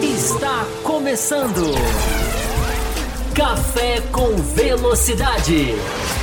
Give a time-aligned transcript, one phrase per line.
[0.00, 1.74] Está começando.
[3.34, 5.74] Café com Velocidade.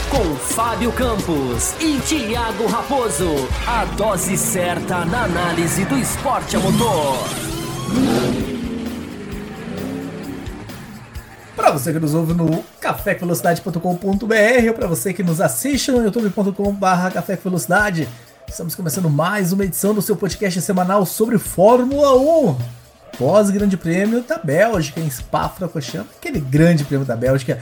[0.10, 3.50] Com Fábio Campos e Thiago Raposo.
[3.68, 7.18] A dose certa na análise do esporte a motor.
[11.54, 17.12] Para você que nos ouve no cafévelocidade.com.br ou para você que nos assiste no youtube.com.br
[17.14, 18.08] Café Velocidade,
[18.48, 22.58] estamos começando mais uma edição do seu podcast semanal sobre Fórmula 1.
[23.18, 27.62] Pós-Grande Prêmio da Bélgica em Spa-Francorchamps, aquele Grande Prêmio da Bélgica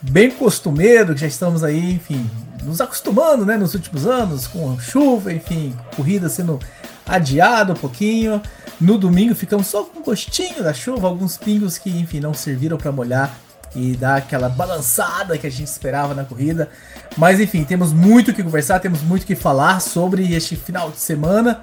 [0.00, 2.28] bem costumeiro, que já estamos aí, enfim,
[2.64, 6.58] nos acostumando, né, nos últimos anos, com chuva, enfim, corrida sendo
[7.06, 8.40] adiada um pouquinho.
[8.80, 12.76] No domingo ficamos só com um gostinho da chuva, alguns pingos que, enfim, não serviram
[12.76, 13.36] para molhar
[13.74, 16.68] e dar aquela balançada que a gente esperava na corrida.
[17.16, 21.62] Mas enfim, temos muito que conversar, temos muito que falar sobre este final de semana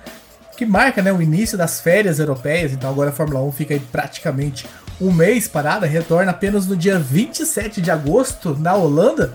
[0.59, 2.74] que marca né, o início das férias europeias.
[2.74, 4.68] Então agora a Fórmula 1 fica aí praticamente
[4.99, 9.34] um mês parada, retorna apenas no dia 27 de agosto na Holanda,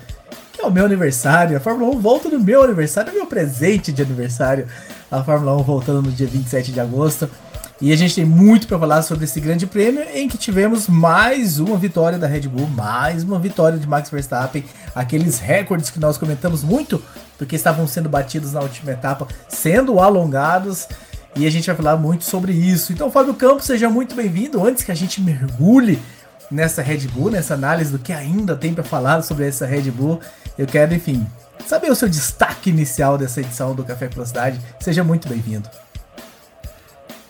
[0.52, 1.56] que é o meu aniversário.
[1.56, 4.66] A Fórmula 1 volta no meu aniversário, é meu presente de aniversário.
[5.10, 7.30] A Fórmula 1 voltando no dia 27 de agosto.
[7.80, 11.58] E a gente tem muito para falar sobre esse grande prêmio em que tivemos mais
[11.58, 16.16] uma vitória da Red Bull, mais uma vitória de Max Verstappen, aqueles recordes que nós
[16.16, 17.02] comentamos muito,
[17.36, 20.86] porque estavam sendo batidos na última etapa, sendo alongados.
[21.34, 22.92] E a gente vai falar muito sobre isso.
[22.92, 24.64] Então, Fábio Campos, seja muito bem-vindo.
[24.64, 26.00] Antes que a gente mergulhe
[26.48, 30.20] nessa Red Bull, nessa análise do que ainda tem para falar sobre essa Red Bull,
[30.56, 31.26] eu quero, enfim,
[31.66, 34.60] saber o seu destaque inicial dessa edição do Café Velocidade.
[34.78, 35.68] Seja muito bem-vindo.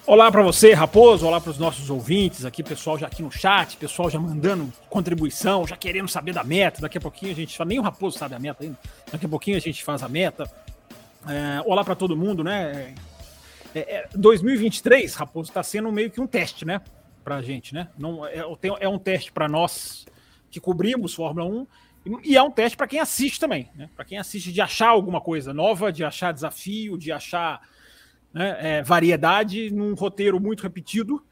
[0.06, 1.26] Olá para você, Raposo.
[1.26, 5.66] Olá para os nossos ouvintes aqui, pessoal já aqui no chat, pessoal já mandando contribuição,
[5.66, 6.82] já querendo saber da meta.
[6.82, 8.78] Daqui a pouquinho a gente, nem o Raposo sabe a meta ainda.
[9.10, 10.44] Daqui a pouquinho a gente faz a meta.
[11.26, 12.94] É, olá para todo mundo, né?
[13.74, 16.82] É, é, 2023, Raposo, está sendo meio que um teste, né?
[17.24, 17.88] Para a gente, né?
[17.96, 18.44] Não, é,
[18.80, 20.04] é um teste para nós
[20.50, 21.66] que cobrimos Fórmula 1
[22.22, 23.88] e é um teste para quem assiste também, né?
[23.96, 27.62] Para quem assiste de achar alguma coisa nova, de achar desafio, de achar
[28.34, 31.24] né, é, variedade num roteiro muito repetido.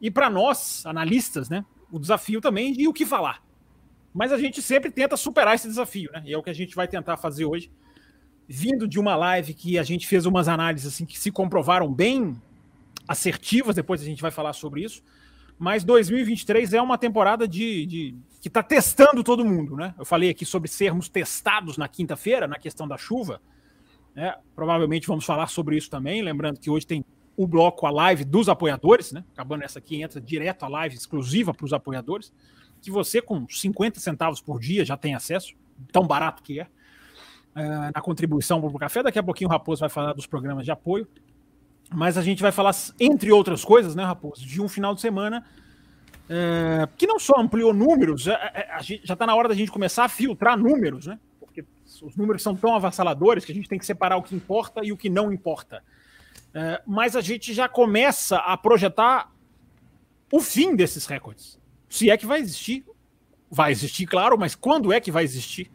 [0.00, 3.42] E para nós, analistas, né, o desafio também de o que falar.
[4.12, 6.22] Mas a gente sempre tenta superar esse desafio, né?
[6.24, 7.70] E é o que a gente vai tentar fazer hoje.
[8.48, 12.34] Vindo de uma live que a gente fez umas análises assim, que se comprovaram bem
[13.06, 15.02] assertivas, depois a gente vai falar sobre isso.
[15.58, 19.94] Mas 2023 é uma temporada de, de que está testando todo mundo, né?
[19.98, 23.40] Eu falei aqui sobre sermos testados na quinta-feira, na questão da chuva.
[24.16, 24.34] Né?
[24.54, 26.22] Provavelmente vamos falar sobre isso também.
[26.22, 27.04] Lembrando que hoje tem
[27.36, 29.22] o bloco, a live dos apoiadores, né?
[29.34, 32.32] Acabando essa aqui, entra direto a live exclusiva para os apoiadores,
[32.80, 35.54] que você com 50 centavos por dia já tem acesso,
[35.92, 36.66] tão barato que é,
[37.54, 39.02] é na contribuição para o café.
[39.02, 41.06] Daqui a pouquinho o Raposo vai falar dos programas de apoio.
[41.94, 45.44] Mas a gente vai falar, entre outras coisas, né, Raposo, de um final de semana
[46.28, 50.04] é, que não só ampliou números, é, é, já está na hora da gente começar
[50.04, 51.20] a filtrar números, né?
[52.02, 54.92] Os números são tão avassaladores que a gente tem que separar o que importa e
[54.92, 55.82] o que não importa.
[56.54, 59.30] É, mas a gente já começa a projetar
[60.32, 61.58] o fim desses recordes.
[61.88, 62.84] Se é que vai existir,
[63.50, 65.70] vai existir, claro, mas quando é que vai existir?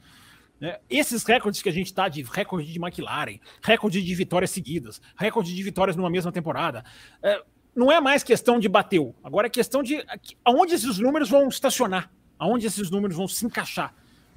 [0.62, 5.02] É, esses recordes que a gente está de recorde de McLaren, recorde de vitórias seguidas,
[5.16, 6.84] recorde de vitórias numa mesma temporada,
[7.24, 7.42] é,
[7.76, 9.16] não é mais questão de bateu.
[9.24, 10.04] Agora é questão de
[10.44, 13.94] aonde esses números vão estacionar, aonde esses números vão se encaixar,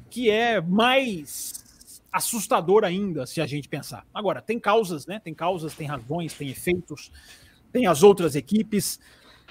[0.09, 1.64] que é mais
[2.15, 4.07] assustador ainda se a gente pensar.
[4.15, 5.19] Agora, tem causas, né?
[5.19, 7.11] Tem causas, tem razões, tem efeitos,
[7.73, 9.01] tem as outras equipes.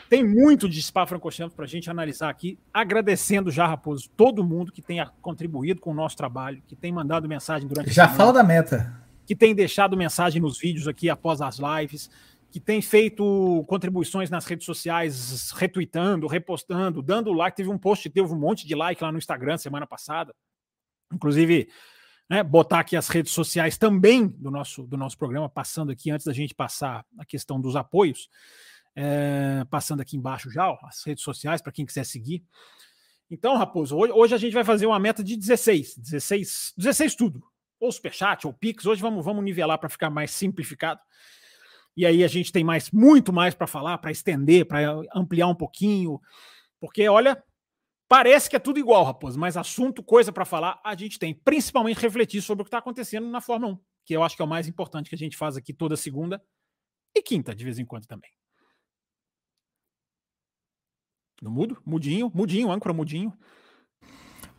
[0.10, 4.82] Tem muito de Spa-Francorchamps para a gente analisar aqui, agradecendo já, Raposo, todo mundo que
[4.82, 8.96] tenha contribuído com o nosso trabalho, que tem mandado mensagem durante Já fala da meta.
[9.26, 12.10] Que tem deixado mensagem nos vídeos aqui após as lives,
[12.50, 17.58] que tem feito contribuições nas redes sociais, retweetando, repostando, dando like.
[17.58, 20.34] Teve um post, teve um monte de like lá no Instagram semana passada.
[21.12, 21.68] Inclusive,
[22.30, 26.26] né, botar aqui as redes sociais também do nosso, do nosso programa, passando aqui antes
[26.26, 28.30] da gente passar a questão dos apoios,
[28.96, 32.44] é, passando aqui embaixo já, ó, as redes sociais para quem quiser seguir.
[33.30, 37.44] Então, Raposo, hoje, hoje, a gente vai fazer uma meta de 16, 16, 16 tudo,
[37.80, 41.02] ou superchat, ou Pix, hoje vamos, vamos nivelar para ficar mais simplificado.
[41.96, 45.56] E aí a gente tem mais, muito mais para falar, para estender, para ampliar um
[45.56, 46.20] pouquinho,
[46.80, 47.42] porque olha,
[48.08, 51.34] Parece que é tudo igual, Raposo, mas assunto, coisa para falar, a gente tem.
[51.34, 54.46] Principalmente refletir sobre o que está acontecendo na Fórmula 1, que eu acho que é
[54.46, 56.42] o mais importante que a gente faz aqui toda segunda
[57.16, 58.30] e quinta, de vez em quando também.
[61.42, 61.82] No mudo?
[61.86, 63.34] Mudinho, mudinho, âncora mudinho.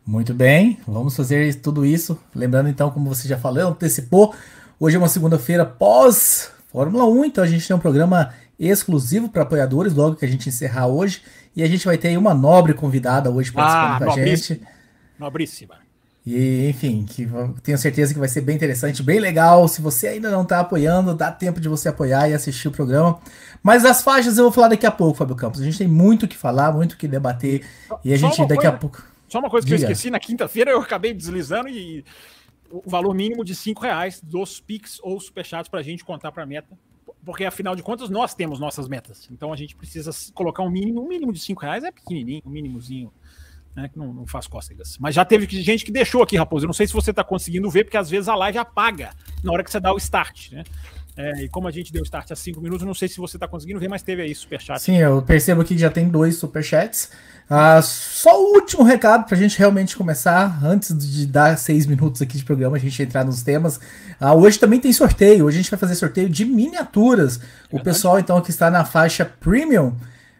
[0.05, 2.21] Muito bem, vamos fazer tudo isso.
[2.33, 4.35] Lembrando então, como você já falou, antecipou
[4.77, 9.43] Hoje é uma segunda-feira pós Fórmula 1, então a gente tem um programa exclusivo para
[9.43, 11.21] apoiadores, logo que a gente encerrar hoje.
[11.55, 14.61] E a gente vai ter uma nobre convidada hoje participando ah, com a gente.
[15.17, 15.85] Nobríssima.
[16.25, 17.27] E, enfim, que
[17.61, 19.67] tenho certeza que vai ser bem interessante, bem legal.
[19.67, 23.19] Se você ainda não está apoiando, dá tempo de você apoiar e assistir o programa.
[23.61, 25.61] Mas as faixas eu vou falar daqui a pouco, Fábio Campos.
[25.61, 27.63] A gente tem muito o que falar, muito o que debater.
[28.03, 29.07] E a gente daqui coisa, a pouco.
[29.29, 29.87] Só uma coisa que Diga.
[29.87, 32.03] eu esqueci, na quinta-feira eu acabei deslizando e
[32.71, 36.41] o valor mínimo de cinco reais dos Pix ou Superchats para a gente contar para
[36.41, 36.75] a meta.
[37.25, 39.27] Porque, afinal de contas, nós temos nossas metas.
[39.31, 41.03] Então a gente precisa colocar um mínimo.
[41.03, 43.11] Um mínimo de cinco reais é pequenininho, um mínimozinho
[43.75, 44.97] né, que não, não, faz cócegas.
[44.99, 46.65] Mas já teve gente que deixou aqui, Raposo.
[46.65, 49.13] Eu não sei se você está conseguindo ver, porque às vezes a live apaga
[49.43, 50.63] na hora que você dá o start, né?
[51.17, 53.47] É, e como a gente deu start há cinco minutos, não sei se você está
[53.47, 54.81] conseguindo ver, mas teve aí superchat.
[54.81, 57.09] Sim, eu percebo que já tem dois superchats.
[57.49, 62.21] Uh, só o último recado para a gente realmente começar, antes de dar seis minutos
[62.21, 63.77] aqui de programa, a gente entrar nos temas.
[64.19, 67.39] Uh, hoje também tem sorteio, hoje a gente vai fazer sorteio de miniaturas.
[67.71, 69.95] É o pessoal, então, que está na faixa Premium,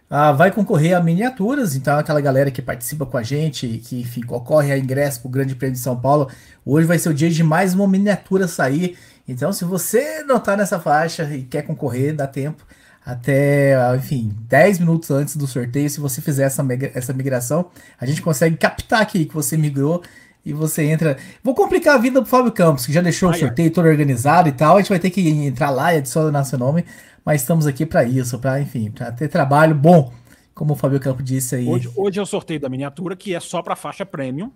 [0.10, 4.22] ah, vai concorrer a miniaturas, então aquela galera que participa com a gente, que enfim,
[4.22, 6.30] concorre a ingresso para o Grande Prêmio de São Paulo,
[6.64, 8.98] hoje vai ser o dia de mais uma miniatura sair.
[9.28, 12.66] Então, se você não está nessa faixa e quer concorrer, dá tempo
[13.06, 15.90] até, enfim, 10 minutos antes do sorteio.
[15.90, 17.70] Se você fizer essa, essa migração,
[18.00, 20.04] a gente consegue captar aqui que você migrou
[20.46, 21.18] e você entra.
[21.44, 24.52] Vou complicar a vida do Fábio Campos, que já deixou o sorteio todo organizado e
[24.52, 24.78] tal.
[24.78, 26.86] A gente vai ter que entrar lá e adicionar seu nome
[27.26, 30.14] mas estamos aqui para isso, para enfim, para ter trabalho bom,
[30.54, 31.68] como o Fábio Campo disse aí.
[31.68, 34.52] Hoje, hoje é o sorteio da miniatura, que é só para faixa premium.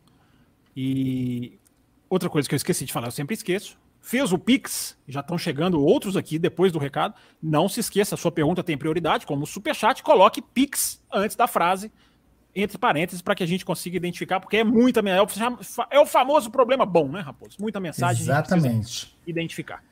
[0.77, 1.57] E
[2.07, 3.75] outra coisa que eu esqueci de falar, eu sempre esqueço.
[4.01, 7.13] Fez o Pix, já estão chegando outros aqui depois do recado.
[7.41, 11.91] Não se esqueça, a sua pergunta tem prioridade, como Superchat, coloque Pix antes da frase,
[12.55, 15.27] entre parênteses, para que a gente consiga identificar, porque é muita é o,
[15.91, 17.57] é o famoso problema bom, né, Raposo?
[17.59, 18.23] Muita mensagem.
[18.23, 19.15] Exatamente.
[19.27, 19.83] identificar.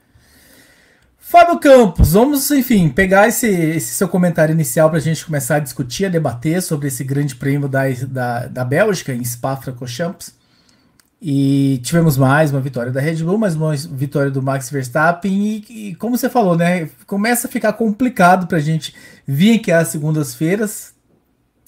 [1.19, 5.60] Fábio Campos, vamos, enfim, pegar esse, esse seu comentário inicial para a gente começar a
[5.60, 10.37] discutir, a debater sobre esse grande prêmio da, da, da Bélgica, em Spa-Francorchamps.
[11.19, 15.64] E tivemos mais uma vitória da Red Bull, mais uma vitória do Max Verstappen.
[15.68, 16.90] E, e como você falou, né?
[17.08, 18.94] Começa a ficar complicado para a gente
[19.25, 20.94] vir aqui às segundas-feiras,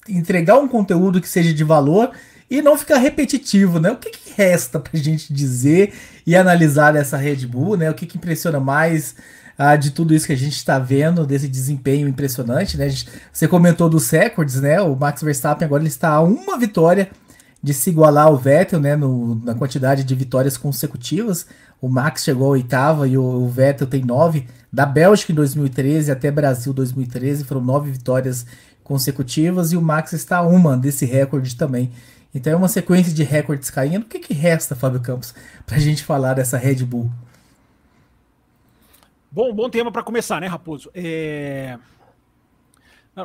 [0.07, 2.11] entregar um conteúdo que seja de valor
[2.49, 3.91] e não ficar repetitivo, né?
[3.91, 5.93] O que, que resta para a gente dizer
[6.27, 7.89] e analisar dessa Red Bull, né?
[7.89, 9.15] O que, que impressiona mais?
[9.61, 12.87] ah, de tudo isso que a gente está vendo, desse desempenho impressionante, né?
[12.87, 14.79] Gente, você comentou dos recordes, né?
[14.79, 17.09] O Max Verstappen agora ele está a uma vitória
[17.61, 18.95] de se igualar ao Vettel, né?
[18.95, 21.45] No, na quantidade de vitórias consecutivas.
[21.81, 24.47] O Max chegou à oitava e o, o Vettel tem nove.
[24.71, 28.45] Da Bélgica em 2013 até Brasil 2013 foram nove vitórias
[28.83, 31.91] consecutivas e o Max está uma desse recorde também.
[32.33, 34.03] Então é uma sequência de recordes caindo.
[34.03, 35.33] O que, que resta, Fábio Campos,
[35.65, 37.09] para a gente falar dessa Red Bull?
[39.31, 40.89] Bom, bom tema para começar, né, Raposo?
[40.93, 41.77] É...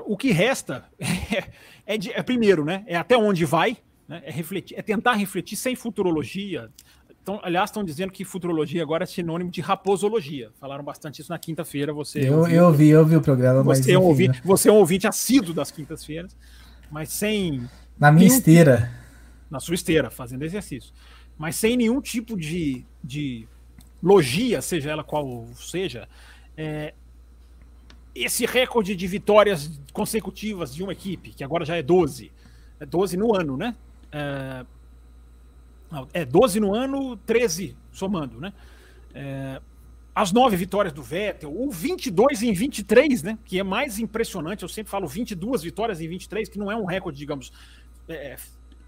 [0.06, 0.84] O que resta
[1.86, 2.82] é, de, é, primeiro, né?
[2.86, 3.78] É até onde vai,
[4.08, 4.22] né?
[4.24, 6.70] é, refletir, é tentar refletir sem futurologia.
[7.22, 10.50] Então, aliás, estão dizendo que futurologia agora é sinônimo de raposologia.
[10.60, 11.92] Falaram bastante isso na quinta-feira.
[11.92, 13.92] Você eu, ouviu, eu vi, eu vi o programa, você.
[13.92, 14.42] É um ouvinte, né?
[14.44, 16.36] Você é um ouvinte assíduo das quintas-feiras,
[16.90, 17.66] mas sem.
[17.98, 18.90] Na minha esteira.
[19.50, 20.92] Na sua esteira, fazendo exercício.
[21.38, 23.48] Mas sem nenhum tipo de, de
[24.02, 26.06] logia, seja ela qual seja,
[26.56, 26.92] é,
[28.14, 32.30] esse recorde de vitórias consecutivas de uma equipe, que agora já é 12,
[32.78, 33.74] é 12 no ano, né?
[34.14, 34.64] É,
[36.12, 38.52] é 12 no ano, 13 somando, né?
[39.12, 39.60] É,
[40.14, 43.38] as nove vitórias do Vettel, ou 22 em 23, né?
[43.44, 44.62] Que é mais impressionante.
[44.62, 47.52] Eu sempre falo 22 vitórias em 23, que não é um recorde, digamos,
[48.08, 48.36] é,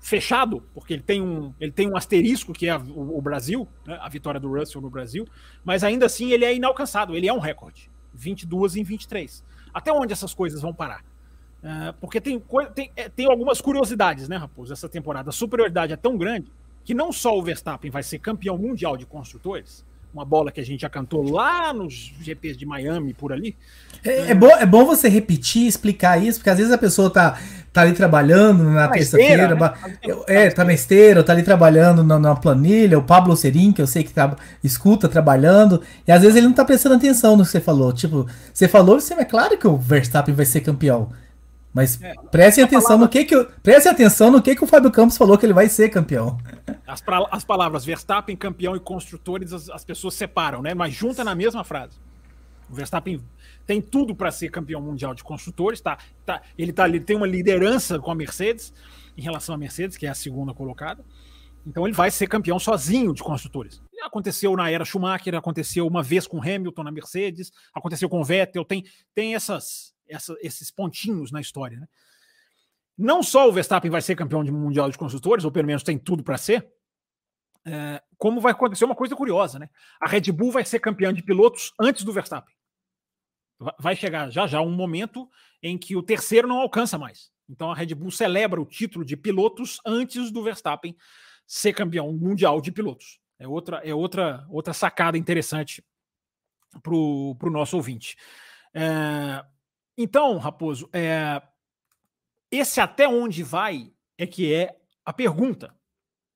[0.00, 3.98] fechado, porque ele tem um, ele tem um asterisco que é o, o Brasil, né,
[4.00, 5.26] a vitória do Russell no Brasil,
[5.64, 7.90] mas ainda assim ele é inalcançável, ele é um recorde.
[8.14, 9.44] 22 em 23.
[9.74, 11.04] Até onde essas coisas vão parar?
[11.66, 12.40] Uh, porque tem,
[12.76, 15.30] tem, é, tem algumas curiosidades, né, Raposo, essa temporada.
[15.30, 16.46] A superioridade é tão grande
[16.84, 20.64] que não só o Verstappen vai ser campeão mundial de construtores, uma bola que a
[20.64, 23.56] gente já cantou lá nos GPs de Miami, por ali.
[24.04, 27.36] É, é, bom, é bom você repetir, explicar isso, porque às vezes a pessoa tá,
[27.72, 29.74] tá ali trabalhando na tá terça-feira, né?
[30.28, 33.88] é, tá na esteira, tá ali trabalhando na, na, planilha, o Pablo Serim, que eu
[33.88, 37.50] sei que tá, escuta trabalhando, e às vezes ele não tá prestando atenção no que
[37.50, 37.92] você falou.
[37.92, 41.10] Tipo, você falou, você é claro que o Verstappen vai ser campeão.
[41.76, 43.04] Mas é, prestem atenção palavra...
[43.04, 45.68] no que que prestem atenção no que que o Fábio Campos falou que ele vai
[45.68, 46.38] ser campeão.
[46.86, 50.72] As, pra, as palavras Verstappen, campeão e construtores, as, as, pessoas separam, né?
[50.72, 51.98] Mas junta na mesma frase.
[52.70, 53.20] O Verstappen
[53.66, 55.98] tem tudo para ser campeão mundial de construtores, tá?
[56.24, 58.72] tá ele, tá, ele tem uma liderança com a Mercedes
[59.14, 61.04] em relação à Mercedes, que é a segunda colocada.
[61.66, 63.82] Então ele vai ser campeão sozinho de construtores.
[64.02, 68.82] Aconteceu na era Schumacher, aconteceu uma vez com Hamilton na Mercedes, aconteceu com Vettel, tem,
[69.14, 71.80] tem essas, essa, esses pontinhos na história.
[71.80, 71.88] Né?
[72.96, 75.98] Não só o Verstappen vai ser campeão de mundial de construtores, ou pelo menos tem
[75.98, 76.66] tudo para ser,
[77.64, 79.68] é, como vai acontecer uma coisa curiosa, né?
[80.00, 82.54] A Red Bull vai ser campeã de pilotos antes do Verstappen.
[83.78, 85.28] Vai chegar já já um momento
[85.62, 87.30] em que o terceiro não alcança mais.
[87.48, 90.96] Então a Red Bull celebra o título de pilotos antes do Verstappen
[91.46, 93.18] ser campeão mundial de pilotos.
[93.38, 95.84] É outra, é outra, outra sacada interessante
[96.82, 98.16] para o nosso ouvinte.
[98.74, 99.44] É,
[99.96, 101.40] então, Raposo, é,
[102.50, 105.74] esse até onde vai é que é a pergunta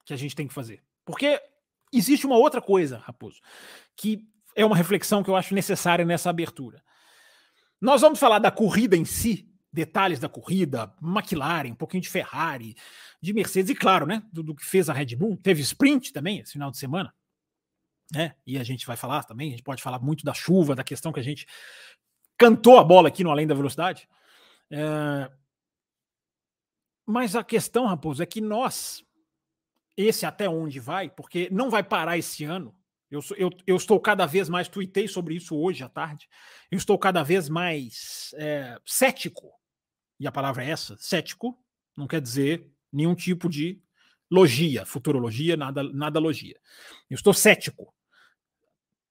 [0.05, 0.83] que a gente tem que fazer.
[1.05, 1.41] Porque
[1.93, 3.41] existe uma outra coisa, Raposo,
[3.97, 6.83] que é uma reflexão que eu acho necessária nessa abertura.
[7.81, 12.75] Nós vamos falar da corrida em si, detalhes da corrida, McLaren, um pouquinho de Ferrari,
[13.23, 15.37] de Mercedes, e claro, né, do, do, que fez a Red Bull.
[15.37, 17.15] Teve sprint também esse final de semana,
[18.13, 18.35] né?
[18.47, 21.13] E a gente vai falar também, a gente pode falar muito da chuva, da questão
[21.13, 21.47] que a gente
[22.41, 24.09] cantou a bola aqui no Além da Velocidade.
[24.71, 25.31] É...
[27.05, 29.05] Mas a questão, Raposo, é que nós,
[29.95, 32.75] esse até onde vai, porque não vai parar esse ano.
[33.11, 36.29] Eu, eu, eu estou cada vez mais, tuitei sobre isso hoje à tarde,
[36.71, 39.53] eu estou cada vez mais é, cético,
[40.19, 41.59] e a palavra é essa, cético,
[41.97, 43.83] não quer dizer nenhum tipo de
[44.31, 46.57] logia, futurologia, nada, nada logia.
[47.11, 47.93] Eu estou cético,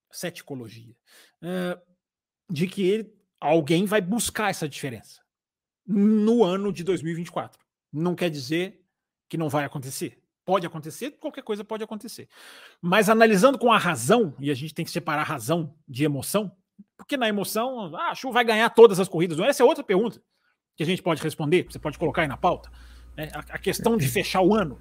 [0.10, 0.96] ceticologia,
[1.42, 1.78] é,
[2.50, 5.22] de que ele, alguém vai buscar essa diferença
[5.86, 7.60] no ano de 2024.
[7.91, 8.81] Não quer dizer
[9.27, 10.22] que não vai acontecer.
[10.46, 12.27] Pode acontecer, qualquer coisa pode acontecer.
[12.81, 16.51] Mas analisando com a razão, e a gente tem que separar razão de emoção,
[16.98, 19.39] porque na emoção, ah, a Chu vai ganhar todas as corridas.
[19.39, 20.22] Essa é outra pergunta
[20.75, 22.72] que a gente pode responder, você pode colocar aí na pauta.
[23.15, 23.29] Né?
[23.34, 24.79] A, a, questão de fechar o ano.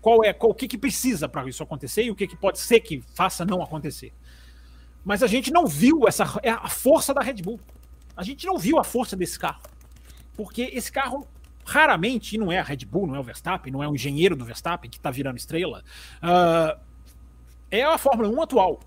[0.00, 2.58] Qual é qual, o que, que precisa para isso acontecer e o que, que pode
[2.58, 4.12] ser que faça não acontecer.
[5.04, 7.60] Mas a gente não viu essa é a força da Red Bull.
[8.16, 9.62] A gente não viu a força desse carro.
[10.36, 11.26] Porque esse carro
[11.64, 14.36] raramente, e não é a Red Bull, não é o Verstappen, não é o engenheiro
[14.36, 15.82] do Verstappen que está virando estrela,
[16.22, 16.80] uh,
[17.70, 18.80] é a Fórmula 1 atual.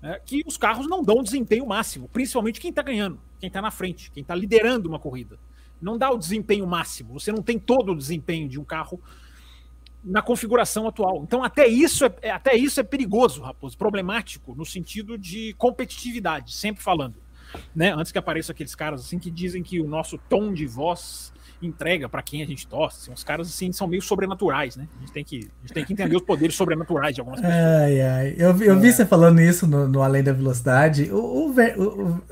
[0.00, 3.70] Né, que os carros não dão desempenho máximo, principalmente quem está ganhando, quem está na
[3.70, 5.38] frente, quem está liderando uma corrida.
[5.80, 9.00] Não dá o desempenho máximo, você não tem todo o desempenho de um carro
[10.02, 11.22] na configuração atual.
[11.22, 16.54] Então, até isso é, é até isso é perigoso, Raposo, problemático no sentido de competitividade,
[16.54, 17.23] sempre falando.
[17.74, 17.92] Né?
[17.92, 21.32] Antes que apareçam aqueles caras assim que dizem que o nosso tom de voz
[21.62, 23.02] entrega para quem a gente torce.
[23.02, 24.86] Assim, os caras assim são meio sobrenaturais, né?
[24.96, 27.58] A gente tem que, gente tem que entender os poderes sobrenaturais de algumas pessoas.
[27.58, 28.34] Ai, ai.
[28.36, 28.78] Eu, eu é.
[28.78, 31.10] vi você falando isso no, no Além da Velocidade.
[31.10, 32.22] O, o, o,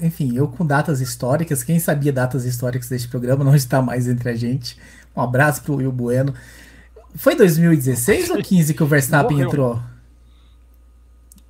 [0.00, 4.30] enfim, eu com datas históricas, quem sabia datas históricas deste programa não está mais entre
[4.30, 4.78] a gente.
[5.14, 6.34] Um abraço pro Will Bueno.
[7.14, 9.48] Foi 2016 ou 15 que o Verstappen Morreu.
[9.48, 9.80] entrou?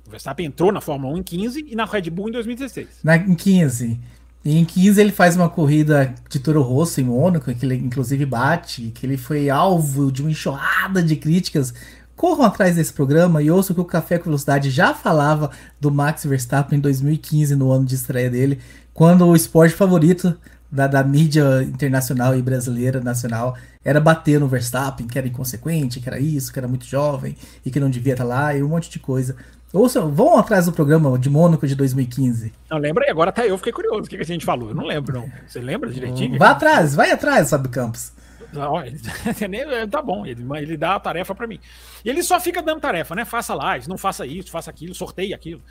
[0.09, 2.87] O Verstappen entrou na Fórmula 1 em 15 e na Red Bull em 2016.
[3.03, 3.99] Na, em 15.
[4.43, 8.25] E em 15 ele faz uma corrida de Toro Rosso em Mônaco, que ele inclusive
[8.25, 11.75] bate, que ele foi alvo de uma enxurrada de críticas.
[12.15, 16.25] Corram atrás desse programa e ouçam que o Café com Velocidade já falava do Max
[16.25, 18.57] Verstappen em 2015, no ano de estreia dele,
[18.91, 20.35] quando o esporte favorito
[20.71, 26.09] da, da mídia internacional e brasileira nacional era bater no Verstappen, que era inconsequente, que
[26.09, 28.89] era isso, que era muito jovem e que não devia estar lá, e um monte
[28.89, 29.35] de coisa.
[29.71, 32.51] Ouçam, vão atrás do programa de Mônaco de 2015.
[32.69, 34.01] Não, lembra aí, agora até eu fiquei curioso.
[34.01, 34.69] O que, que a gente falou?
[34.69, 35.31] Eu não lembro, não.
[35.47, 36.39] Você lembra direitinho?
[36.39, 38.11] Vá atrás, vai atrás, sabe, Campos.
[38.51, 38.97] Não, ele,
[39.91, 41.59] tá bom, ele, ele dá a tarefa para mim.
[42.03, 43.23] E ele só fica dando tarefa, né?
[43.25, 45.61] Faça lives, não faça isso, faça aquilo, sorteie aquilo.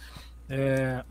[0.49, 1.03] É,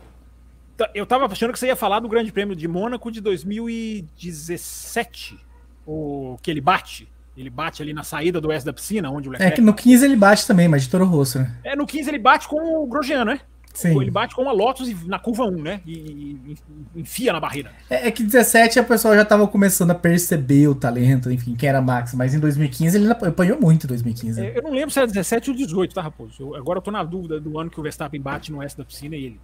[0.78, 5.38] tá, eu tava achando que você ia falar do Grande Prêmio de Mônaco de 2017,
[5.86, 7.10] o que ele bate.
[7.38, 9.54] Ele bate ali na saída do oeste da piscina, onde o Leclerc...
[9.54, 11.56] É que no 15 ele bate também, mas de Toro Rosso, né?
[11.64, 13.40] É, no 15 ele bate com o Grosjean, né?
[13.78, 14.02] Sim.
[14.02, 15.82] Ele bate com a Lotus na curva 1, né?
[15.86, 16.58] E,
[16.96, 17.72] enfia na barreira.
[17.88, 21.70] É, é, que 17 a pessoa já tava começando a perceber o talento, enfim, quem
[21.70, 22.16] era Max.
[22.16, 24.42] Mas em 2015 ele apanhou muito em 2015.
[24.42, 26.34] É, eu não lembro se era 17 ou 18, tá, Raposo?
[26.40, 28.84] Eu, agora eu tô na dúvida do ano que o Verstappen bate no oeste da
[28.84, 29.40] piscina e ele.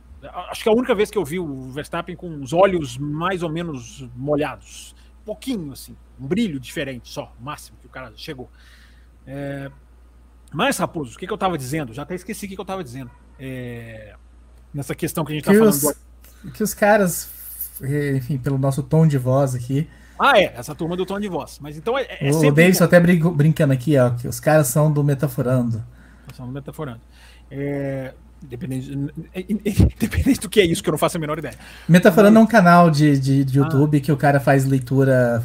[0.49, 3.43] Acho que é a única vez que eu vi o Verstappen com os olhos mais
[3.43, 4.95] ou menos molhados.
[5.25, 5.95] Pouquinho, assim.
[6.19, 8.49] Um brilho diferente só, máximo que o cara chegou.
[9.25, 9.71] É...
[10.51, 11.93] Mas, Raposo, o que, que eu estava dizendo?
[11.93, 13.09] Já até esqueci o que, que eu estava dizendo.
[13.39, 14.15] É...
[14.73, 15.73] Nessa questão que a gente está falando.
[15.73, 17.29] Os, que os caras,
[18.15, 19.87] enfim, pelo nosso tom de voz aqui.
[20.19, 21.59] Ah, é, essa turma do tom de voz.
[21.59, 25.03] Mas então é, é o Davidson até brincando aqui, ó, que os caras são do
[25.03, 25.83] Metaforando.
[26.33, 27.01] São do Metaforando.
[27.49, 28.13] É,
[28.43, 28.91] Independente,
[29.49, 31.55] independente do que é isso, que eu não faço a menor ideia.
[31.87, 34.01] Metaforando é um canal de, de, de YouTube ah.
[34.01, 35.43] que o cara faz leitura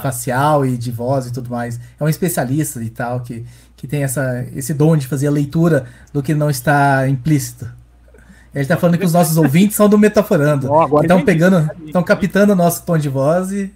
[0.00, 1.80] facial e de voz e tudo mais.
[1.98, 3.44] É um especialista e tal, que,
[3.76, 7.70] que que tem essa, esse dom de fazer a leitura do que não está implícito.
[8.54, 10.72] Ele está falando que os nossos ouvintes são do Metaforando.
[10.72, 13.72] Oh, estão pegando, estão captando o nosso tom de voz e.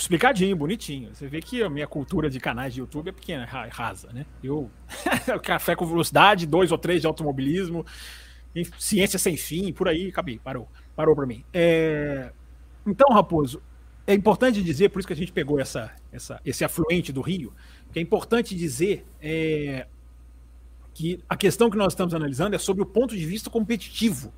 [0.00, 1.14] Explicadinho, bonitinho.
[1.14, 4.24] Você vê que a minha cultura de canais de YouTube é pequena, rasa, né?
[4.42, 4.70] Eu.
[5.44, 7.84] Café com velocidade, dois ou três de automobilismo,
[8.78, 10.66] ciência sem fim, por aí, acabei, parou.
[10.96, 11.44] Parou para mim.
[11.52, 12.32] É...
[12.86, 13.62] Então, Raposo,
[14.06, 17.52] é importante dizer, por isso que a gente pegou essa, essa, esse afluente do Rio,
[17.92, 19.86] que é importante dizer é,
[20.94, 24.32] que a questão que nós estamos analisando é sobre o ponto de vista competitivo.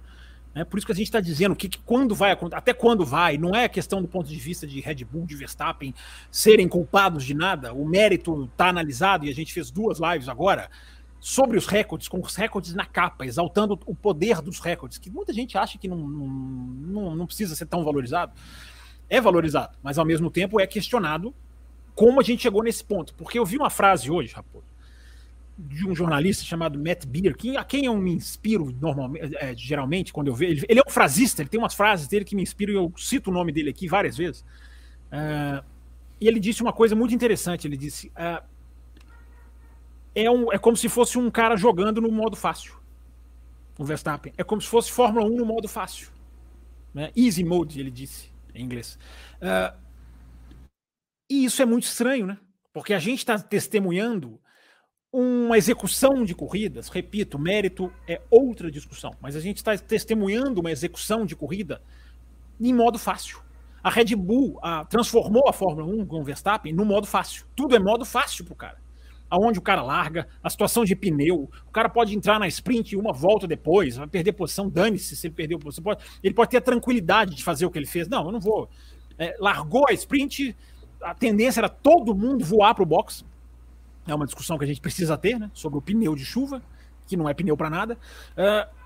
[0.55, 0.65] Né?
[0.65, 3.55] Por isso que a gente está dizendo que, que, quando vai até quando vai, não
[3.55, 5.95] é questão do ponto de vista de Red Bull, de Verstappen
[6.31, 10.71] serem culpados de nada, o mérito está analisado e a gente fez duas lives agora
[11.19, 15.33] sobre os recordes, com os recordes na capa, exaltando o poder dos recordes, que muita
[15.33, 18.33] gente acha que não, não, não precisa ser tão valorizado
[19.13, 21.35] é valorizado, mas ao mesmo tempo é questionado
[21.95, 23.15] como a gente chegou nesse ponto.
[23.15, 24.65] Porque eu vi uma frase hoje, Raposo,
[25.69, 30.13] de um jornalista chamado Matt Beer, que, a quem eu me inspiro normalmente, é, geralmente,
[30.13, 30.53] quando eu vejo.
[30.53, 32.93] Ele, ele, é um frasista, ele tem umas frases dele que me inspiram e eu
[32.97, 34.43] cito o nome dele aqui várias vezes.
[35.13, 35.65] Uh,
[36.21, 38.09] e ele disse uma coisa muito interessante: ele disse.
[38.09, 38.43] Uh,
[40.15, 42.75] é, um, é como se fosse um cara jogando no modo fácil.
[43.79, 44.33] O Verstappen.
[44.37, 46.09] É como se fosse Fórmula 1 no modo fácil.
[46.93, 47.11] Né?
[47.17, 48.99] Easy mode, ele disse em inglês.
[49.41, 49.77] Uh,
[51.31, 52.39] e isso é muito estranho, né?
[52.73, 54.39] Porque a gente está testemunhando
[55.13, 60.71] uma execução de corridas, repito, mérito é outra discussão, mas a gente está testemunhando uma
[60.71, 61.83] execução de corrida
[62.59, 63.41] em modo fácil.
[63.85, 67.45] A Red Bull a, transformou a Fórmula 1 com o Verstappen no modo fácil.
[67.55, 68.83] Tudo é modo fácil pro cara
[69.33, 73.15] aonde o cara larga, a situação de pneu, o cara pode entrar na sprint uma
[73.15, 75.83] volta depois, vai perder posição, dane-se se ele perdeu posição.
[75.83, 78.07] Pode, ele pode ter a tranquilidade de fazer o que ele fez.
[78.07, 78.69] Não, eu não vou.
[79.19, 80.55] É, largou a sprint,
[81.01, 83.25] a tendência era todo mundo voar para o box.
[84.07, 85.51] É uma discussão que a gente precisa ter, né?
[85.55, 86.63] Sobre o pneu de chuva,
[87.07, 87.99] que não é pneu para nada.
[88.37, 88.83] Uh,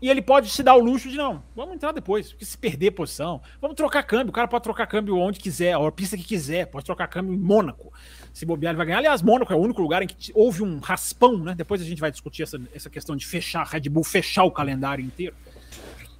[0.00, 2.90] e ele pode se dar o luxo de não, vamos entrar depois, porque se perder
[2.90, 4.28] posição, vamos trocar câmbio.
[4.28, 7.38] O cara pode trocar câmbio onde quiser, a pista que quiser, pode trocar câmbio em
[7.38, 7.90] Mônaco.
[8.30, 8.98] Se bobear, ele vai ganhar.
[8.98, 11.54] Aliás, Mônaco é o único lugar em que houve um raspão, né?
[11.54, 15.02] Depois a gente vai discutir essa, essa questão de fechar, Red Bull fechar o calendário
[15.02, 15.34] inteiro.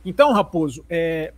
[0.02, 1.34] Então, Raposo, é,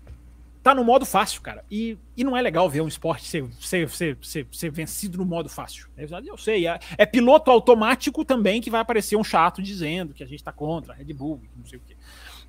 [0.68, 1.64] tá no modo fácil, cara.
[1.70, 5.24] E, e não é legal ver um esporte ser, ser, ser, ser, ser vencido no
[5.24, 5.88] modo fácil.
[5.96, 10.26] Eu sei, é, é, piloto automático também que vai aparecer um chato dizendo que a
[10.26, 11.96] gente tá contra a Red Bull, não sei o quê.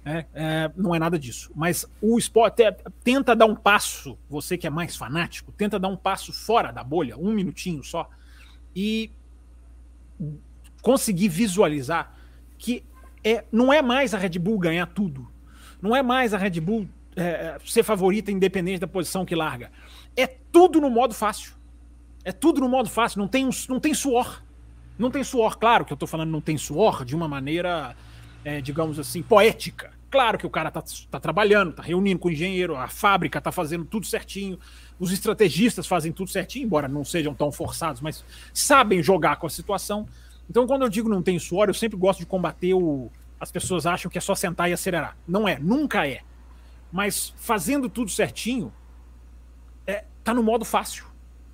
[0.03, 1.49] É, é, não é nada disso.
[1.55, 5.87] Mas o esporte é, tenta dar um passo, você que é mais fanático, tenta dar
[5.87, 8.09] um passo fora da bolha, um minutinho só,
[8.75, 9.11] e
[10.81, 12.17] conseguir visualizar
[12.57, 12.83] que
[13.23, 15.29] é, não é mais a Red Bull ganhar tudo.
[15.81, 16.87] Não é mais a Red Bull
[17.21, 19.71] é, é ser favorita independente da posição que larga.
[20.15, 21.53] É tudo no modo fácil.
[22.23, 23.19] É tudo no modo fácil.
[23.19, 24.41] Não tem, não tem suor.
[24.97, 25.57] Não tem suor.
[25.57, 27.95] Claro que eu estou falando não tem suor de uma maneira
[28.43, 29.91] é, digamos assim, poética.
[30.09, 33.51] Claro que o cara tá, tá trabalhando, tá reunindo com o engenheiro, a fábrica tá
[33.51, 34.57] fazendo tudo certinho,
[34.99, 39.49] os estrategistas fazem tudo certinho, embora não sejam tão forçados, mas sabem jogar com a
[39.49, 40.07] situação.
[40.49, 43.11] Então, quando eu digo não tem suor, eu sempre gosto de combater o.
[43.39, 45.15] As pessoas acham que é só sentar e acelerar.
[45.27, 46.21] Não é, nunca é.
[46.91, 48.73] Mas fazendo tudo certinho,
[49.85, 51.05] é, tá no modo fácil.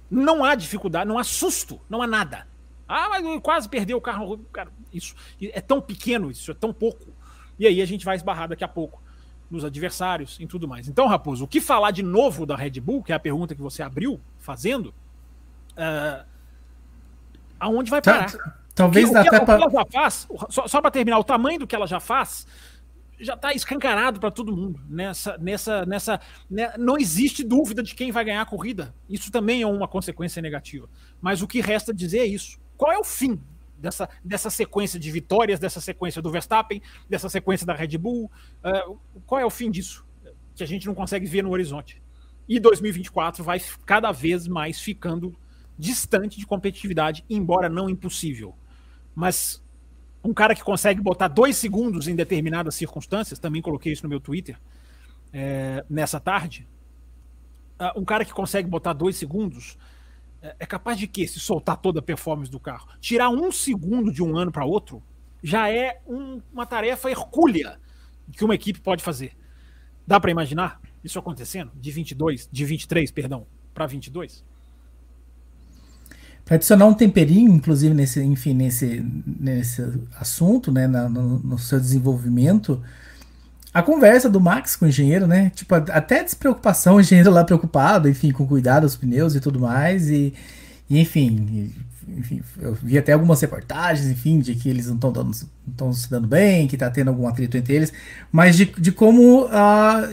[0.09, 2.47] Não há dificuldade, não há susto, não há nada.
[2.87, 4.37] Ah, mas quase perdeu o carro.
[4.53, 7.07] Cara, isso é tão pequeno, isso é tão pouco.
[7.57, 9.01] E aí a gente vai esbarrar daqui a pouco
[9.49, 10.87] nos adversários e tudo mais.
[10.87, 13.61] Então, Raposo, o que falar de novo da Red Bull, que é a pergunta que
[13.61, 14.93] você abriu fazendo,
[15.77, 16.25] uh,
[17.59, 18.31] aonde vai parar?
[18.73, 21.59] Talvez o que, até o que ela, já faz, só, só para terminar, o tamanho
[21.59, 22.45] do que ela já faz
[23.19, 28.11] já está escancarado para todo mundo nessa nessa nessa né, não existe dúvida de quem
[28.11, 30.89] vai ganhar a corrida isso também é uma consequência negativa
[31.21, 33.39] mas o que resta dizer é isso qual é o fim
[33.77, 38.31] dessa, dessa sequência de vitórias, dessa sequência do Verstappen, dessa sequência da Red Bull?
[38.63, 40.05] Uh, qual é o fim disso?
[40.55, 42.01] Que a gente não consegue ver no horizonte.
[42.47, 45.35] E 2024 vai cada vez mais ficando
[45.77, 48.55] distante de competitividade, embora não impossível.
[49.13, 49.63] Mas
[50.25, 54.19] um cara que consegue botar dois segundos em determinadas circunstâncias, também coloquei isso no meu
[54.19, 54.57] Twitter
[55.31, 56.67] é, nessa tarde.
[57.79, 59.77] Uh, um cara que consegue botar dois segundos
[60.41, 64.11] é, é capaz de que se soltar toda a performance do carro, tirar um segundo
[64.11, 65.03] de um ano para outro,
[65.43, 67.79] já é um, uma tarefa hercúlea
[68.31, 69.37] que uma equipe pode fazer.
[70.07, 74.43] Dá para imaginar isso acontecendo de 22, de 23, perdão, para 22?
[76.45, 79.83] Para adicionar um temperinho, inclusive nesse, enfim, nesse, nesse
[80.19, 82.79] assunto, né, no, no seu desenvolvimento,
[83.73, 85.51] a conversa do Max com o engenheiro, né?
[85.53, 90.07] Tipo, até despreocupação, o engenheiro lá preocupado, enfim, com cuidado dos pneus e tudo mais.
[90.07, 90.33] E,
[90.89, 91.73] e enfim,
[92.07, 96.67] enfim, eu vi até algumas reportagens, enfim, de que eles não estão se dando bem,
[96.67, 97.91] que tá tendo algum atrito entre eles,
[98.31, 100.09] mas de, de como a.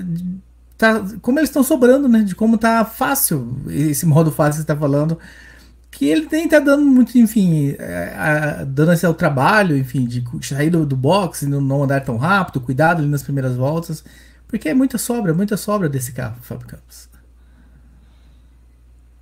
[0.77, 2.23] Tá, como eles estão sobrando, né?
[2.23, 5.19] De como tá fácil, esse modo fácil que você tá falando,
[5.93, 10.25] que ele nem tá dando muito, enfim, é, a, dando esse ao trabalho, enfim, de
[10.43, 14.03] sair do, do box e não, não andar tão rápido, cuidado ali nas primeiras voltas,
[14.49, 17.11] porque é muita sobra, muita sobra desse carro, Fábio Campos.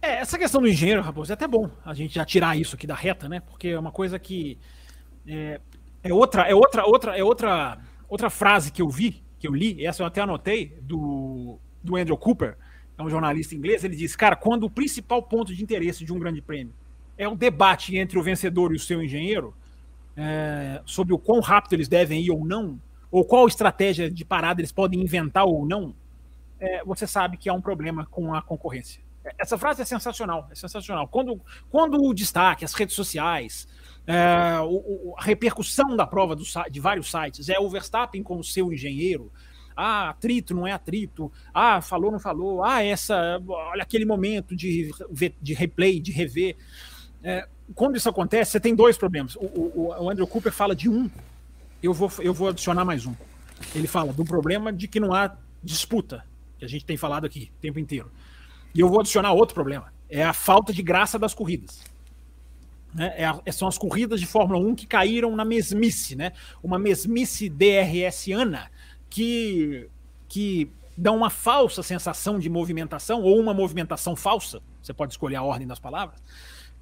[0.00, 2.86] É, essa questão do engenheiro, Raposo, é até bom a gente já tirar isso aqui
[2.86, 3.40] da reta, né?
[3.40, 4.56] Porque é uma coisa que
[5.26, 5.60] é,
[6.04, 7.78] é outra, é outra, outra, é outra,
[8.08, 12.16] outra frase que eu vi, que eu li, essa eu até anotei do, do Andrew
[12.16, 12.56] Cooper,
[13.00, 16.18] é um jornalista inglês, ele diz, cara, quando o principal ponto de interesse de um
[16.18, 16.72] grande prêmio
[17.16, 19.54] é o debate entre o vencedor e o seu engenheiro
[20.16, 24.60] é, sobre o quão rápido eles devem ir ou não, ou qual estratégia de parada
[24.60, 25.94] eles podem inventar ou não,
[26.58, 29.00] é, você sabe que há um problema com a concorrência.
[29.38, 31.08] Essa frase é sensacional, é sensacional.
[31.08, 33.68] Quando, quando o destaque, as redes sociais,
[34.06, 38.44] é, o, a repercussão da prova do, de vários sites é o Verstappen com o
[38.44, 39.30] seu engenheiro.
[39.80, 41.32] Ah, atrito não é atrito.
[41.54, 42.62] Ah, falou, não falou.
[42.62, 44.90] Ah, essa, olha aquele momento de,
[45.40, 46.56] de replay, de rever.
[47.22, 49.36] É, quando isso acontece, você tem dois problemas.
[49.36, 51.10] O, o, o Andrew Cooper fala de um,
[51.82, 53.14] eu vou, eu vou adicionar mais um.
[53.74, 56.24] Ele fala do problema de que não há disputa,
[56.58, 58.10] que a gente tem falado aqui o tempo inteiro.
[58.74, 61.82] E eu vou adicionar outro problema: é a falta de graça das corridas.
[62.94, 63.14] Né?
[63.16, 66.32] É a, são as corridas de Fórmula 1 que caíram na mesmice, né?
[66.62, 68.70] Uma mesmice DRSiana
[69.10, 69.88] que,
[70.28, 75.42] que dá uma falsa sensação de movimentação, ou uma movimentação falsa, você pode escolher a
[75.42, 76.22] ordem das palavras,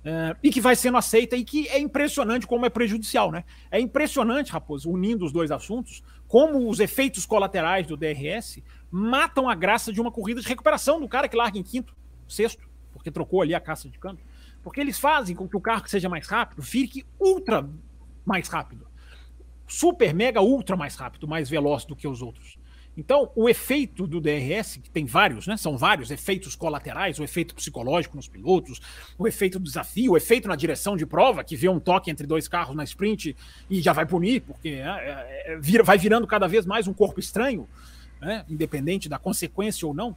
[0.04, 3.44] é, e que vai sendo aceita e que é impressionante como é prejudicial, né?
[3.70, 9.54] É impressionante, Raposo, unindo os dois assuntos, como os efeitos colaterais do DRS matam a
[9.54, 11.96] graça de uma corrida de recuperação do cara que larga em quinto,
[12.28, 14.24] sexto, porque trocou ali a caça de câmbio.
[14.62, 17.68] Porque eles fazem com que o carro seja mais rápido fique ultra
[18.24, 18.87] mais rápido.
[19.68, 22.58] Super, mega, ultra mais rápido, mais veloz do que os outros.
[22.96, 25.56] Então, o efeito do DRS, que tem vários, né?
[25.56, 28.80] São vários efeitos colaterais, o efeito psicológico nos pilotos,
[29.16, 32.26] o efeito do desafio, o efeito na direção de prova, que vê um toque entre
[32.26, 33.36] dois carros na sprint
[33.70, 36.92] e já vai punir, porque é, é, é vira, vai virando cada vez mais um
[36.92, 37.68] corpo estranho
[38.20, 40.16] né, independente da consequência ou não,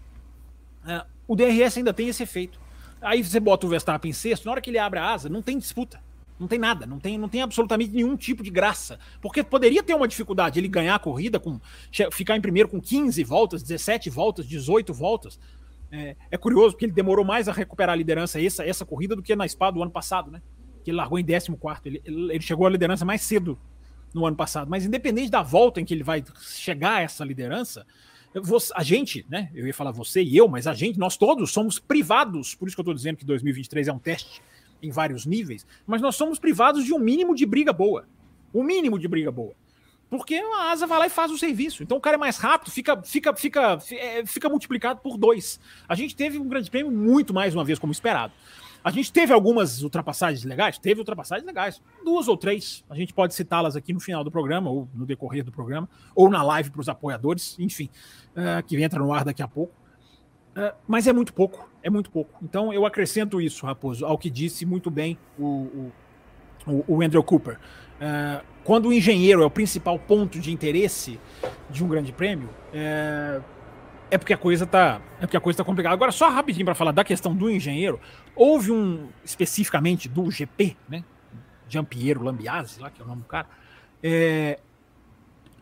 [0.85, 2.59] é, o DRS ainda tem esse efeito.
[3.01, 5.41] Aí você bota o Verstappen em sexto, na hora que ele abre a asa, não
[5.41, 6.01] tem disputa.
[6.41, 8.97] Não tem nada, não tem, não tem absolutamente nenhum tipo de graça.
[9.21, 11.61] Porque poderia ter uma dificuldade ele ganhar a corrida, com
[12.11, 15.39] ficar em primeiro com 15 voltas, 17 voltas, 18 voltas.
[15.91, 19.21] É, é curioso, porque ele demorou mais a recuperar a liderança essa, essa corrida do
[19.21, 20.41] que na Spa do ano passado, né?
[20.83, 21.81] Que ele largou em 14.
[21.85, 23.55] Ele, ele chegou à liderança mais cedo
[24.11, 24.67] no ano passado.
[24.67, 27.85] Mas independente da volta em que ele vai chegar a essa liderança,
[28.73, 29.51] a gente, né?
[29.53, 32.55] Eu ia falar você e eu, mas a gente, nós todos somos privados.
[32.55, 34.41] Por isso que eu estou dizendo que 2023 é um teste
[34.81, 38.05] em vários níveis, mas nós somos privados de um mínimo de briga boa.
[38.53, 39.53] Um mínimo de briga boa.
[40.09, 41.83] Porque a asa vai lá e faz o serviço.
[41.83, 45.57] Então o cara é mais rápido, fica, fica, fica, é, fica multiplicado por dois.
[45.87, 48.33] A gente teve um grande prêmio muito mais uma vez como esperado.
[48.83, 50.77] A gente teve algumas ultrapassagens legais?
[50.77, 51.81] Teve ultrapassagens legais.
[52.03, 52.83] Duas ou três.
[52.89, 56.29] A gente pode citá-las aqui no final do programa, ou no decorrer do programa, ou
[56.29, 57.89] na live para os apoiadores, enfim,
[58.31, 59.73] uh, que entra no ar daqui a pouco.
[60.55, 62.37] Uh, mas é muito pouco, é muito pouco.
[62.43, 65.91] Então eu acrescento isso, Raposo, ao que disse muito bem o,
[66.67, 67.57] o, o Andrew Cooper.
[67.57, 71.19] Uh, quando o engenheiro é o principal ponto de interesse
[71.69, 72.49] de um grande prêmio,
[74.11, 75.93] é porque a coisa tá, é porque a coisa tá complicada.
[75.93, 77.99] Agora só rapidinho para falar da questão do engenheiro,
[78.35, 81.03] houve um especificamente do GP, né?
[81.67, 83.47] Giampiero Lambiase, lá que é o nome do cara.
[84.03, 84.59] É,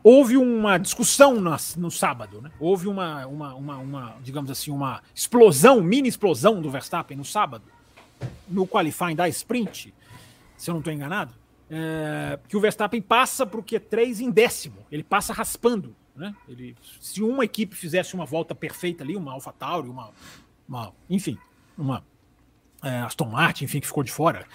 [0.04, 2.52] houve uma discussão no, no sábado, né?
[2.60, 7.64] Houve uma, uma, uma, uma, digamos assim, uma explosão, mini explosão do Verstappen no sábado,
[8.48, 9.94] no qualifying da sprint,
[10.58, 11.34] se eu não estou enganado,
[11.70, 16.36] é, que o Verstappen passa para o Q3 em décimo, ele passa raspando né?
[16.50, 20.12] Ele, se uma equipe fizesse uma volta perfeita ali, uma AlphaTauri, uma,
[20.68, 21.38] uma enfim,
[21.78, 22.04] uma
[22.84, 24.46] é, Aston Martin, enfim, que ficou de fora,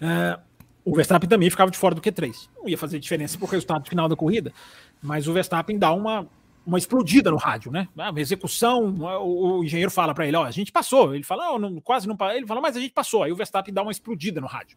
[0.00, 0.38] é,
[0.84, 2.48] o Verstappen também ficava de fora do Q3.
[2.56, 4.52] Não ia fazer diferença para o resultado final da corrida,
[5.00, 6.26] mas o Verstappen dá uma,
[6.66, 7.88] uma explodida no rádio, né?
[7.96, 11.14] A ah, execução, o, o engenheiro fala para ele, ó, a gente passou.
[11.14, 13.22] Ele fala, oh, não, quase não Ele fala, mas a gente passou.
[13.22, 14.76] Aí o Verstappen dá uma explodida no rádio.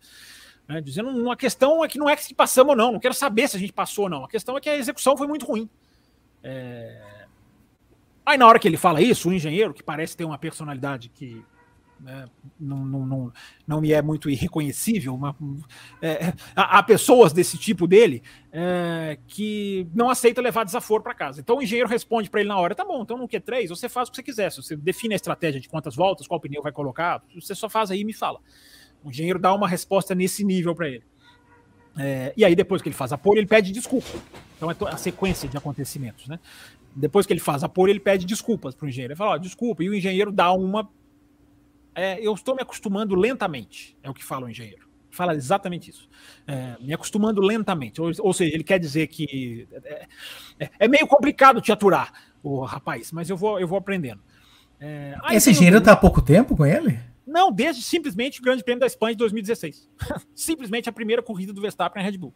[0.67, 0.79] Né?
[0.81, 3.57] Dizendo, uma questão é que não é que passamos ou não, não quero saber se
[3.57, 4.23] a gente passou ou não.
[4.23, 5.69] A questão é que a execução foi muito ruim.
[6.43, 7.25] É...
[8.23, 11.43] Aí na hora que ele fala isso, o engenheiro, que parece ter uma personalidade que
[12.05, 13.33] né, não, não, não,
[13.67, 15.35] não me é muito irreconhecível, uma,
[15.99, 18.21] é, há, há, pessoas desse tipo dele
[18.53, 21.41] é, que não aceita levar desaforo para casa.
[21.41, 24.07] Então o engenheiro responde para ele na hora: tá bom, então no Q3 você faz
[24.07, 27.23] o que você quiser, você define a estratégia de quantas voltas, qual pneu vai colocar,
[27.33, 28.39] você só faz aí e me fala.
[29.03, 31.03] O engenheiro dá uma resposta nesse nível para ele.
[31.97, 34.09] É, e aí, depois que ele faz a pole, ele pede desculpa.
[34.57, 36.39] Então é a sequência de acontecimentos, né?
[36.95, 39.13] Depois que ele faz a pole, ele pede desculpas para o engenheiro.
[39.13, 40.89] Ele fala, ó, desculpa, e o engenheiro dá uma.
[41.95, 44.86] É, eu estou me acostumando lentamente, é o que fala o engenheiro.
[45.10, 46.10] Fala exatamente isso.
[46.45, 48.01] É, me acostumando lentamente.
[48.01, 50.08] Ou, ou, seja, ele quer dizer que é,
[50.60, 52.12] é, é meio complicado te aturar,
[52.43, 54.21] o rapaz, mas eu vou, eu vou aprendendo.
[54.79, 56.99] É, Esse engenheiro está há pouco tempo com ele?
[57.25, 59.89] Não, desde simplesmente o Grande Prêmio da Espanha de 2016.
[60.36, 62.34] simplesmente a primeira corrida do Verstappen na Red Bull.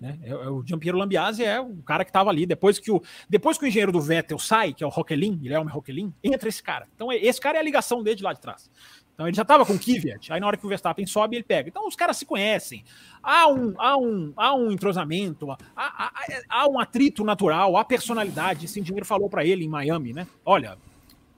[0.00, 0.16] Né?
[0.22, 2.46] É, o Giampiero Lambiase é o cara que estava ali.
[2.46, 5.70] Depois que, o, depois que o engenheiro do Vettel sai, que é o Roquelin, Guilherme
[5.70, 6.86] Roquelin, entra esse cara.
[6.94, 8.70] Então, esse cara é a ligação dele de lá de trás.
[9.18, 11.42] Então ele já estava com o Kvyat, aí na hora que o Verstappen sobe, ele
[11.42, 11.68] pega.
[11.68, 12.84] Então os caras se conhecem.
[13.20, 16.12] Há um, há um, há um entrosamento, há, há,
[16.48, 18.66] há um atrito natural, há personalidade.
[18.66, 20.24] Esse engenheiro falou para ele em Miami, né?
[20.44, 20.78] Olha,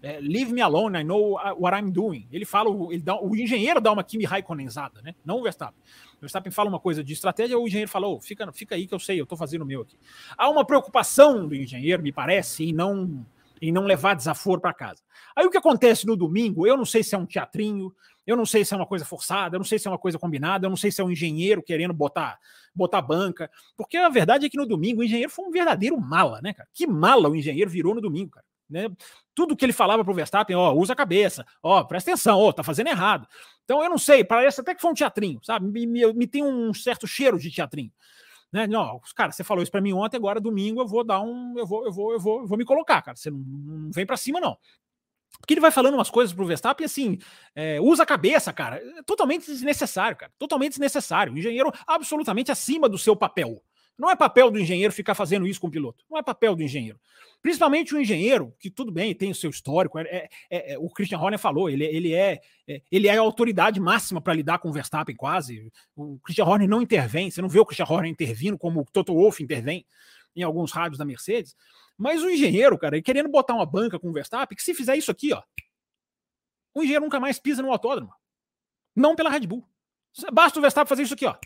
[0.03, 2.29] é, leave me alone, I know what I'm doing.
[2.31, 5.15] Ele fala, ele dá, o engenheiro dá uma Kimi Raikkonenzada, né?
[5.25, 5.81] Não o Verstappen.
[6.19, 8.95] O Verstappen fala uma coisa de estratégia, o engenheiro falou, oh, fica, fica aí que
[8.95, 9.97] eu sei, eu estou fazendo o meu aqui.
[10.37, 13.25] Há uma preocupação do engenheiro, me parece, em não,
[13.61, 15.03] em não levar desaforo para casa.
[15.37, 17.93] Aí o que acontece no domingo, eu não sei se é um teatrinho,
[18.27, 20.19] eu não sei se é uma coisa forçada, eu não sei se é uma coisa
[20.19, 22.39] combinada, eu não sei se é um engenheiro querendo botar,
[22.75, 26.41] botar banca, porque a verdade é que no domingo o engenheiro foi um verdadeiro mala,
[26.43, 26.69] né, cara?
[26.73, 28.47] Que mala o engenheiro virou no domingo, cara.
[28.69, 28.89] Né?
[29.35, 32.53] Tudo que ele falava para o Verstappen, ó, usa a cabeça, ó, presta atenção, ó,
[32.53, 33.27] tá fazendo errado.
[33.65, 35.67] Então eu não sei, parece até que foi um teatrinho, sabe?
[35.67, 37.93] Me, me, me tem um certo cheiro de teatrinho.
[38.53, 38.67] Né?
[38.67, 41.67] Não, cara, você falou isso para mim ontem, agora domingo eu vou dar um, eu
[41.67, 43.17] vou, eu vou, eu vou, eu vou me colocar, cara.
[43.17, 44.59] Você não, não vem para cima não.
[45.39, 47.19] Porque ele vai falando umas coisas pro Verstappen assim,
[47.55, 48.77] é, usa a cabeça, cara.
[48.77, 50.33] É totalmente desnecessário, cara.
[50.39, 51.33] Totalmente desnecessário.
[51.33, 53.63] O engenheiro absolutamente acima do seu papel.
[54.01, 56.03] Não é papel do engenheiro ficar fazendo isso com o piloto.
[56.11, 56.99] Não é papel do engenheiro.
[57.43, 59.99] Principalmente o engenheiro, que tudo bem, tem o seu histórico.
[59.99, 63.21] É, é, é, é o Christian Horner falou, ele, ele, é, é ele é a
[63.21, 65.71] autoridade máxima para lidar com o Verstappen, quase.
[65.95, 67.31] O Christian Horner não intervém.
[67.31, 69.85] Você não vê o Christian Horner intervindo como o Toto Wolff intervém
[70.35, 71.55] em alguns rádios da Mercedes.
[71.95, 75.11] Mas o engenheiro, cara, querendo botar uma banca com o Verstappen, que se fizer isso
[75.11, 75.43] aqui, ó,
[76.73, 78.15] o engenheiro nunca mais pisa no autódromo.
[78.97, 79.69] Não pela Red Bull.
[80.33, 81.37] Basta o Verstappen fazer isso aqui, ó.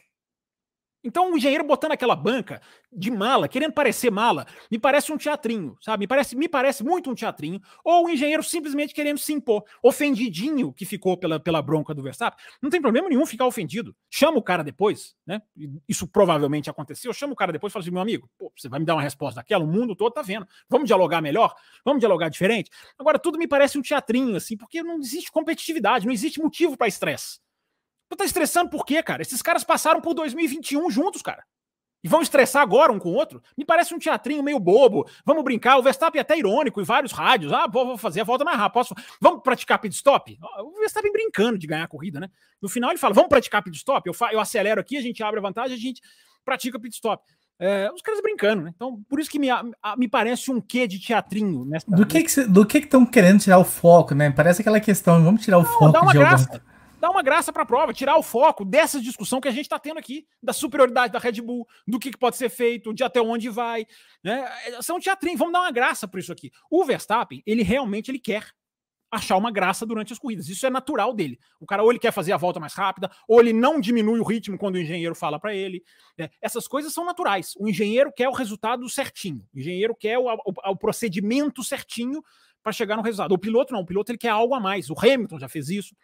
[1.04, 5.76] Então, o engenheiro botando aquela banca de mala, querendo parecer mala, me parece um teatrinho,
[5.80, 6.00] sabe?
[6.00, 7.60] Me parece, me parece muito um teatrinho.
[7.84, 9.64] Ou o engenheiro simplesmente querendo se impor.
[9.82, 12.42] Ofendidinho que ficou pela, pela bronca do Verstappen.
[12.62, 13.94] Não tem problema nenhum ficar ofendido.
[14.08, 15.42] Chama o cara depois, né?
[15.86, 17.12] Isso provavelmente aconteceu.
[17.12, 19.02] Chama o cara depois e fala assim: meu amigo, pô, você vai me dar uma
[19.02, 19.62] resposta daquela?
[19.62, 20.46] O mundo todo tá vendo.
[20.70, 21.54] Vamos dialogar melhor?
[21.84, 22.70] Vamos dialogar diferente?
[22.98, 26.88] Agora, tudo me parece um teatrinho, assim, porque não existe competitividade, não existe motivo para
[26.88, 27.43] estresse.
[28.08, 29.22] Tu tá estressando por quê, cara?
[29.22, 31.44] Esses caras passaram por 2021 juntos, cara.
[32.04, 33.42] E vão estressar agora um com o outro?
[33.56, 35.08] Me parece um teatrinho meio bobo.
[35.24, 35.78] Vamos brincar.
[35.78, 37.50] O Verstappen é até irônico em vários rádios.
[37.50, 38.74] Ah, vou fazer a volta mais rápida.
[38.74, 38.94] Posso...
[39.18, 40.38] Vamos praticar pit stop?
[40.60, 42.28] O Verstappen brincando de ganhar a corrida, né?
[42.60, 44.06] No final ele fala: vamos praticar pit stop?
[44.06, 44.30] Eu, fa...
[44.34, 46.02] eu acelero aqui, a gente abre a vantagem, a gente
[46.44, 47.24] pratica pit stop.
[47.58, 48.72] É, os caras brincando, né?
[48.74, 49.48] Então, por isso que me,
[49.96, 51.64] me parece um quê de teatrinho.
[51.64, 54.30] Nessa, do que estão que que que querendo tirar o foco, né?
[54.30, 56.50] Parece aquela questão, vamos tirar o Não, foco dá uma de graça.
[56.52, 56.73] Algum
[57.04, 59.78] dar uma graça para a prova, tirar o foco dessa discussão que a gente está
[59.78, 63.20] tendo aqui, da superioridade da Red Bull, do que, que pode ser feito, de até
[63.20, 63.86] onde vai.
[64.22, 64.48] Né?
[64.66, 66.50] É, são teatrinhos, vamos dar uma graça para isso aqui.
[66.70, 68.46] O Verstappen, ele realmente ele quer
[69.10, 70.48] achar uma graça durante as corridas.
[70.48, 71.38] Isso é natural dele.
[71.60, 74.24] O cara ou ele quer fazer a volta mais rápida, ou ele não diminui o
[74.24, 75.84] ritmo quando o engenheiro fala para ele.
[76.18, 77.52] É, essas coisas são naturais.
[77.58, 79.46] O engenheiro quer o resultado certinho.
[79.54, 82.22] O engenheiro quer o, o, o procedimento certinho
[82.62, 83.32] para chegar no resultado.
[83.32, 83.80] O piloto não.
[83.80, 84.88] O piloto ele quer algo a mais.
[84.88, 85.94] O Hamilton já fez isso.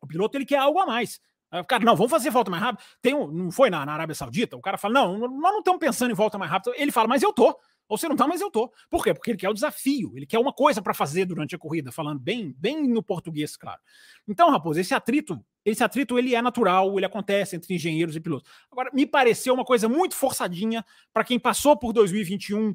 [0.00, 1.20] O piloto ele quer algo a mais.
[1.52, 2.84] O cara, não, vamos fazer volta mais rápida.
[3.00, 4.56] Tem um, não foi na, na, Arábia Saudita?
[4.56, 6.76] O cara fala, não, nós não estamos pensando em volta mais rápida.
[6.76, 7.58] Ele fala, mas eu tô.
[7.88, 8.70] Ou você não tá, mas eu tô.
[8.90, 9.14] Por quê?
[9.14, 12.20] Porque ele quer o desafio, ele quer uma coisa para fazer durante a corrida, falando
[12.20, 13.80] bem, bem no português, claro.
[14.28, 18.50] Então, Raposo, esse atrito, esse atrito ele é natural, ele acontece entre engenheiros e pilotos.
[18.70, 20.84] Agora, me pareceu uma coisa muito forçadinha
[21.14, 22.74] para quem passou por 2021 é, é,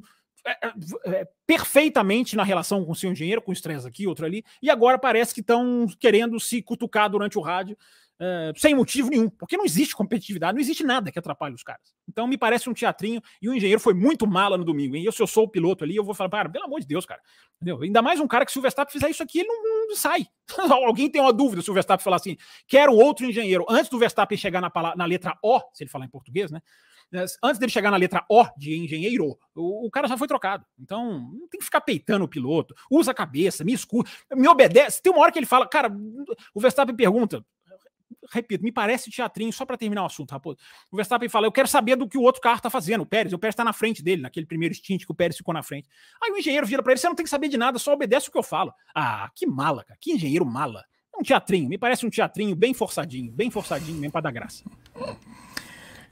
[1.46, 5.32] perfeitamente na relação com o seu engenheiro, com estresse aqui, outro ali, e agora parece
[5.34, 7.76] que estão querendo se cutucar durante o rádio
[8.20, 11.92] é, sem motivo nenhum, porque não existe competitividade, não existe nada que atrapalhe os caras.
[12.08, 14.96] Então me parece um teatrinho e o engenheiro foi muito mala no domingo.
[14.96, 16.86] E eu, se eu sou o piloto ali, eu vou falar, cara, pelo amor de
[16.86, 17.20] Deus, cara.
[17.56, 17.82] Entendeu?
[17.82, 20.26] Ainda mais um cara que se o Verstappen fizer isso aqui, ele não, não sai.
[20.86, 22.36] Alguém tem uma dúvida se o Verstappen falar assim,
[22.68, 26.10] quero outro engenheiro, antes do Verstappen chegar na, na letra O, se ele falar em
[26.10, 26.60] português, né?
[27.14, 30.66] Né, antes dele chegar na letra O de engenheiro, o, o, cara já foi trocado.
[30.76, 32.74] Então, não tem que ficar peitando o piloto.
[32.90, 35.00] Usa a cabeça, me escuta, me obedece.
[35.00, 35.96] Tem uma hora que ele fala, cara,
[36.52, 37.46] o Verstappen pergunta,
[38.32, 40.58] repito, me parece teatrinho, só para terminar o assunto, Raposo.
[40.90, 43.32] O Verstappen fala: Eu quero saber do que o outro carro está fazendo, o Pérez.
[43.32, 45.88] O Pérez está na frente dele, naquele primeiro stint que o Pérez ficou na frente.
[46.20, 48.28] Aí o engenheiro vira para ele: Você não tem que saber de nada, só obedece
[48.28, 48.74] o que eu falo.
[48.92, 50.84] Ah, que mala, cara, que engenheiro mala.
[51.16, 54.64] um teatrinho, me parece um teatrinho bem forçadinho, bem forçadinho mesmo para dar graça.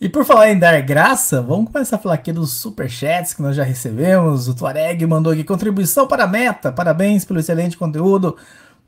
[0.03, 3.55] E por falar em dar graça, vamos começar a falar aqui dos superchats que nós
[3.55, 4.49] já recebemos.
[4.49, 6.73] O Tuareg mandou aqui contribuição para a meta.
[6.73, 8.37] Parabéns pelo excelente conteúdo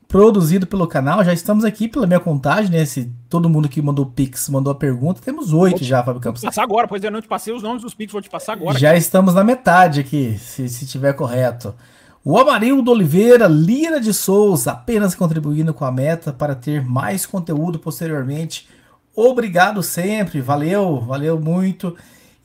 [0.09, 1.23] produzido pelo canal.
[1.23, 2.83] Já estamos aqui pela minha contagem, né?
[3.29, 6.41] Todo mundo que mandou Pix mandou a pergunta, temos oito já, Fábio Campos.
[6.41, 8.51] Vou passar agora, pois eu não te passei os nomes dos Pix, vou te passar
[8.51, 8.77] agora.
[8.77, 11.73] Já estamos na metade aqui, se, se tiver correto.
[12.25, 17.79] O Amarildo Oliveira Lira de Souza, apenas contribuindo com a meta para ter mais conteúdo
[17.79, 18.67] posteriormente.
[19.15, 21.95] Obrigado sempre, valeu, valeu muito.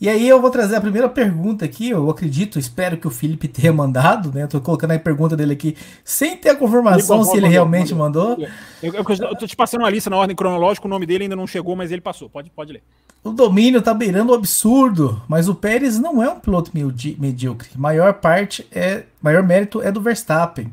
[0.00, 3.46] E aí eu vou trazer a primeira pergunta aqui, eu acredito, espero que o Felipe
[3.46, 4.44] tenha mandado, né?
[4.44, 8.38] Eu tô colocando a pergunta dele aqui sem ter a confirmação se ele realmente mandou.
[8.82, 11.36] Eu, eu, eu, tô te passando uma lista na ordem cronológica, o nome dele ainda
[11.36, 12.30] não chegou, mas ele passou.
[12.30, 12.82] Pode, pode ler.
[13.22, 17.68] O domínio tá beirando o absurdo, mas o Pérez não é um piloto medíocre.
[17.76, 20.72] Maior parte é, maior mérito é do Verstappen.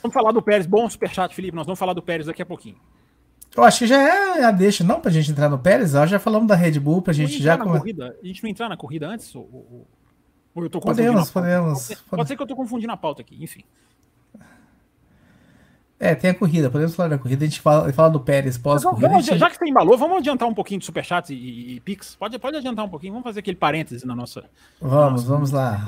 [0.00, 0.64] Vamos falar do Pérez.
[0.64, 1.56] Bom superchat, Felipe.
[1.56, 2.76] Nós vamos falar do Pérez daqui a pouquinho.
[3.56, 5.90] Eu acho que já é a deixa, não, pra gente entrar no Pérez.
[5.90, 7.58] Já falamos da Red Bull, pra gente já.
[7.58, 7.78] Come...
[7.78, 9.34] Corrida, a gente não entrar na corrida antes?
[9.34, 9.86] Ou,
[10.54, 11.08] ou eu tô confundindo?
[11.08, 11.88] Podemos, podemos.
[11.88, 13.62] Pode, pode ser que eu tô confundindo a pauta aqui, enfim.
[16.00, 19.20] É, tem a corrida, podemos falar da corrida, a gente fala, fala do Pérez pós-corrida.
[19.20, 19.36] Gente...
[19.36, 22.14] Já que você embalou, vamos adiantar um pouquinho de superchats e, e, e Pix?
[22.14, 24.44] Pode, pode adiantar um pouquinho, vamos fazer aquele parêntese na nossa.
[24.80, 25.26] Vamos, na nossa...
[25.26, 25.84] vamos lá.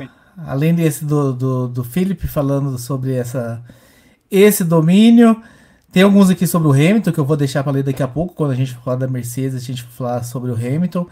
[0.48, 3.62] Além desse do, do, do Felipe falando sobre essa,
[4.28, 5.40] esse domínio,
[5.92, 8.34] tem alguns aqui sobre o Hamilton que eu vou deixar para ler daqui a pouco,
[8.34, 11.06] quando a gente falar da Mercedes, a gente falar sobre o Hamilton.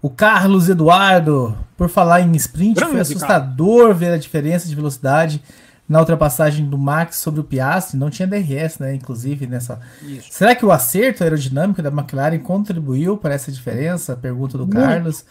[0.00, 3.94] O Carlos Eduardo, por falar em sprint, Grande foi assustador cara.
[3.94, 5.42] ver a diferença de velocidade
[5.86, 7.98] na ultrapassagem do Max sobre o Piastri.
[7.98, 8.94] Não tinha DRS, né?
[8.94, 9.80] Inclusive nessa.
[10.02, 10.28] Isso.
[10.30, 14.16] Será que o acerto aerodinâmico da McLaren contribuiu para essa diferença?
[14.16, 15.24] Pergunta do muito, Carlos.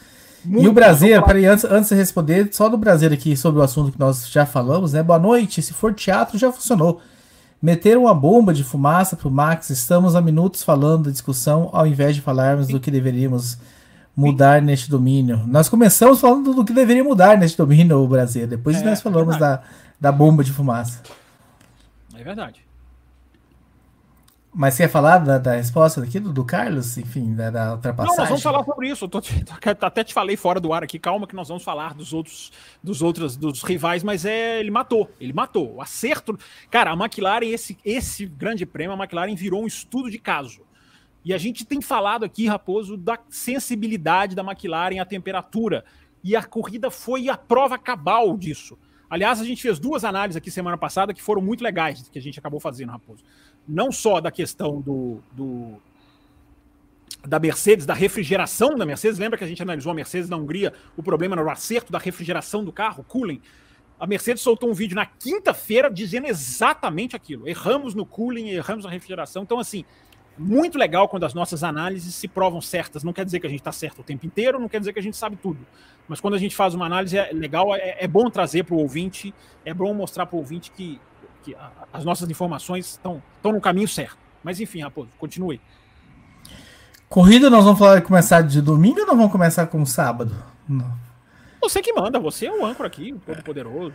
[0.44, 3.64] Muito, e o Brasil, peraí, antes, antes de responder, só do Brasil aqui sobre o
[3.64, 5.02] assunto que nós já falamos, né?
[5.02, 5.62] Boa noite.
[5.62, 7.02] Se for teatro, já funcionou.
[7.62, 9.70] Meteram uma bomba de fumaça pro Max.
[9.70, 13.58] Estamos há minutos falando da discussão, ao invés de falarmos do que deveríamos
[14.16, 15.44] mudar neste domínio.
[15.48, 18.48] Nós começamos falando do que deveria mudar neste domínio, o Brasil.
[18.48, 19.62] Depois é, nós falamos é da,
[20.00, 21.02] da bomba de fumaça.
[22.18, 22.69] É verdade.
[24.60, 28.12] Mas você ia falar da, da resposta aqui do, do, Carlos, enfim, da, da ultrapassagem?
[28.12, 29.06] Não, nós vamos falar sobre isso.
[29.06, 29.22] Eu tô,
[29.86, 32.52] até te falei fora do ar aqui, calma que nós vamos falar dos outros,
[32.84, 35.76] dos outros, dos rivais, mas é, ele matou, ele matou.
[35.76, 36.38] O acerto.
[36.70, 40.60] Cara, a McLaren, esse, esse grande prêmio, a McLaren virou um estudo de caso.
[41.24, 45.86] E a gente tem falado aqui, Raposo, da sensibilidade da McLaren à temperatura.
[46.22, 48.78] E a corrida foi a prova cabal disso.
[49.10, 52.22] Aliás, a gente fez duas análises aqui semana passada que foram muito legais, que a
[52.22, 53.24] gente acabou fazendo, Raposo
[53.68, 55.80] não só da questão do, do,
[57.26, 59.20] da Mercedes, da refrigeração da Mercedes.
[59.20, 62.64] Lembra que a gente analisou a Mercedes na Hungria, o problema no acerto da refrigeração
[62.64, 63.42] do carro, cooling.
[64.00, 67.48] A Mercedes soltou um vídeo na quinta-feira dizendo exatamente aquilo.
[67.48, 69.44] Erramos no cooling, erramos na refrigeração.
[69.44, 69.84] Então, assim,
[70.38, 73.04] muito legal quando as nossas análises se provam certas.
[73.04, 75.00] Não quer dizer que a gente está certo o tempo inteiro, não quer dizer que
[75.00, 75.60] a gente sabe tudo.
[76.08, 78.80] Mas quando a gente faz uma análise é legal, é, é bom trazer para o
[78.80, 79.34] ouvinte,
[79.66, 81.00] é bom mostrar para o ouvinte que
[81.50, 84.18] que a, as nossas informações estão, estão no caminho certo.
[84.44, 85.60] Mas enfim, Raposo, continue.
[87.08, 90.36] Corrida nós vamos falar, começar de domingo ou nós vamos começar com sábado?
[90.68, 90.92] Não.
[91.62, 93.94] Você que manda, você é o âncora aqui, o todo poderoso.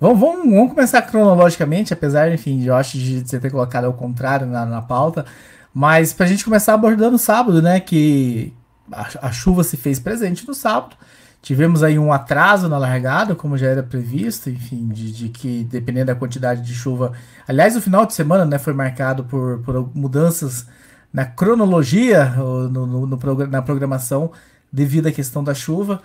[0.00, 4.46] Vamos, vamos, vamos, começar cronologicamente, apesar, enfim, de acho de você ter colocado ao contrário
[4.46, 5.24] na, na pauta.
[5.72, 7.80] Mas pra gente começar abordando sábado, né?
[7.80, 8.52] Que
[8.92, 10.96] a, a chuva se fez presente no sábado.
[11.40, 16.06] Tivemos aí um atraso na largada, como já era previsto, enfim, de, de, que dependendo
[16.06, 17.12] da quantidade de chuva.
[17.46, 20.66] Aliás, o final de semana né, foi marcado por, por mudanças
[21.12, 24.32] na cronologia, no, no, no, na programação,
[24.70, 26.02] devido à questão da chuva.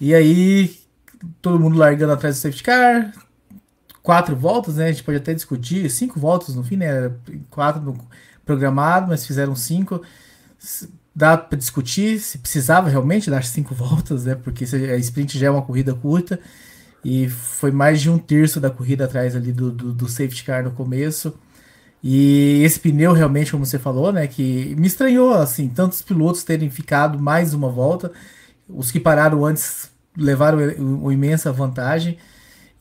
[0.00, 0.78] E aí,
[1.42, 3.12] todo mundo largando atrás do safety car,
[4.02, 4.86] quatro voltas, né?
[4.86, 7.10] A gente pode até discutir, cinco voltas no fim, né?
[7.50, 7.98] Quatro no
[8.44, 10.00] programado, mas fizeram cinco
[11.16, 14.34] dá para discutir se precisava realmente dar cinco voltas, né?
[14.34, 16.38] Porque a sprint já é uma corrida curta
[17.02, 20.62] e foi mais de um terço da corrida atrás ali do, do, do, safety car
[20.62, 21.34] no começo.
[22.02, 24.26] E esse pneu realmente, como você falou, né?
[24.26, 28.12] Que me estranhou assim, tantos pilotos terem ficado mais uma volta.
[28.68, 32.18] Os que pararam antes levaram uma imensa vantagem.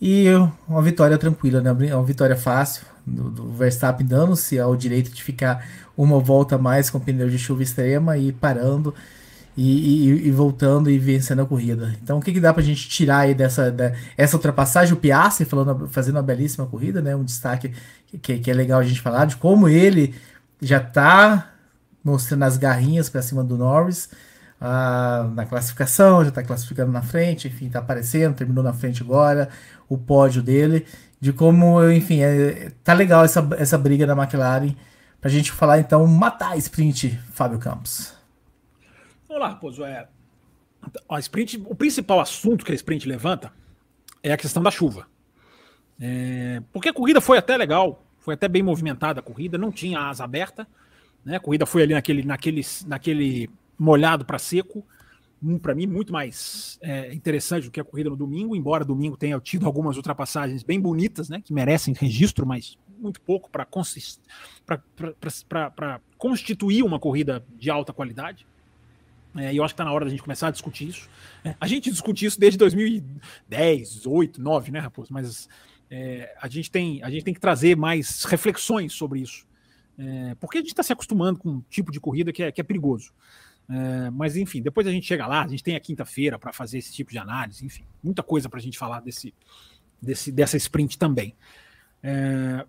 [0.02, 0.26] E
[0.68, 1.72] uma vitória tranquila, né?
[1.72, 5.66] Uma vitória fácil do, do Verstappen dando-se ao direito de ficar
[5.96, 8.93] uma volta mais com pneu de chuva extrema e parando
[9.56, 11.96] e, e, e, voltando e vencendo a corrida.
[12.04, 14.93] Então, o que, que dá pra gente tirar aí dessa da, essa ultrapassagem?
[14.93, 17.16] O Piastri falando, fazendo uma belíssima corrida, né?
[17.16, 17.72] Um destaque
[18.22, 20.14] que, que é legal a gente falar de como ele
[20.62, 21.54] já tá
[22.04, 24.10] mostrando as garrinhas para cima do Norris
[24.60, 29.49] ah, na classificação, já tá classificando na frente, enfim, tá aparecendo, terminou na frente agora,
[29.89, 30.86] o pódio dele,
[31.20, 34.76] de como, enfim, é, tá legal essa, essa briga da McLaren
[35.26, 38.16] Pra gente falar então, matar a sprint, Fábio Campos.
[39.28, 39.88] Vamos lá.
[39.89, 40.08] É,
[41.10, 43.51] a sprint, o principal assunto que a sprint levanta
[44.22, 45.08] é a questão da chuva.
[45.99, 49.99] É, porque a corrida foi até legal, foi até bem movimentada a corrida, não tinha
[49.99, 50.68] asa aberta,
[51.26, 51.38] né?
[51.38, 54.86] A corrida foi ali naquele, naquele, naquele molhado para seco,
[55.41, 59.17] um, para mim muito mais é, interessante do que a corrida no domingo, embora domingo
[59.17, 61.41] tenha tido algumas ultrapassagens bem bonitas, né?
[61.43, 63.67] Que merecem registro, mas muito pouco para
[66.17, 68.47] constituir uma corrida de alta qualidade.
[69.36, 71.09] É, e eu acho que está na hora da gente começar a discutir isso.
[71.43, 75.11] É, a gente discute isso desde 2010, 8, 9, né, Raposo?
[75.11, 75.49] Mas
[75.91, 79.45] é, a, gente tem, a gente tem que trazer mais reflexões sobre isso.
[79.97, 82.61] É, porque a gente está se acostumando com um tipo de corrida que é, que
[82.61, 83.11] é perigoso.
[83.70, 86.78] É, mas enfim, depois a gente chega lá, a gente tem a quinta-feira para fazer
[86.78, 89.34] esse tipo de análise, enfim, muita coisa para a gente falar desse,
[90.01, 91.36] desse, dessa sprint também.
[92.03, 92.66] É,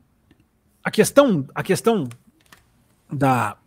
[0.82, 2.09] a questão, a questão
[3.12, 3.59] da,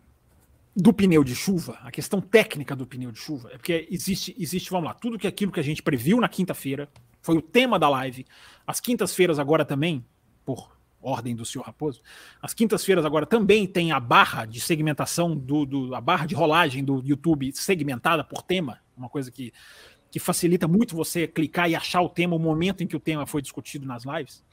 [0.74, 4.70] do pneu de chuva, a questão técnica do pneu de chuva, é porque existe, existe,
[4.70, 6.88] vamos lá, tudo que aquilo que a gente previu na quinta-feira,
[7.22, 8.26] foi o tema da live.
[8.66, 10.04] As quintas-feiras agora também,
[10.44, 12.02] por ordem do senhor Raposo,
[12.40, 16.84] as quintas-feiras agora também tem a barra de segmentação, do, do, a barra de rolagem
[16.84, 19.52] do YouTube segmentada por tema, uma coisa que,
[20.10, 23.26] que facilita muito você clicar e achar o tema, o momento em que o tema
[23.26, 24.44] foi discutido nas lives.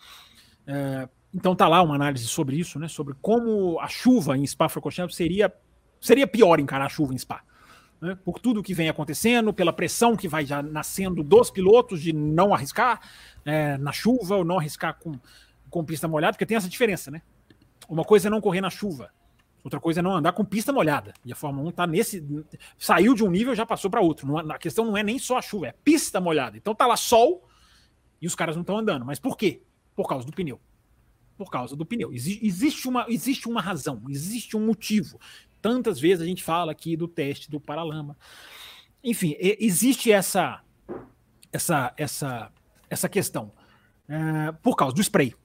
[0.66, 2.88] É, então tá lá uma análise sobre isso, né?
[2.88, 5.54] Sobre como a chuva em Spa-Francorchamps seria
[6.00, 7.44] seria pior encarar a chuva em Spa.
[8.00, 8.16] Né?
[8.24, 12.54] Por tudo que vem acontecendo, pela pressão que vai já nascendo dos pilotos de não
[12.54, 13.02] arriscar
[13.44, 15.20] é, na chuva ou não arriscar com,
[15.70, 17.22] com pista molhada, porque tem essa diferença, né?
[17.88, 19.12] Uma coisa é não correr na chuva,
[19.64, 21.14] outra coisa é não andar com pista molhada.
[21.26, 22.26] E a Fórmula 1 tá nesse.
[22.78, 24.28] Saiu de um nível já passou para outro.
[24.28, 26.58] Não, é, a questão não é nem só a chuva, é pista molhada.
[26.58, 27.48] Então tá lá sol
[28.22, 29.06] e os caras não estão andando.
[29.06, 29.62] Mas por quê?
[29.96, 30.60] Por causa do pneu
[31.38, 32.12] por causa do pneu.
[32.12, 35.20] Existe uma, existe uma razão, existe um motivo.
[35.62, 38.18] Tantas vezes a gente fala aqui do teste do paralama.
[39.04, 40.62] Enfim, existe essa
[41.52, 42.52] essa essa
[42.90, 43.54] essa questão
[44.10, 45.36] é, por causa do spray.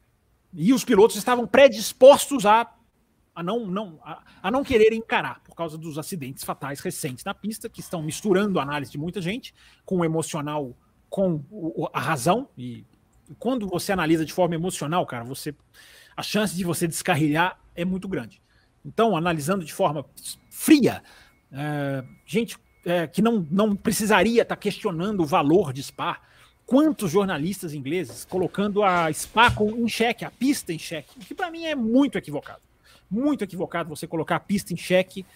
[0.55, 2.71] E os pilotos estavam predispostos a,
[3.35, 7.35] a, não, não, a, a não querer encarar por causa dos acidentes fatais recentes na
[7.35, 10.77] pista, que estão misturando a análise de muita gente com o emocional,
[11.09, 12.49] com o, a razão.
[12.57, 12.85] E
[13.39, 15.55] quando você analisa de forma emocional, cara, você
[16.17, 18.43] a chance de você descarrilhar é muito grande.
[18.85, 20.05] Então, analisando de forma
[20.51, 21.03] fria,
[21.51, 26.21] é, gente é, que não, não precisaria estar tá questionando o valor de Spa,
[26.73, 31.35] quantos jornalistas ingleses colocando a Spa com, em xeque, a pista em xeque, o que
[31.35, 32.63] para mim é muito equivocado.
[33.11, 35.27] Muito equivocado você colocar a pista em xeque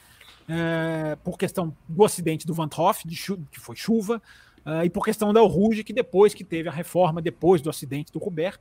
[0.48, 4.22] é, por questão do acidente do Van Hoff, que foi chuva,
[4.66, 8.12] Uh, e por questão da Ruge, que depois que teve a reforma, depois do acidente
[8.12, 8.58] do Robert,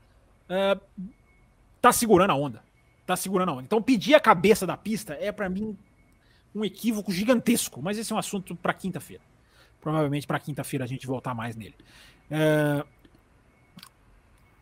[0.47, 0.79] uh,
[1.81, 2.61] tá segurando a onda.
[3.07, 3.63] Tá segurando a onda.
[3.63, 5.75] Então pedir a cabeça da pista é para mim
[6.53, 9.23] um equívoco gigantesco, mas esse é um assunto para quinta-feira.
[9.81, 11.73] Provavelmente para quinta-feira a gente voltar mais nele.
[12.31, 12.85] Uh,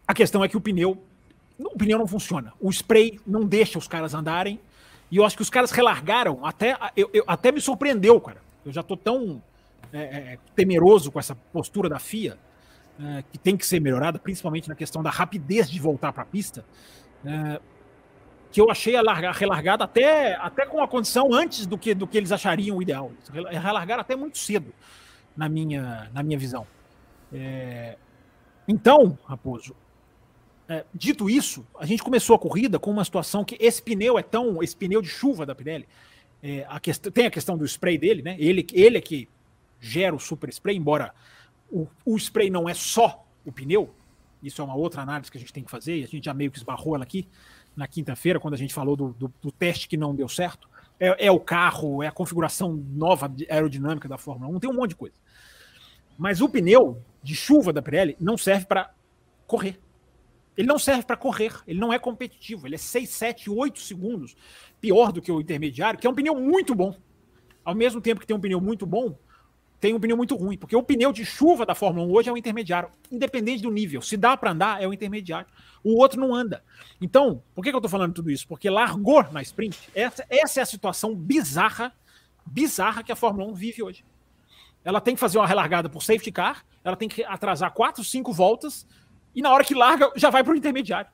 [0.08, 1.02] a questão é que o pneu,
[1.58, 2.54] o pneu não funciona.
[2.60, 4.60] O spray não deixa os caras andarem.
[5.10, 6.46] E eu acho que os caras relargaram.
[6.46, 8.42] Até, eu, eu até me surpreendeu, cara.
[8.66, 9.42] Eu já tô tão
[9.92, 12.38] é, é, temeroso com essa postura da FIA,
[13.00, 16.26] é, que tem que ser melhorada, principalmente na questão da rapidez de voltar para a
[16.26, 16.66] pista,
[17.24, 17.62] é,
[18.52, 21.94] que eu achei a, larga, a relargada até, até com a condição antes do que,
[21.94, 23.12] do que eles achariam ideal.
[23.32, 24.74] Relargaram até muito cedo,
[25.38, 26.66] na minha, na minha visão.
[27.34, 27.98] É,
[28.68, 29.76] então, Raposo,
[30.70, 34.24] é, dito isso, a gente começou a corrida com uma situação que esse pneu é
[34.24, 34.62] tão.
[34.64, 35.88] Esse pneu de chuva da Pirelli.
[36.42, 38.36] É, a quest tem a questão do spray dele, né?
[38.40, 39.28] Ele, ele é que
[39.80, 41.14] gera o super spray, embora
[41.70, 43.94] o, o spray não é só o pneu,
[44.42, 46.34] isso é uma outra análise que a gente tem que fazer, e a gente já
[46.34, 47.28] meio que esbarrou ela aqui
[47.76, 50.70] na quinta-feira, quando a gente falou do, do, do, teste que não deu certo.
[51.00, 54.92] É, é, o carro, é a configuração nova aerodinâmica da Fórmula 1, tem um monte
[54.92, 55.16] de coisa.
[56.18, 58.94] Mas o pneu de chuva da Pirelli não serve para
[59.48, 59.80] correr.
[60.56, 64.36] Ele não serve para correr, ele não é competitivo, ele é 6, 7, 8 segundos
[64.80, 66.96] pior do que o intermediário, que é um pneu muito bom.
[67.66, 69.18] Ao mesmo tempo que tem um pneu muito bom,
[69.80, 72.32] tem um pneu muito ruim, porque o pneu de chuva da Fórmula 1 hoje é
[72.32, 74.02] o intermediário, independente do nível.
[74.02, 75.48] Se dá para andar, é o intermediário.
[75.84, 76.64] O outro não anda.
[77.02, 78.48] Então, por que, que eu estou falando tudo isso?
[78.48, 79.78] Porque largou na sprint.
[79.94, 81.94] Essa, essa é a situação bizarra,
[82.46, 84.06] bizarra que a Fórmula 1 vive hoje.
[84.84, 88.34] Ela tem que fazer uma relargada por safety car, ela tem que atrasar quatro, cinco
[88.34, 88.86] voltas,
[89.34, 91.10] e na hora que larga, já vai para o intermediário.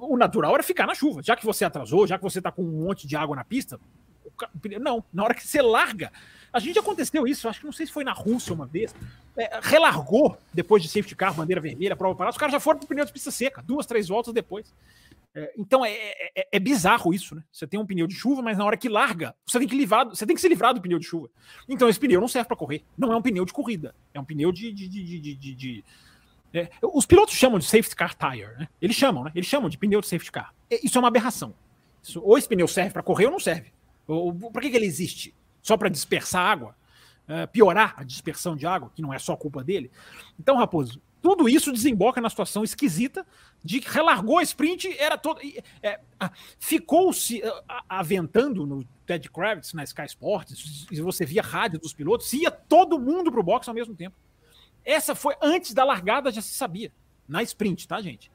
[0.00, 1.22] O natural era ficar na chuva.
[1.22, 3.80] Já que você atrasou, já que você está com um monte de água na pista,
[4.80, 6.12] não, na hora que você larga,
[6.52, 8.94] A gente aconteceu isso, acho que não sei se foi na Rússia uma vez.
[9.34, 12.32] É, relargou depois de safety car, bandeira vermelha, prova parada.
[12.32, 14.72] Os caras já foram pro pneu de pista seca, duas, três voltas depois.
[15.34, 15.92] É, então é,
[16.36, 17.42] é, é, bizarro isso, né?
[17.50, 20.06] Você tem um pneu de chuva, mas na hora que larga, você tem que livrar,
[20.06, 21.30] você tem que se livrar do pneu de chuva.
[21.68, 22.84] Então esse pneu não serve para correr.
[22.98, 25.84] Não é um pneu de corrida, é um pneu de, de, de, de, de,
[26.52, 28.68] é, os pilotos chamam de safety car tire, né?
[28.80, 29.32] Eles chamam, né?
[29.34, 30.54] Eles chamam de pneu de safety car.
[30.70, 31.54] Isso é uma aberração.
[32.02, 33.72] Isso, ou esse pneu serve para correr ou não serve.
[34.52, 35.34] Para que, que ele existe?
[35.62, 36.76] Só para dispersar água?
[37.52, 39.90] Piorar a dispersão de água, que não é só culpa dele.
[40.38, 43.24] Então, Raposo, tudo isso desemboca na situação esquisita
[43.64, 45.40] de que relargou a sprint, era todo.
[45.80, 46.00] É,
[46.58, 47.40] Ficou-se
[47.88, 52.98] aventando no Ted Kravitz, na Sky Sports, e você via rádio dos pilotos, ia todo
[52.98, 54.16] mundo para o box ao mesmo tempo.
[54.84, 56.92] Essa foi antes da largada, já se sabia.
[57.28, 58.30] Na sprint, tá, gente?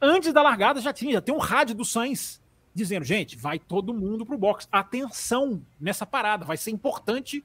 [0.00, 2.40] Antes da largada já tinha, já tem um rádio do Sainz
[2.74, 4.68] dizendo, gente, vai todo mundo pro box.
[4.70, 7.42] Atenção nessa parada, vai ser importante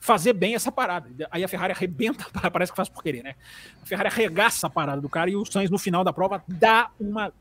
[0.00, 1.08] fazer bem essa parada.
[1.30, 3.34] Aí a Ferrari arrebenta, parece que faz por querer, né?
[3.82, 6.90] A Ferrari arregaça a parada do cara e o Sainz no final da prova dá
[6.98, 7.32] uma.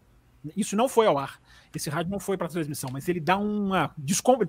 [0.55, 1.39] Isso não foi ao ar.
[1.73, 3.95] Esse rádio não foi para transmissão, mas ele dá uma.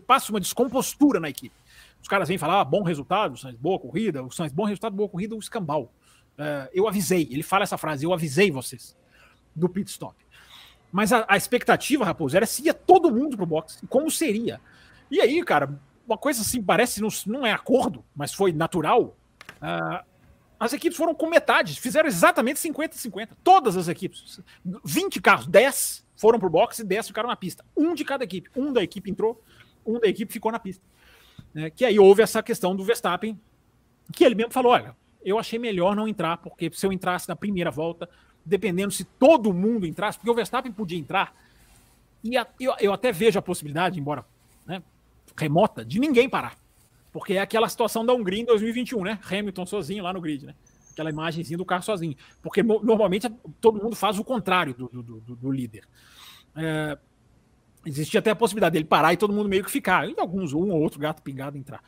[0.07, 1.55] passa uma descompostura na equipe.
[2.03, 5.09] Os caras vêm falar, ah, bom resultado, Sainz, boa corrida, o Sainz, bom resultado, boa
[5.09, 5.93] corrida, o escambau.
[6.39, 8.97] Uh, eu avisei, ele fala essa frase, eu avisei vocês
[9.55, 10.17] do pit stop.
[10.91, 13.83] Mas a, a expectativa, Raposo, era se ia todo mundo pro box.
[13.89, 14.61] Como seria?
[15.11, 15.79] E aí, cara,
[16.11, 19.17] uma coisa assim, parece, não, não é acordo, mas foi natural.
[19.63, 20.05] Uh,
[20.59, 23.31] as equipes foram com metade, fizeram exatamente 50-50.
[23.43, 24.41] Todas as equipes.
[24.85, 27.65] 20 carros, 10 foram pro box e 10 ficaram na pista.
[27.77, 28.51] Um de cada equipe.
[28.55, 29.43] Um da equipe entrou,
[29.87, 30.85] um da equipe ficou na pista.
[31.55, 33.41] É, que aí houve essa questão do Verstappen,
[34.13, 34.95] que ele mesmo falou: olha,
[35.25, 38.09] eu achei melhor não entrar, porque se eu entrasse na primeira volta,
[38.45, 41.35] dependendo se todo mundo entrasse, porque o Verstappen podia entrar,
[42.23, 44.25] e a, eu, eu, até vejo a possibilidade, embora
[44.67, 44.83] né,
[45.37, 46.57] remota, de ninguém parar.
[47.13, 49.19] Porque é aquela situação da Hungria em 2021, né?
[49.31, 50.55] Hamilton sozinho lá no grid, né?
[50.93, 52.17] Aquela imagenzinha do carro sozinho.
[52.43, 53.29] Porque normalmente
[53.61, 55.85] todo mundo faz o contrário do, do, do, do líder.
[56.55, 56.99] É,
[57.85, 60.09] existia até a possibilidade dele parar e todo mundo meio que ficar.
[60.09, 61.83] E alguns, um ou outro gato pingado entrar.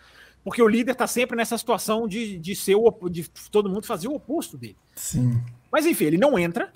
[0.45, 4.09] Porque o líder está sempre nessa situação de, de ser o, de todo mundo fazer
[4.09, 4.77] o oposto dele.
[4.97, 5.41] Sim.
[5.71, 6.73] Mas enfim, ele não entra.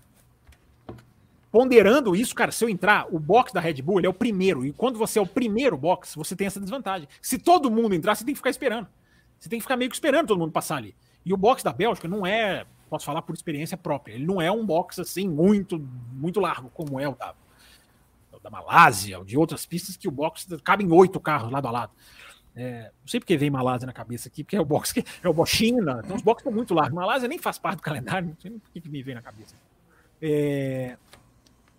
[1.50, 4.64] Ponderando isso, cara, se eu entrar, o box da Red Bull é o primeiro.
[4.64, 7.08] E quando você é o primeiro box, você tem essa desvantagem.
[7.22, 8.88] Se todo mundo entrar, você tem que ficar esperando.
[9.38, 10.94] Você tem que ficar meio que esperando todo mundo passar ali.
[11.24, 14.50] E o box da Bélgica não é, posso falar por experiência própria, ele não é
[14.50, 15.78] um box assim muito
[16.12, 17.34] muito largo como é o da,
[18.42, 21.70] da Malásia, ou de outras pistas que o box cabe em oito carros lado a
[21.70, 21.92] lado.
[22.54, 25.28] É, não sei porque vem Malásia na cabeça aqui, porque é o box que é
[25.28, 26.94] o box China, então os boxes estão muito largos.
[26.94, 29.54] Malásia nem faz parte do calendário, não sei por que me vem na cabeça.
[30.22, 30.96] É,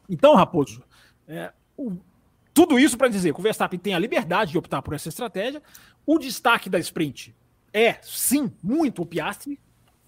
[0.09, 0.83] então, Raposo,
[1.27, 1.97] é, o,
[2.53, 5.61] tudo isso para dizer que o Verstappen tem a liberdade de optar por essa estratégia.
[6.05, 7.35] O destaque da sprint
[7.73, 9.59] é, sim, muito o Piastri.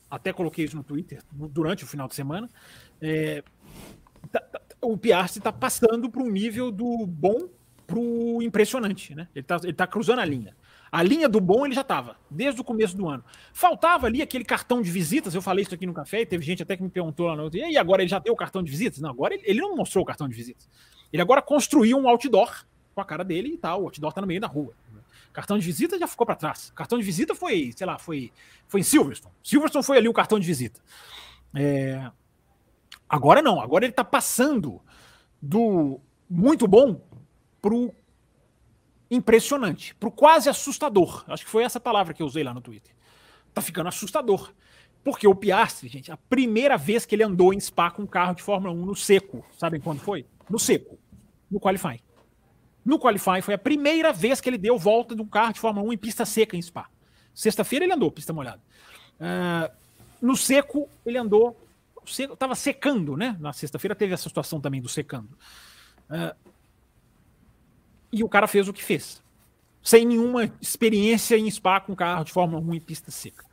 [0.10, 2.50] Até coloquei isso no Twitter durante o final de semana.
[3.00, 3.44] É,
[4.32, 7.48] tá, tá, o Piastri está passando para um nível do bom
[7.86, 9.28] para o impressionante, né?
[9.36, 10.56] Ele está ele tá cruzando a linha.
[10.92, 13.24] A linha do bom ele já estava, desde o começo do ano.
[13.54, 16.64] Faltava ali aquele cartão de visitas, eu falei isso aqui no café, e teve gente
[16.64, 18.72] até que me perguntou lá no outro, e agora ele já tem o cartão de
[18.72, 19.00] visitas?
[19.00, 20.68] Não, agora ele, ele, não mostrou o cartão de visitas.
[21.14, 22.66] Ele agora construiu um outdoor
[22.96, 24.74] com a cara dele e tal, o outdoor tá no meio da rua.
[25.32, 26.72] Cartão de visita já ficou para trás.
[26.76, 28.32] Cartão de visita foi, sei lá, foi,
[28.68, 29.34] foi em Silverstone.
[29.44, 30.82] Silverstone foi ali o cartão de visita.
[31.56, 32.10] É...
[33.08, 34.82] Agora não, agora ele tá passando
[35.42, 37.02] do muito bom
[37.62, 37.94] pro
[39.10, 41.24] impressionante, pro quase assustador.
[41.28, 42.94] Acho que foi essa palavra que eu usei lá no Twitter.
[43.54, 44.52] Tá ficando assustador.
[45.04, 48.36] Porque o Piastri, gente, a primeira vez que ele andou em Spa com um carro
[48.36, 50.26] de Fórmula 1 no seco, sabem quando foi?
[50.50, 51.00] No seco,
[51.50, 52.02] no qualifying.
[52.86, 55.88] No qualifying foi a primeira vez que ele deu volta de um carro de Fórmula
[55.88, 56.90] 1 em pista seca em Spa.
[57.34, 58.62] Sexta-feira ele andou, pista molhada.
[59.20, 59.74] Uh,
[60.22, 61.56] no seco, ele andou.
[62.06, 63.38] Seco, tava secando, né?
[63.40, 65.30] Na sexta-feira teve essa situação também do secando.
[66.10, 66.36] Uh,
[68.12, 69.22] e o cara fez o que fez.
[69.82, 73.46] Sem nenhuma experiência em Spa com carro de Fórmula 1 em pista seca.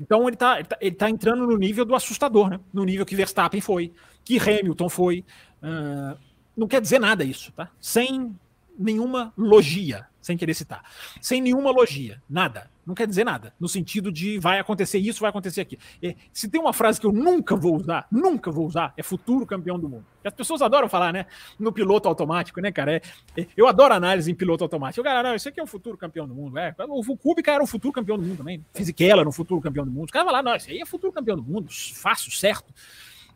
[0.00, 2.60] Então ele está tá, ele tá entrando no nível do assustador, né?
[2.72, 3.92] No nível que Verstappen foi,
[4.24, 5.24] que Hamilton foi.
[5.62, 6.18] Uh,
[6.56, 7.70] não quer dizer nada isso, tá?
[7.78, 8.34] Sem
[8.78, 10.82] nenhuma logia, sem querer citar.
[11.20, 12.70] Sem nenhuma logia, nada.
[12.86, 13.54] Não quer dizer nada.
[13.60, 15.80] No sentido de vai acontecer isso, vai acontecer aquilo.
[16.02, 19.46] E, se tem uma frase que eu nunca vou usar, nunca vou usar, é futuro
[19.46, 20.04] campeão do mundo.
[20.24, 21.26] E as pessoas adoram falar, né?
[21.58, 22.96] No piloto automático, né, cara?
[22.96, 23.02] É,
[23.36, 25.00] é, eu adoro análise em piloto automático.
[25.00, 26.58] Eu, cara, não, isso aqui é um futuro campeão do mundo.
[26.58, 26.74] É.
[26.88, 28.64] O Kubica era um futuro campeão do mundo também.
[28.74, 30.06] Fisichella era um futuro campeão do mundo.
[30.06, 31.68] Os caras falam, não, isso aí é futuro campeão do mundo.
[31.70, 32.72] Fácil, certo.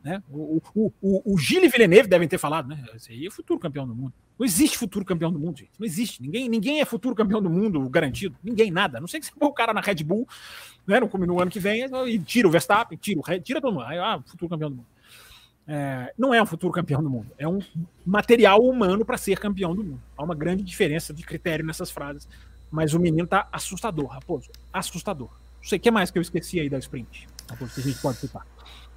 [0.02, 0.22] Né?
[0.28, 2.84] O, o, o, o Gilles Villeneuve devem ter falado, né?
[2.94, 4.12] Esse aí é futuro campeão do mundo.
[4.38, 5.70] Não existe futuro campeão do mundo, gente.
[5.78, 6.20] Não existe.
[6.20, 8.36] Ninguém, ninguém é futuro campeão do mundo garantido.
[8.42, 9.00] Ninguém, nada.
[9.00, 10.26] Não sei que você põe o cara na Red Bull,
[10.86, 10.98] né?
[10.98, 13.84] No, no ano que vem, e tira o Verstappen, tira, o, tira todo mundo.
[13.84, 14.86] Aí, ah, futuro campeão do mundo.
[15.66, 17.28] É, não é um futuro campeão do mundo.
[17.38, 17.60] É um
[18.04, 20.02] material humano para ser campeão do mundo.
[20.16, 22.28] Há uma grande diferença de critério nessas frases.
[22.70, 24.50] Mas o menino tá assustador, Raposo.
[24.72, 25.28] Assustador.
[25.28, 27.28] Não sei o que mais que eu esqueci aí da sprint.
[27.48, 28.44] Raposo, que a gente pode citar.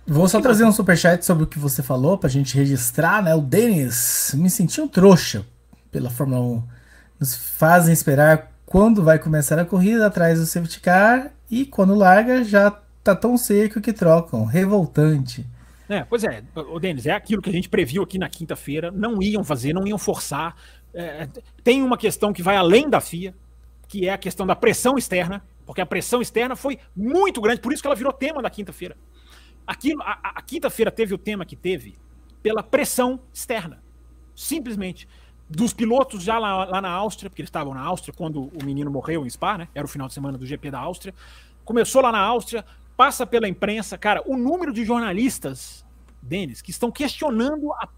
[0.09, 3.35] Vou só trazer um superchat sobre o que você falou pra gente registrar, né?
[3.35, 5.45] O Denis, me senti um trouxa
[5.91, 6.63] pela Fórmula 1.
[7.19, 12.41] Nos fazem esperar quando vai começar a corrida atrás do safety car e quando larga
[12.41, 12.71] já
[13.03, 14.45] tá tão seco que trocam.
[14.45, 15.45] Revoltante.
[15.89, 18.89] É, pois é, o Denis, é aquilo que a gente previu aqui na quinta-feira.
[18.89, 20.55] Não iam fazer, não iam forçar.
[20.93, 21.27] É,
[21.65, 23.35] tem uma questão que vai além da FIA,
[23.89, 27.73] que é a questão da pressão externa, porque a pressão externa foi muito grande, por
[27.73, 28.95] isso que ela virou tema da quinta-feira.
[29.67, 31.99] Aqui, a, a quinta-feira teve o tema que teve
[32.41, 33.83] pela pressão externa.
[34.33, 35.07] Simplesmente.
[35.49, 38.91] Dos pilotos já lá, lá, na Áustria, porque eles estavam na Áustria quando o menino
[38.91, 39.67] morreu em Spa, né?
[39.75, 41.13] Era o final de semana do GP da Áustria.
[41.63, 42.65] Começou lá na Áustria,
[42.97, 43.97] passa pela imprensa.
[43.97, 45.85] Cara, o número de jornalistas,
[46.21, 47.89] Denis, que estão questionando a,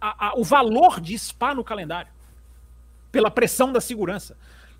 [0.00, 2.12] a, o valor de Spa no calendário.
[3.12, 4.36] Pela pressão da segurança.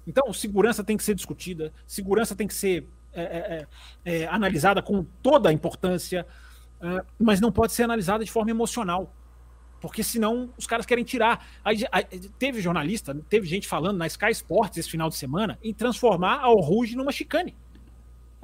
[0.07, 3.67] Então, segurança tem que ser discutida, segurança tem que ser é, é,
[4.05, 6.27] é, é, analisada com toda a importância,
[6.81, 9.13] uh, mas não pode ser analisada de forma emocional.
[9.81, 11.47] Porque senão os caras querem tirar.
[11.65, 12.05] Aí, aí,
[12.39, 16.47] teve jornalista, teve gente falando na Sky Sports esse final de semana em transformar a
[16.47, 17.57] Rouge numa chicane.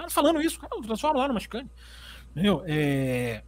[0.08, 1.70] Falando isso, cara, transforma lá numa chicane.
[2.32, 2.62] Entendeu?
[2.66, 3.42] É,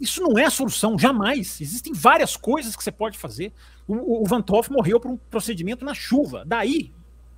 [0.00, 1.60] isso não é a solução, jamais.
[1.60, 3.52] Existem várias coisas que você pode fazer.
[3.86, 6.44] O, o Van Toff morreu por um procedimento na chuva.
[6.46, 6.92] Daí,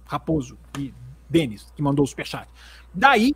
[0.07, 0.93] Raposo e
[1.33, 2.49] Denis, que mandou o superchat.
[2.93, 3.35] Daí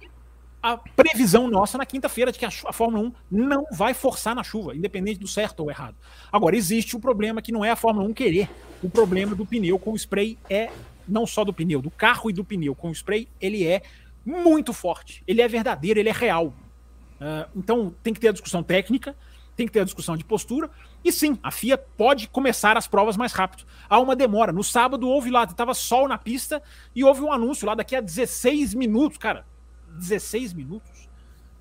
[0.63, 4.43] a previsão nossa na quinta-feira de que a, a, Fórmula 1 não vai forçar na
[4.43, 5.97] chuva, independente do certo ou errado.
[6.31, 8.51] Agora, existe o problema que não é a Fórmula 1 querer.
[8.83, 10.71] O problema do pneu com spray é,
[11.07, 13.83] não só do pneu, do carro e do pneu com spray, ele é
[14.25, 15.23] muito forte.
[15.27, 16.49] Ele é verdadeiro, ele é real.
[16.49, 19.17] Uh, então tem que ter a discussão técnica,
[19.55, 20.69] tem que ter a discussão de postura.
[21.07, 23.65] E sim, a FIA pode começar as provas mais rápido.
[23.89, 24.51] Há uma demora.
[24.51, 26.61] No sábado houve lá, estava sol na pista
[26.97, 29.47] e houve um anúncio lá daqui a 16 minutos, cara.
[29.89, 31.09] 16 minutos.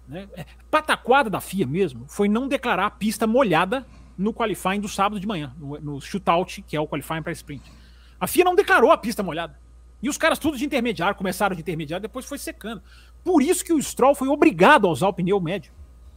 [0.08, 0.28] Né?
[0.34, 3.86] É, pataquada da FIA mesmo foi não declarar a pista molhada
[4.18, 7.72] no qualifying do sábado de manhã, no, no shootout, que é o qualifying para sprint.
[8.20, 9.60] A FIA não declarou a pista molhada.
[10.02, 12.82] E os caras tudo de intermediário, começaram de intermediário, depois foi secando.
[13.24, 15.72] Por isso que o Stroll foi obrigado a usar o pneu médio.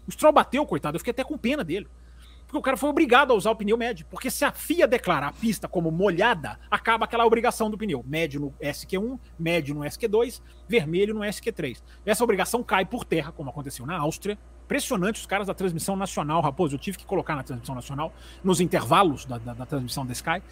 [0.07, 1.87] O Stroll bateu, coitado, eu fiquei até com pena dele.
[2.49, 4.07] Porque o cara foi obrigado a usar o pneu médio.
[4.09, 8.03] Porque se a FIA declarar a pista como molhada, acaba aquela obrigação do pneu.
[8.09, 11.83] Médio no SQ1, médio no SQ2, vermelho no SQ3.
[12.07, 14.39] Essa obrigação cai por terra, como aconteceu na Áustria.
[14.65, 16.75] Impressionante os caras da transmissão nacional, Raposo.
[16.75, 20.43] Eu tive que colocar na transmissão nacional, nos intervalos da, da, da transmissão da Sky.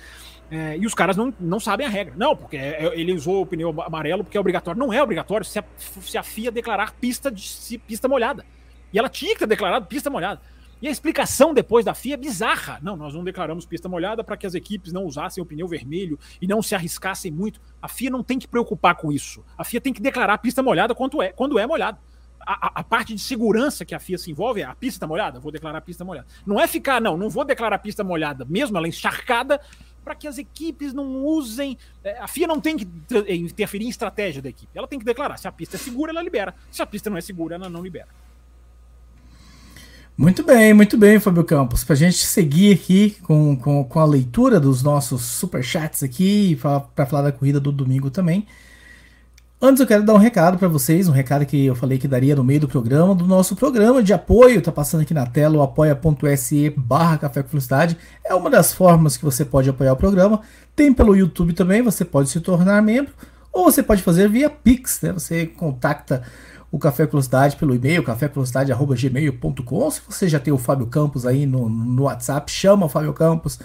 [0.51, 2.13] É, e os caras não, não sabem a regra.
[2.15, 4.79] Não, porque é, é, ele usou o pneu amarelo porque é obrigatório.
[4.79, 8.45] Não é obrigatório se a, se a FIA declarar pista, de, pista molhada.
[8.93, 10.43] E ela tinha que ter declarado pista molhada.
[10.89, 12.79] A explicação depois da FIA é bizarra.
[12.81, 16.19] Não, nós não declaramos pista molhada para que as equipes não usassem o pneu vermelho
[16.41, 17.61] e não se arriscassem muito.
[17.83, 19.45] A FIA não tem que preocupar com isso.
[19.59, 21.99] A FIA tem que declarar pista molhada quando é, quando é molhada.
[22.41, 25.07] A, a, a, parte de segurança que a FIA se envolve é a pista está
[25.07, 26.29] molhada, vou declarar pista molhada.
[26.47, 29.61] Não é ficar, não, não vou declarar pista molhada, mesmo ela encharcada,
[30.05, 31.77] para que as equipes não usem.
[32.05, 32.87] É, a FIA não tem que
[33.29, 34.71] interferir em estratégia da equipe.
[34.79, 35.37] Ela tem que declarar.
[35.37, 36.55] Se a pista é segura, ela libera.
[36.71, 38.07] Se a pista não é segura, ela não libera.
[40.19, 41.85] Muito bem, muito bem, Fábio Campos.
[41.85, 46.59] Para a gente seguir aqui com, com, com, a leitura dos nossos superchats aqui,
[46.95, 48.47] para falar da corrida do domingo também.
[49.61, 52.35] Antes eu quero dar um recado para vocês, um recado que eu falei que daria
[52.35, 55.63] no meio do programa, do nosso programa de apoio, tá passando aqui na tela o
[55.63, 57.99] apoia.se barra Café com Felicidade.
[58.25, 60.41] É uma das formas que você pode apoiar o programa.
[60.75, 63.13] Tem pelo YouTube também, você pode se tornar membro,
[63.53, 65.13] ou você pode fazer via Pix, né?
[65.13, 66.23] Você contacta
[66.77, 69.91] o Café Velocidade pelo e-mail, cafévelocidade.gmail.com.
[69.91, 73.59] Se você já tem o Fábio Campos aí no, no WhatsApp, chama o Fábio Campos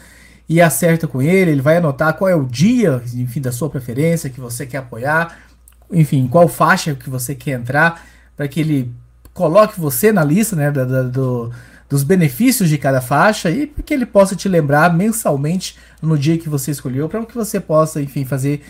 [0.47, 1.51] e acerta com ele.
[1.51, 5.39] Ele vai anotar qual é o dia, enfim, da sua preferência que você quer apoiar,
[5.91, 8.01] enfim, qual faixa que você quer entrar,
[8.38, 8.89] para que ele
[9.34, 11.51] coloque você na lista, né, do,
[11.89, 16.47] dos benefícios de cada faixa e que ele possa te lembrar mensalmente no dia que
[16.47, 18.64] você escolheu, para que você possa, enfim, fazer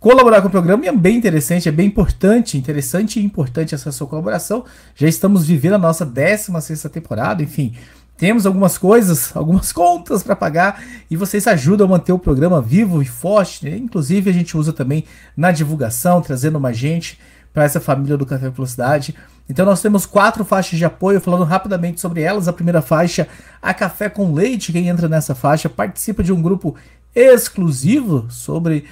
[0.00, 3.92] colaborar com o programa e é bem interessante, é bem importante, interessante e importante essa
[3.92, 4.64] sua colaboração.
[4.96, 7.74] Já estamos vivendo a nossa 16 temporada, enfim,
[8.16, 13.02] temos algumas coisas, algumas contas para pagar e vocês ajudam a manter o programa vivo
[13.02, 13.64] e forte.
[13.66, 13.76] Né?
[13.76, 15.04] Inclusive, a gente usa também
[15.36, 17.18] na divulgação, trazendo mais gente
[17.52, 19.14] para essa família do Café Velocidade.
[19.48, 22.48] Então nós temos quatro faixas de apoio, falando rapidamente sobre elas.
[22.48, 23.28] A primeira faixa,
[23.60, 24.72] a Café com Leite.
[24.72, 26.76] Quem entra nessa faixa participa de um grupo
[27.14, 28.84] exclusivo sobre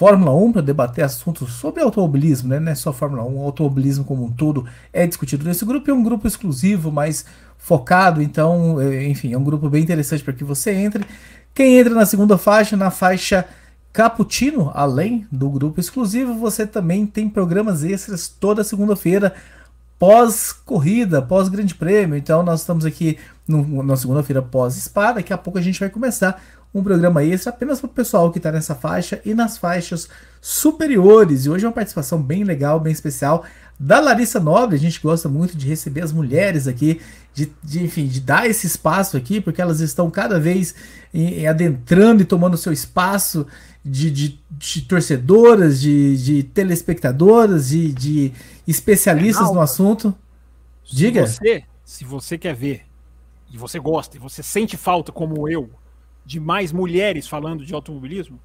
[0.00, 2.58] Fórmula 1 para debater assuntos sobre automobilismo, né?
[2.58, 5.90] Não é só Fórmula 1, o automobilismo como um todo é discutido nesse grupo.
[5.90, 7.26] É um grupo exclusivo, mais
[7.58, 8.22] focado.
[8.22, 11.04] Então, é, enfim, é um grupo bem interessante para que você entre.
[11.52, 13.44] Quem entra na segunda faixa, na faixa
[13.92, 19.34] Cappuccino, além do grupo exclusivo, você também tem programas extras toda segunda-feira,
[19.98, 22.16] pós-corrida, pós-grande prêmio.
[22.16, 25.12] Então, nós estamos aqui no, na segunda-feira pós-spa.
[25.12, 26.42] Daqui a pouco a gente vai começar
[26.72, 30.08] um programa extra apenas para o pessoal que está nessa faixa e nas faixas
[30.40, 31.44] superiores.
[31.44, 33.44] E hoje é uma participação bem legal, bem especial
[33.78, 34.76] da Larissa Nobre.
[34.76, 37.00] A gente gosta muito de receber as mulheres aqui,
[37.34, 40.74] de, de enfim, de dar esse espaço aqui, porque elas estão cada vez
[41.12, 43.46] em, em adentrando e tomando seu espaço
[43.84, 48.32] de, de, de torcedoras, de, de telespectadoras, de, de
[48.66, 50.14] especialistas no assunto.
[50.84, 51.26] Diga.
[51.26, 52.82] Se você, se você quer ver,
[53.52, 55.68] e você gosta, e você sente falta, como eu,
[56.30, 58.38] de mais mulheres falando de automobilismo,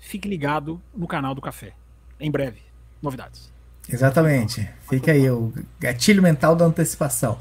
[0.00, 1.72] fique ligado no canal do Café.
[2.18, 2.62] Em breve,
[3.00, 3.52] novidades.
[3.88, 4.68] Exatamente.
[4.90, 7.38] Fica aí o gatilho mental da antecipação.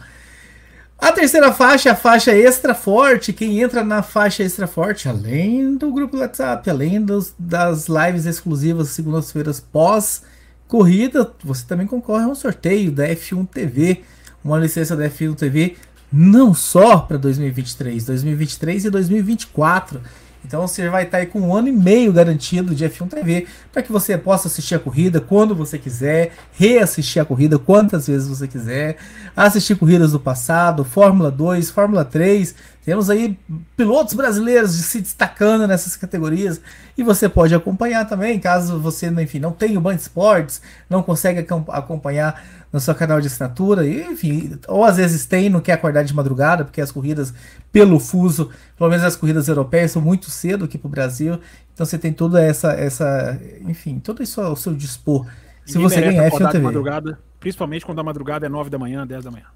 [1.00, 3.34] A terceira faixa, a faixa extra forte.
[3.34, 8.28] Quem entra na faixa extra forte, além do grupo do WhatsApp, além dos, das lives
[8.28, 10.22] exclusivas segundas-feiras pós
[10.68, 14.04] corrida, você também concorre a um sorteio da F1 TV,
[14.43, 15.76] uma licença da F1 TV
[16.12, 20.01] não só para 2023, 2023 e 2024.
[20.45, 23.84] Então você vai estar aí com um ano e meio garantido de F1 TV para
[23.84, 28.47] que você possa assistir a corrida quando você quiser, reassistir a corrida quantas vezes você
[28.47, 28.95] quiser,
[29.36, 32.55] assistir corridas do passado, Fórmula 2, Fórmula 3.
[32.88, 33.38] Temos aí
[33.76, 36.62] pilotos brasileiros se destacando nessas categorias
[36.98, 41.46] e você pode acompanhar também, caso você, enfim, não tenha o Band Esportes, não consegue
[41.68, 46.16] acompanhar no seu canal de assinatura, enfim, ou às vezes tem, não quer acordar de
[46.16, 47.34] madrugada, porque as corridas
[47.74, 51.42] pelo fuso, pelo menos as corridas europeias são muito cedo aqui para o Brasil,
[51.74, 55.28] então você tem toda essa, essa, enfim, tudo isso ao seu dispor.
[55.66, 56.64] Se você ganhar F1 TV.
[56.64, 59.48] Madrugada, principalmente quando a madrugada é 9 da manhã, 10 da manhã.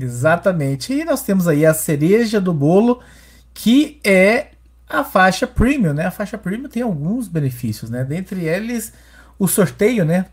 [0.00, 0.92] Exatamente.
[0.92, 3.00] E nós temos aí a cereja do bolo,
[3.54, 4.48] que é
[4.88, 6.06] a faixa premium, né?
[6.06, 8.04] A faixa premium tem alguns benefícios, né?
[8.04, 8.92] Dentre eles,
[9.38, 10.26] o sorteio, né?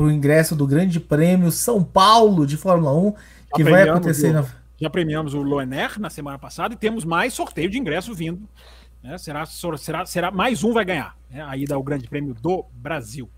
[0.00, 3.14] para o ingresso do Grande Prêmio São Paulo de Fórmula 1,
[3.54, 4.46] que vai acontecer o, na.
[4.80, 8.48] Já premiamos o Loener na semana passada e temos mais sorteio de ingresso vindo.
[9.02, 9.18] Né?
[9.18, 11.42] Será, será, será mais um vai ganhar né?
[11.42, 13.28] a ida ao Grande Prêmio do Brasil.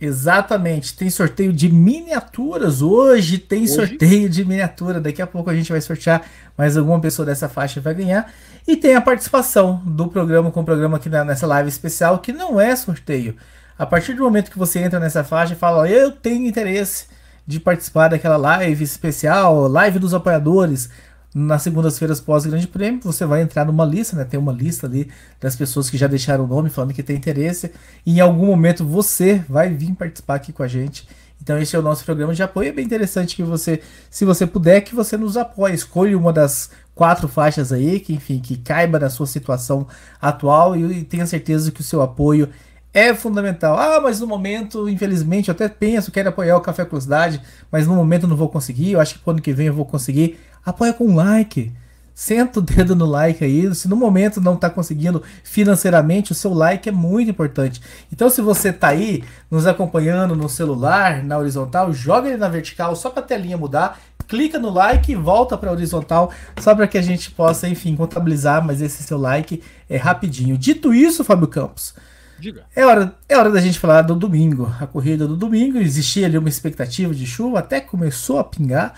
[0.00, 2.80] Exatamente, tem sorteio de miniaturas.
[2.80, 3.74] Hoje tem Hoje?
[3.74, 4.98] sorteio de miniatura.
[4.98, 6.22] Daqui a pouco a gente vai sortear
[6.56, 8.32] mais alguma pessoa dessa faixa vai ganhar.
[8.66, 12.58] E tem a participação do programa com o programa aqui nessa live especial, que não
[12.58, 13.36] é sorteio.
[13.78, 17.06] A partir do momento que você entra nessa faixa e fala, eu tenho interesse
[17.46, 20.88] de participar daquela live especial, live dos apoiadores,
[21.34, 24.24] nas segundas-feiras pós Grande Prêmio, você vai entrar numa lista, né?
[24.24, 25.08] Tem uma lista ali
[25.40, 27.72] das pessoas que já deixaram o nome falando que tem interesse.
[28.04, 31.06] E em algum momento você vai vir participar aqui com a gente.
[31.42, 32.68] Então esse é o nosso programa de apoio.
[32.68, 35.72] É bem interessante que você, se você puder, que você nos apoie.
[35.72, 39.86] Escolha uma das quatro faixas aí, que enfim, que caiba na sua situação
[40.20, 42.48] atual e, e tenha certeza que o seu apoio
[42.92, 43.78] é fundamental.
[43.78, 47.94] Ah, mas no momento, infelizmente, eu até penso, quero apoiar o Café Curiosidade, mas no
[47.94, 48.92] momento não vou conseguir.
[48.92, 50.38] Eu acho que pro ano que vem eu vou conseguir.
[50.64, 51.72] Apoia com like.
[52.14, 53.74] Senta o dedo no like aí.
[53.74, 57.80] Se no momento não está conseguindo financeiramente, o seu like é muito importante.
[58.12, 62.94] Então, se você está aí nos acompanhando no celular, na horizontal, joga ele na vertical
[62.94, 63.98] só para a telinha mudar.
[64.28, 66.30] Clica no like e volta para horizontal,
[66.60, 68.62] só para que a gente possa, enfim, contabilizar.
[68.62, 70.58] Mas esse seu like é rapidinho.
[70.58, 71.94] Dito isso, Fábio Campos,
[72.40, 72.64] Diga.
[72.74, 74.74] É hora, é hora da gente falar do domingo.
[74.80, 78.94] A corrida do domingo, existia ali uma expectativa de chuva, até começou a pingar.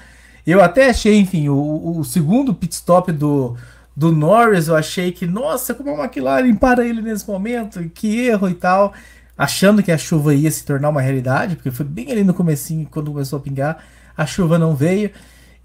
[0.47, 3.57] Eu até achei, enfim, o, o segundo pit stop do,
[3.97, 8.49] do Norris, eu achei que, nossa, como a McLaren para ele nesse momento, que erro
[8.49, 8.93] e tal.
[9.37, 12.87] Achando que a chuva ia se tornar uma realidade, porque foi bem ali no comecinho,
[12.91, 13.85] quando começou a pingar,
[14.17, 15.11] a chuva não veio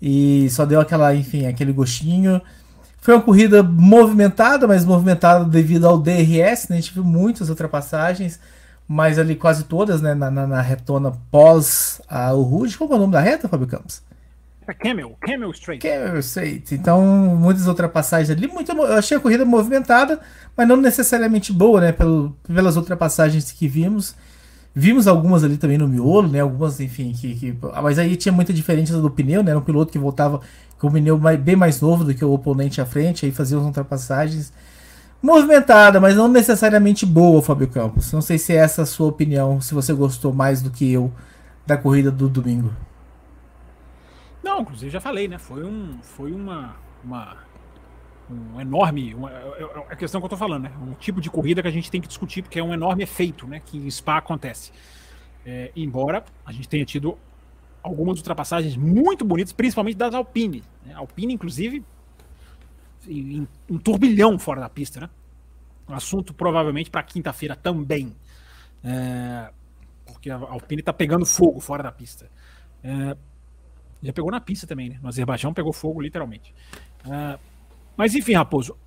[0.01, 2.41] e só deu aquela, enfim, aquele gostinho.
[3.01, 6.77] Foi uma corrida movimentada, mas movimentada devido ao DRS, né?
[6.77, 8.39] A gente viu muitas ultrapassagens,
[8.87, 10.13] mas ali quase todas, né?
[10.13, 12.77] Na, na, na retona pós a, o Rude.
[12.77, 14.01] Qual é o nome da reta, Fábio Campos?
[14.67, 15.87] É Camel, Camel Straight.
[15.87, 16.75] Camel Straight.
[16.75, 17.01] Então,
[17.39, 18.47] muitas ultrapassagens ali.
[18.47, 20.19] Muito, eu achei a corrida movimentada,
[20.57, 21.93] mas não necessariamente boa, né?
[21.93, 24.13] Pelo, pelas ultrapassagens que vimos.
[24.75, 26.41] Vimos algumas ali também no miolo, né?
[26.41, 29.51] Algumas, enfim, que, que, mas aí tinha muita diferença do pneu, né?
[29.51, 30.41] Era um piloto que voltava
[30.77, 33.63] com o pneu bem mais novo do que o oponente à frente, aí fazia as
[33.63, 34.51] ultrapassagens.
[35.19, 38.11] Movimentada, mas não necessariamente boa, Fábio Campos.
[38.11, 41.11] Não sei se é essa a sua opinião, se você gostou mais do que eu
[41.65, 42.71] da corrida do domingo?
[44.57, 45.37] Não, inclusive já falei, né?
[45.37, 47.37] Foi, um, foi uma, uma
[48.27, 49.13] um enorme.
[49.13, 50.73] Uma, é, é, é a questão que eu tô falando, né?
[50.81, 53.45] Um tipo de corrida que a gente tem que discutir, porque é um enorme efeito,
[53.45, 53.61] né?
[53.63, 54.71] Que em Spa acontece.
[55.45, 57.17] É, embora a gente tenha tido
[57.83, 60.63] algumas ultrapassagens muito bonitas, principalmente das Alpine.
[60.83, 60.93] Né?
[60.95, 61.85] Alpine, inclusive,
[63.07, 65.09] em, um turbilhão fora da pista, né?
[65.87, 68.15] Um assunto provavelmente para quinta-feira também.
[68.83, 69.51] É,
[70.03, 72.27] porque a Alpine está pegando fogo fora da pista.
[72.83, 73.15] É,
[74.01, 74.99] já pegou na pista também, né?
[75.01, 76.53] No Azerbaijão pegou fogo literalmente.
[77.05, 77.39] É,
[77.95, 78.77] mas enfim, Raposo,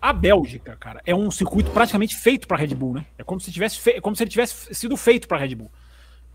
[0.00, 3.06] a Bélgica, cara, é um circuito praticamente feito para Red Bull, né?
[3.18, 4.00] É como se, tivesse fe...
[4.00, 5.70] como se ele tivesse sido feito para Red Bull.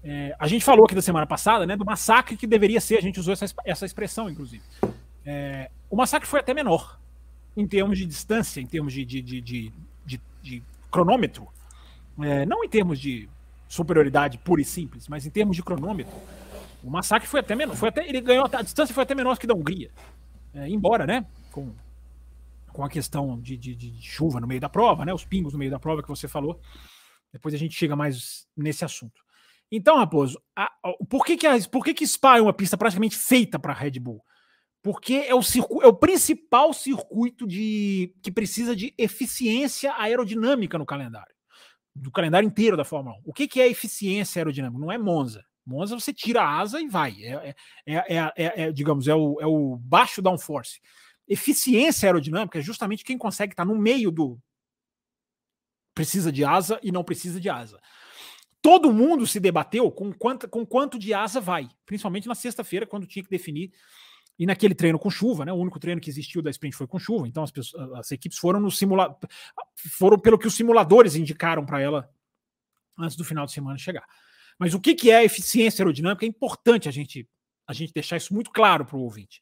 [0.04, 3.02] É, a gente falou aqui da semana passada, né, do massacre que deveria ser, a
[3.02, 4.64] gente usou essa, essa expressão, inclusive.
[5.26, 7.00] É, o massacre foi até menor,
[7.58, 9.74] em termos de distância, em termos de, de, de,
[10.42, 11.48] de cronômetro,
[12.22, 13.28] é, não em termos de
[13.68, 16.16] superioridade pura e simples, mas em termos de cronômetro,
[16.88, 19.46] o massacre foi até menor, foi até, ele ganhou, a distância foi até menor que
[19.46, 19.92] da Hungria,
[20.54, 21.76] é, embora, né, com,
[22.72, 25.60] com a questão de, de, de, chuva no meio da prova, né, os pingos no
[25.60, 26.62] meio da prova que você falou,
[27.34, 29.22] depois a gente chega mais nesse assunto.
[29.70, 32.78] Então, Raposo, a, a, por, que, que, a, por que, que Spa é uma pista
[32.78, 34.24] praticamente feita para Red Bull?
[34.82, 40.86] Porque é o, circu, é o principal circuito de, que precisa de eficiência aerodinâmica no
[40.86, 41.36] calendário.
[41.94, 43.22] Do calendário inteiro da Fórmula 1.
[43.26, 44.80] O que, que é eficiência aerodinâmica?
[44.80, 45.44] Não é Monza.
[45.68, 47.24] Monza você tira a asa e vai.
[47.24, 47.56] É,
[47.86, 50.80] é, é, é digamos, é o, é o baixo downforce.
[51.28, 54.40] Eficiência aerodinâmica é justamente quem consegue estar no meio do.
[55.94, 57.80] Precisa de asa e não precisa de asa
[58.68, 63.08] todo mundo se debateu com quanto, com quanto de asa vai, principalmente na sexta-feira, quando
[63.08, 63.72] tinha que definir.
[64.38, 65.54] E naquele treino com chuva, né?
[65.54, 68.38] O único treino que existiu da sprint foi com chuva, então as, pessoas, as equipes
[68.38, 69.18] foram no simulador,
[69.98, 72.10] foram pelo que os simuladores indicaram para ela
[73.00, 74.06] antes do final de semana chegar.
[74.60, 76.26] Mas o que, é eficiência aerodinâmica?
[76.26, 77.28] É importante a gente,
[77.68, 79.42] a gente deixar isso muito claro para o ouvinte.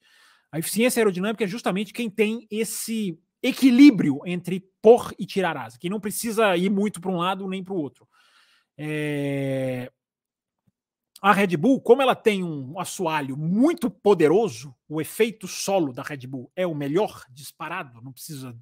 [0.52, 5.90] A eficiência aerodinâmica é justamente quem tem esse equilíbrio entre pôr e tirar asa, que
[5.90, 8.08] não precisa ir muito para um lado nem para o outro.
[8.78, 9.92] É...
[11.22, 16.28] A Red Bull, como ela tem um assoalho muito poderoso, o efeito solo da Red
[16.28, 18.56] Bull é o melhor disparado, não precisa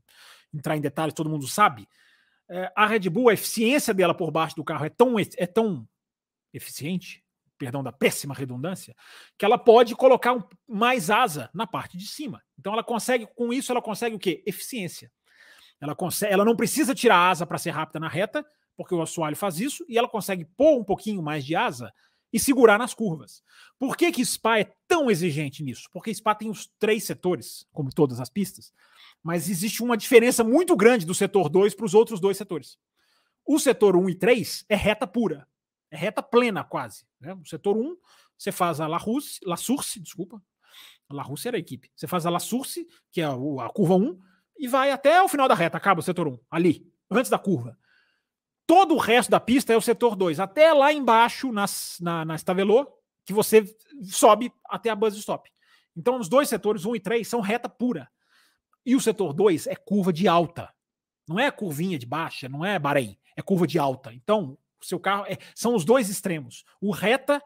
[0.53, 1.87] entrar em detalhes, todo mundo sabe.
[2.49, 5.87] É, a Red Bull, a eficiência dela por baixo do carro é tão, é tão
[6.53, 7.23] eficiente,
[7.57, 8.95] perdão da péssima redundância,
[9.37, 12.41] que ela pode colocar um, mais asa na parte de cima.
[12.59, 14.43] Então ela consegue, com isso, ela consegue o quê?
[14.45, 15.11] Eficiência.
[15.79, 18.45] Ela, consegue, ela não precisa tirar asa para ser rápida na reta,
[18.75, 21.91] porque o assoalho faz isso, e ela consegue pôr um pouquinho mais de asa
[22.31, 23.43] e segurar nas curvas.
[23.77, 25.87] Por que, que Spa é tão exigente nisso?
[25.91, 28.73] Porque Spa tem os três setores, como todas as pistas,
[29.21, 32.77] mas existe uma diferença muito grande do setor 2 para os outros dois setores.
[33.45, 35.47] O setor 1 um e 3 é reta pura,
[35.93, 37.05] é reta plena quase.
[37.21, 37.33] Né?
[37.35, 37.95] O setor 1, um,
[38.35, 40.41] você faz a La, Russe, La Source, desculpa,
[41.11, 41.91] La Russe era a equipe.
[41.95, 44.19] Você faz a La Source, que é a, a curva 1,
[44.57, 47.77] e vai até o final da reta, acaba o setor 1, ali, antes da curva.
[48.65, 52.35] Todo o resto da pista é o setor 2, até lá embaixo nas, na, na
[52.35, 52.89] Stavelot,
[53.23, 53.63] que você
[54.03, 55.47] sobe até a buzz stop.
[55.95, 58.09] Então, os dois setores, 1 um e 3, são reta pura.
[58.83, 60.73] E o setor 2 é curva de alta.
[61.27, 64.11] Não é curvinha de baixa, não é Bahrein, é curva de alta.
[64.11, 66.63] Então, seu carro é, são os dois extremos.
[66.81, 67.41] O reta,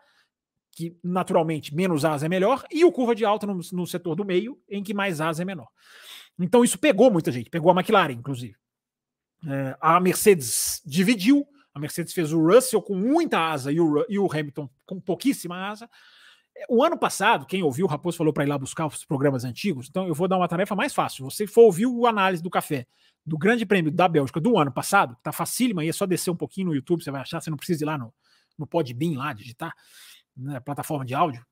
[0.71, 4.25] que naturalmente menos asa é melhor, e o curva de alta no, no setor do
[4.25, 5.67] meio, em que mais asa é menor.
[6.39, 8.55] Então, isso pegou muita gente, pegou a McLaren, inclusive.
[9.47, 11.47] É, a Mercedes dividiu.
[11.73, 15.67] A Mercedes fez o Russell com muita asa e o, e o Hamilton com pouquíssima
[15.67, 15.89] asa.
[16.55, 19.43] É, o ano passado, quem ouviu, o Raposo falou para ir lá buscar os programas
[19.43, 21.25] antigos, então eu vou dar uma tarefa mais fácil.
[21.25, 22.87] Você for ouvir o análise do café
[23.27, 26.35] do Grande Prêmio da Bélgica do ano passado, tá facílima, aí é só descer um
[26.35, 28.13] pouquinho no YouTube, você vai achar, você não precisa ir lá no,
[28.57, 29.73] no Podbean lá, digitar,
[30.35, 31.45] né, plataforma de áudio.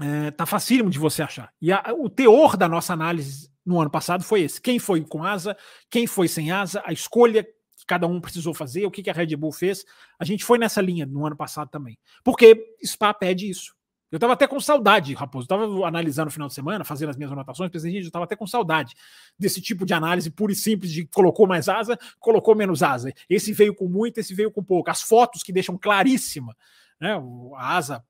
[0.00, 1.52] É, tá facílimo de você achar.
[1.60, 5.22] E a, o teor da nossa análise no ano passado foi esse: quem foi com
[5.22, 5.56] asa,
[5.90, 9.12] quem foi sem asa, a escolha que cada um precisou fazer, o que, que a
[9.12, 9.84] Red Bull fez.
[10.18, 11.98] A gente foi nessa linha no ano passado também.
[12.24, 13.74] Porque Spa pede isso.
[14.10, 15.44] Eu estava até com saudade, Raposo.
[15.44, 18.34] Estava analisando no final de semana, fazendo as minhas anotações, pensei, gente, eu estava até
[18.34, 18.94] com saudade
[19.38, 23.12] desse tipo de análise pura e simples de colocou mais asa, colocou menos asa.
[23.28, 24.90] Esse veio com muito, esse veio com pouco.
[24.90, 26.56] As fotos que deixam claríssima
[27.00, 27.20] né,
[27.56, 28.04] a asa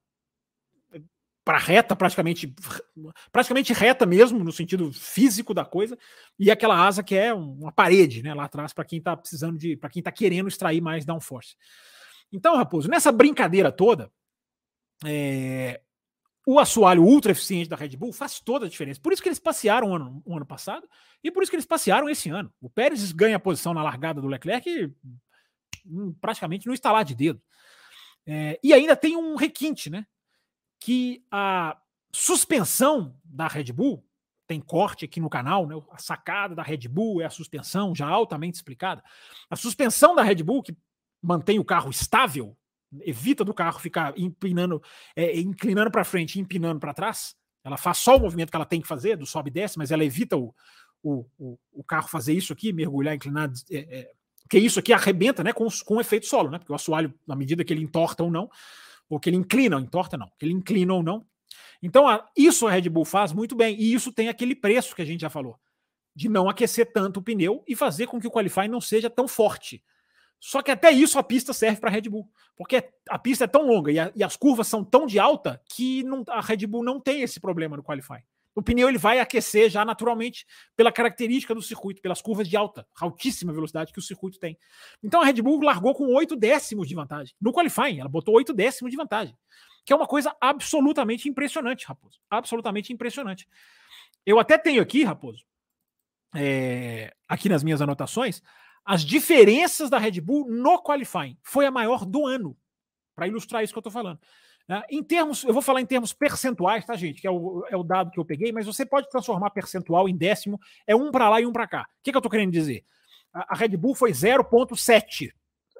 [1.48, 2.54] para reta, praticamente,
[3.32, 5.98] praticamente reta mesmo, no sentido físico da coisa,
[6.38, 9.74] e aquela asa que é uma parede né, lá atrás para quem está precisando de.
[9.74, 11.56] para quem está querendo extrair mais downforce.
[12.30, 14.12] Então, Raposo, nessa brincadeira toda,
[15.06, 15.80] é,
[16.50, 18.98] o assoalho ultra eficiente da Red Bull faz toda a diferença.
[18.98, 20.88] Por isso que eles passearam o ano, o ano passado
[21.22, 22.50] e por isso que eles passearam esse ano.
[22.58, 24.90] O Pérez ganha a posição na largada do Leclerc
[25.84, 27.38] hum, praticamente no estalar de dedo.
[28.26, 30.06] É, e ainda tem um requinte, né?
[30.80, 31.78] Que a
[32.14, 34.02] suspensão da Red Bull,
[34.46, 35.74] tem corte aqui no canal, né?
[35.90, 39.04] A sacada da Red Bull é a suspensão, já altamente explicada.
[39.50, 40.74] A suspensão da Red Bull, que
[41.20, 42.56] mantém o carro estável,
[43.02, 44.82] evita do carro ficar empinando,
[45.14, 47.36] é, inclinando para frente e empinando para trás.
[47.64, 49.90] Ela faz só o movimento que ela tem que fazer, do sobe e desce, mas
[49.90, 50.54] ela evita o,
[51.02, 51.26] o,
[51.72, 53.50] o, carro fazer isso aqui, mergulhar, inclinar.
[53.70, 54.10] É, é,
[54.42, 56.58] porque isso aqui arrebenta né, com, com o efeito solo, né?
[56.58, 58.48] Porque o assoalho, na medida que ele entorta ou não,
[59.08, 61.26] ou que ele inclina, ou entorta não, que ele inclina ou não.
[61.82, 65.02] Então, a, isso a Red Bull faz muito bem, e isso tem aquele preço que
[65.02, 65.58] a gente já falou,
[66.14, 69.28] de não aquecer tanto o pneu e fazer com que o qualifying não seja tão
[69.28, 69.82] forte.
[70.40, 73.48] Só que até isso a pista serve para a Red Bull, porque a pista é
[73.48, 76.66] tão longa e, a, e, as curvas são tão de alta que não, a Red
[76.66, 78.22] Bull não tem esse problema no qualifying.
[78.54, 80.44] O pneu ele vai aquecer já naturalmente
[80.76, 84.58] pela característica do circuito, pelas curvas de alta, altíssima velocidade que o circuito tem.
[85.02, 87.34] Então a Red Bull largou com 8 décimos de vantagem.
[87.40, 89.36] No qualifying, ela botou 8 décimos de vantagem,
[89.84, 92.18] que é uma coisa absolutamente impressionante, Raposo.
[92.28, 93.48] Absolutamente impressionante.
[94.26, 95.44] Eu até tenho aqui, Raposo,
[96.34, 98.42] é, aqui nas minhas anotações,
[98.88, 101.36] as diferenças da Red Bull no qualifying.
[101.42, 102.56] Foi a maior do ano,
[103.14, 104.18] para ilustrar isso que eu estou falando.
[104.66, 104.82] Né?
[104.88, 107.20] Em termos, eu vou falar em termos percentuais, tá, gente?
[107.20, 110.16] Que é o, é o dado que eu peguei, mas você pode transformar percentual em
[110.16, 111.82] décimo, é um para lá e um para cá.
[111.82, 112.82] O que, que eu estou querendo dizer?
[113.30, 115.32] A, a Red Bull foi 0,7.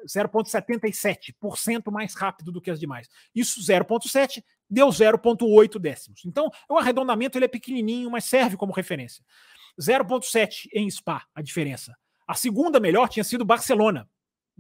[0.07, 3.09] 0,77% mais rápido do que as demais.
[3.35, 6.27] Isso 0,7 deu 0,8 décimos.
[6.27, 9.25] Então, o arredondamento ele é pequenininho, mas serve como referência.
[9.81, 11.97] 0,7 em Spa, a diferença.
[12.29, 14.07] A segunda melhor tinha sido Barcelona.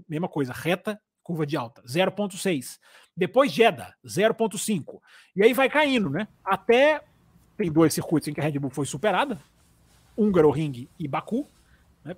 [0.09, 2.79] Mesma coisa, reta, curva de alta, 0,6.
[3.15, 4.99] Depois Jeddah, 0,5.
[5.37, 6.27] E aí vai caindo, né?
[6.43, 7.05] Até
[7.59, 9.39] tem dois circuitos em que a Red Bull foi superada,
[10.17, 11.47] Húngaro Ring e Baku,
[12.03, 12.17] né?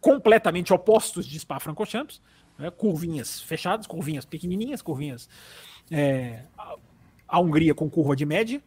[0.00, 2.22] completamente opostos de Spa-Francorchamps,
[2.58, 2.70] né?
[2.70, 5.28] curvinhas fechadas, curvinhas pequenininhas, curvinhas
[5.90, 6.44] é,
[7.28, 8.62] a Hungria com curva de média,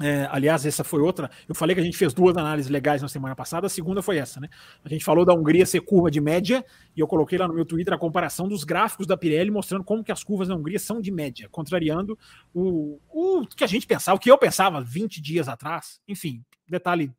[0.00, 1.30] é, aliás, essa foi outra.
[1.48, 4.16] Eu falei que a gente fez duas análises legais na semana passada, a segunda foi
[4.16, 4.48] essa, né?
[4.84, 6.64] A gente falou da Hungria ser curva de média,
[6.96, 10.02] e eu coloquei lá no meu Twitter a comparação dos gráficos da Pirelli mostrando como
[10.02, 12.18] que as curvas na Hungria são de média, contrariando
[12.54, 16.00] o, o que a gente pensava, o que eu pensava 20 dias atrás.
[16.08, 17.12] Enfim, detalhe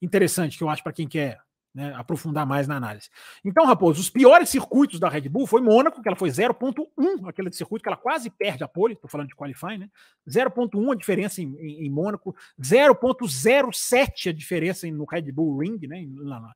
[0.00, 1.38] interessante que eu acho para quem quer
[1.74, 3.08] né, aprofundar mais na análise.
[3.44, 7.52] Então, Raposo, os piores circuitos da Red Bull foi Mônaco, que ela foi 0.1, aquele
[7.52, 9.90] circuito que ela quase perde a pole, estou falando de qualifying, né?
[10.28, 16.04] 0.1 a diferença em, em, em Mônaco, 0.07 a diferença no Red Bull Ring, né,
[16.06, 16.52] na,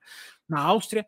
[0.48, 1.06] na Áustria.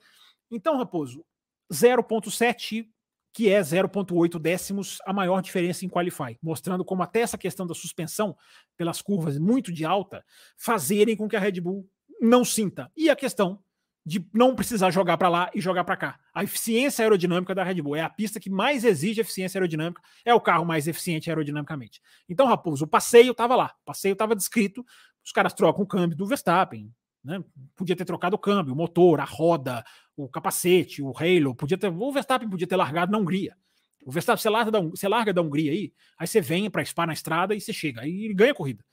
[0.50, 1.24] Então, Raposo,
[1.72, 2.86] 0.7
[3.34, 7.74] que é 0,8 décimos a maior diferença em qualify, mostrando como até essa questão da
[7.74, 8.36] suspensão
[8.76, 10.24] pelas curvas muito de alta
[10.56, 11.84] fazerem com que a Red Bull
[12.20, 12.92] não sinta.
[12.96, 13.60] E a questão
[14.04, 16.20] de não precisar jogar para lá e jogar para cá.
[16.34, 20.34] A eficiência aerodinâmica da Red Bull é a pista que mais exige eficiência aerodinâmica, é
[20.34, 22.02] o carro mais eficiente aerodinamicamente.
[22.28, 24.84] Então, Raposo, o passeio estava lá, o passeio estava descrito,
[25.24, 26.92] os caras trocam o câmbio do Verstappen,
[27.24, 27.42] né?
[27.74, 29.82] Podia ter trocado o câmbio, o motor, a roda,
[30.14, 33.56] o capacete, o halo, podia ter, o Verstappen podia ter largado na Hungria.
[34.04, 37.06] O Verstappen, você larga da, você larga da Hungria aí, aí você vem para Spa
[37.06, 38.84] na estrada e você chega, aí ganha a corrida.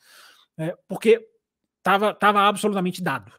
[0.58, 1.22] É, porque
[1.80, 3.34] estava tava absolutamente dado.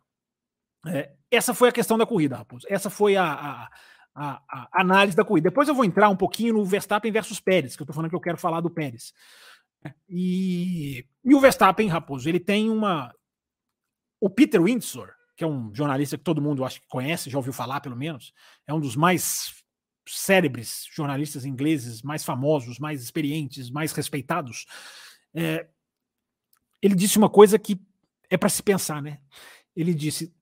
[0.86, 2.66] É, essa foi a questão da corrida, Raposo.
[2.68, 3.70] Essa foi a, a,
[4.14, 5.50] a, a, análise da corrida.
[5.50, 8.16] Depois eu vou entrar um pouquinho no Verstappen versus Pérez, que eu tô falando que
[8.16, 9.12] eu quero falar do Pérez.
[10.08, 13.14] E, e o Verstappen, Raposo, ele tem uma.
[14.20, 17.52] O Peter Windsor, que é um jornalista que todo mundo acho que conhece, já ouviu
[17.52, 18.32] falar pelo menos,
[18.66, 19.62] é um dos mais
[20.06, 24.66] célebres jornalistas ingleses, mais famosos, mais experientes, mais respeitados.
[25.34, 25.66] É,
[26.80, 27.80] ele disse uma coisa que
[28.28, 29.20] é para se pensar, né?
[29.74, 30.32] Ele disse: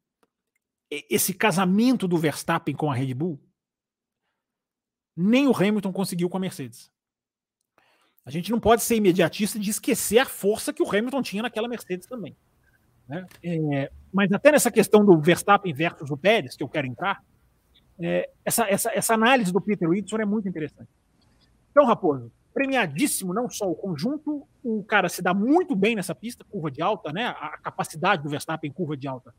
[0.91, 3.41] esse casamento do Verstappen com a Red Bull,
[5.17, 6.91] nem o Hamilton conseguiu com a Mercedes.
[8.25, 11.69] A gente não pode ser imediatista de esquecer a força que o Hamilton tinha naquela
[11.69, 12.37] Mercedes também.
[13.09, 13.27] Né?
[13.43, 17.23] É, mas até nessa questão do Verstappen versus o Pérez, que eu quero entrar,
[17.99, 20.91] é, essa, essa, essa análise do Peter Whitson é muito interessante.
[21.71, 26.45] Então, Raposo, premiadíssimo não só o conjunto, o cara se dá muito bem nessa pista,
[26.45, 27.27] curva de alta, né?
[27.27, 29.35] A capacidade do Verstappen curva de alta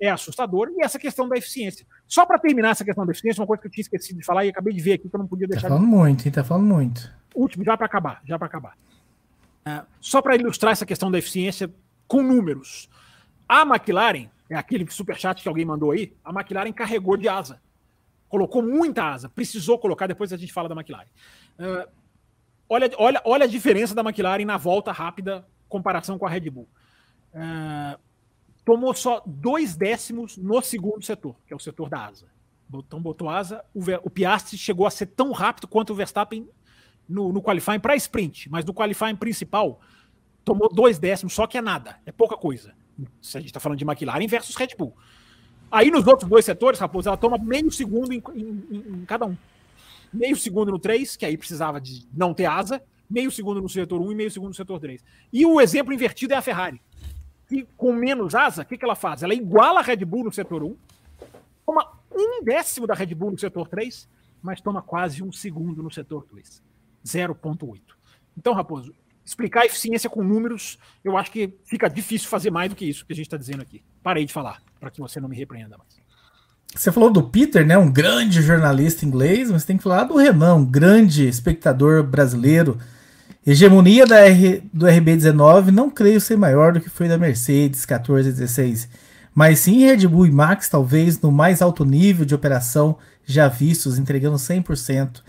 [0.00, 1.86] é assustadora, e essa questão da eficiência.
[2.06, 4.44] Só para terminar essa questão da eficiência, uma coisa que eu tinha esquecido de falar
[4.44, 5.68] e acabei de ver aqui que eu não podia tá deixar.
[5.68, 5.96] Tá falando de...
[5.96, 6.32] muito, hein?
[6.32, 7.12] Tá falando muito.
[7.34, 8.76] Último, já para acabar, já para acabar.
[9.66, 11.72] Uh, só para ilustrar essa questão da eficiência
[12.06, 12.88] com números.
[13.48, 17.60] A McLaren, é aquele superchat que alguém mandou aí, a McLaren carregou de asa.
[18.28, 21.06] Colocou muita asa, precisou colocar, depois a gente fala da McLaren.
[21.58, 21.88] Uh,
[22.68, 26.68] olha, olha, olha a diferença da McLaren na volta rápida, comparação com a Red Bull.
[27.32, 27.98] Uh,
[28.68, 32.26] tomou só dois décimos no segundo setor, que é o setor da asa.
[32.70, 36.46] Então botou asa, o, o Piastri chegou a ser tão rápido quanto o Verstappen
[37.08, 39.80] no, no qualifying para sprint, mas no qualifying principal
[40.44, 42.74] tomou dois décimos, só que é nada, é pouca coisa.
[43.22, 44.94] Se a gente está falando de McLaren versus Red Bull.
[45.70, 49.36] Aí nos outros dois setores, Raposo, ela toma meio segundo em, em, em cada um.
[50.12, 53.98] Meio segundo no 3, que aí precisava de não ter asa, meio segundo no setor
[53.98, 55.02] 1 e meio segundo no setor 3.
[55.32, 56.82] E o exemplo invertido é a Ferrari.
[57.50, 59.22] E com menos asa, o que, que ela faz?
[59.22, 60.76] Ela iguala a Red Bull no setor 1,
[61.64, 64.08] toma um décimo da Red Bull no setor 3,
[64.42, 66.62] mas toma quase um segundo no setor 2.
[67.04, 67.80] 0,8.
[68.36, 68.94] Então, Raposo,
[69.24, 73.04] explicar a eficiência com números, eu acho que fica difícil fazer mais do que isso
[73.04, 73.82] que a gente está dizendo aqui.
[74.02, 75.96] Parei de falar, para que você não me repreenda mais.
[76.74, 77.78] Você falou do Peter, né?
[77.78, 82.78] Um grande jornalista inglês, mas tem que falar do Renan, um grande espectador brasileiro.
[83.50, 88.28] Hegemonia da R, do RB19 não creio ser maior do que foi da Mercedes 14
[88.28, 88.86] e 16,
[89.34, 93.98] mas sim Red Bull e Max, talvez no mais alto nível de operação já vistos,
[93.98, 95.22] entregando 100%.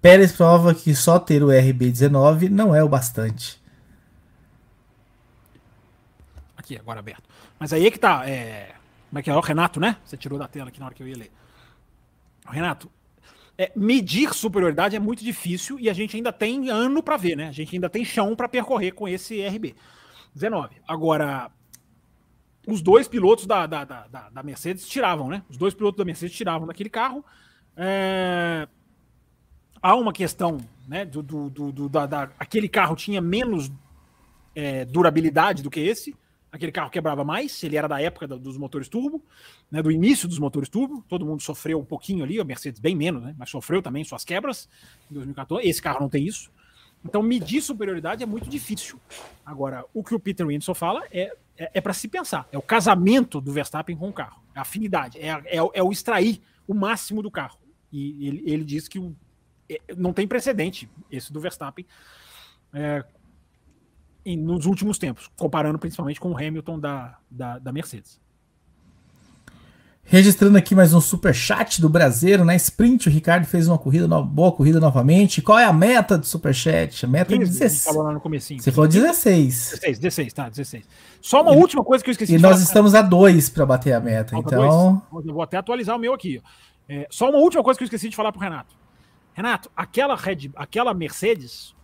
[0.00, 3.62] Pérez prova que só ter o RB19 não é o bastante.
[6.56, 7.24] Aqui, agora aberto.
[7.60, 8.26] Mas aí é que tá.
[8.26, 8.74] É...
[9.10, 9.34] Como é que é?
[9.34, 9.98] O Renato, né?
[10.02, 11.30] Você tirou da tela aqui na hora que eu ia ler.
[12.48, 12.90] Renato,
[13.58, 17.48] é, medir superioridade é muito difícil e a gente ainda tem ano para ver, né?
[17.48, 19.74] A gente ainda tem chão para percorrer com esse RB
[20.34, 20.76] 19.
[20.86, 21.50] Agora,
[22.66, 25.42] os dois pilotos da, da, da, da, Mercedes tiravam, né?
[25.48, 27.24] Os dois pilotos da Mercedes tiravam daquele carro.
[27.76, 28.68] É...
[29.80, 31.04] Há uma questão, né?
[31.04, 33.70] Do, do, do, do da, da, aquele carro tinha menos
[34.54, 36.14] é, durabilidade do que esse
[36.56, 39.22] aquele carro quebrava mais, ele era da época dos motores turbo,
[39.70, 42.96] né, do início dos motores turbo, todo mundo sofreu um pouquinho ali, a Mercedes bem
[42.96, 44.68] menos, né, mas sofreu também suas quebras
[45.10, 46.50] em 2014, esse carro não tem isso.
[47.04, 48.98] Então medir superioridade é muito difícil.
[49.44, 52.62] Agora, o que o Peter Windsor fala é, é, é para se pensar, é o
[52.62, 56.74] casamento do Verstappen com o carro, é a afinidade, é, é, é o extrair o
[56.74, 57.58] máximo do carro.
[57.92, 59.14] E ele, ele diz que o,
[59.68, 61.86] é, não tem precedente esse do Verstappen
[62.72, 63.04] é,
[64.26, 68.20] em, nos últimos tempos, comparando principalmente com o Hamilton da, da, da Mercedes.
[70.08, 72.56] Registrando aqui mais um super chat do Brasileiro, na né?
[72.56, 75.42] sprint o Ricardo fez uma corrida, uma boa corrida novamente.
[75.42, 77.04] Qual é a meta do super chat?
[77.04, 77.84] A meta 15, é 16.
[77.84, 78.62] Falou lá no comecinho.
[78.62, 79.70] Você falou 16.
[79.80, 80.84] 16, 16, tá, 16.
[81.20, 83.94] Só uma e, última coisa que eu esqueci E nós estamos a dois para bater
[83.94, 85.02] a meta, Falta então.
[85.10, 85.26] Dois.
[85.26, 86.40] Eu vou até atualizar o meu aqui.
[86.88, 88.76] É, só uma última coisa que eu esqueci de falar pro Renato.
[89.34, 91.74] Renato, aquela Red, aquela Mercedes,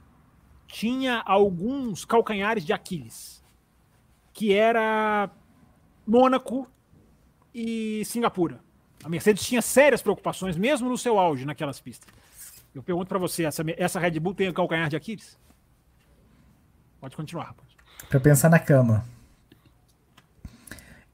[0.73, 3.45] tinha alguns calcanhares de Aquiles,
[4.33, 5.31] que era
[6.07, 6.67] Mônaco
[7.55, 8.59] e Singapura.
[9.05, 12.09] A Mercedes tinha sérias preocupações, mesmo no seu auge naquelas pistas.
[12.75, 15.39] Eu pergunto para você, essa, essa Red Bull tem calcanhar de Aquiles?
[16.99, 17.69] Pode continuar, rapaz.
[18.09, 19.05] Para pensar na cama.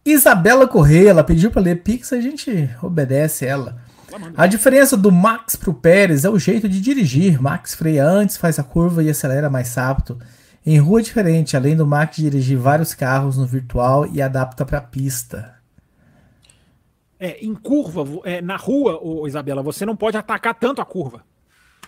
[0.05, 3.83] Isabela Correia, ela pediu para ler Pix, a gente obedece ela.
[4.37, 7.41] A diferença do Max pro Pérez é o jeito de dirigir.
[7.41, 10.19] Max freia antes, faz a curva e acelera mais rápido.
[10.65, 14.79] Em rua é diferente, além do Max dirigir vários carros no virtual e adapta para
[14.79, 15.55] a pista.
[17.19, 21.25] É, em curva, é, na rua, ô, Isabela, você não pode atacar tanto a curva.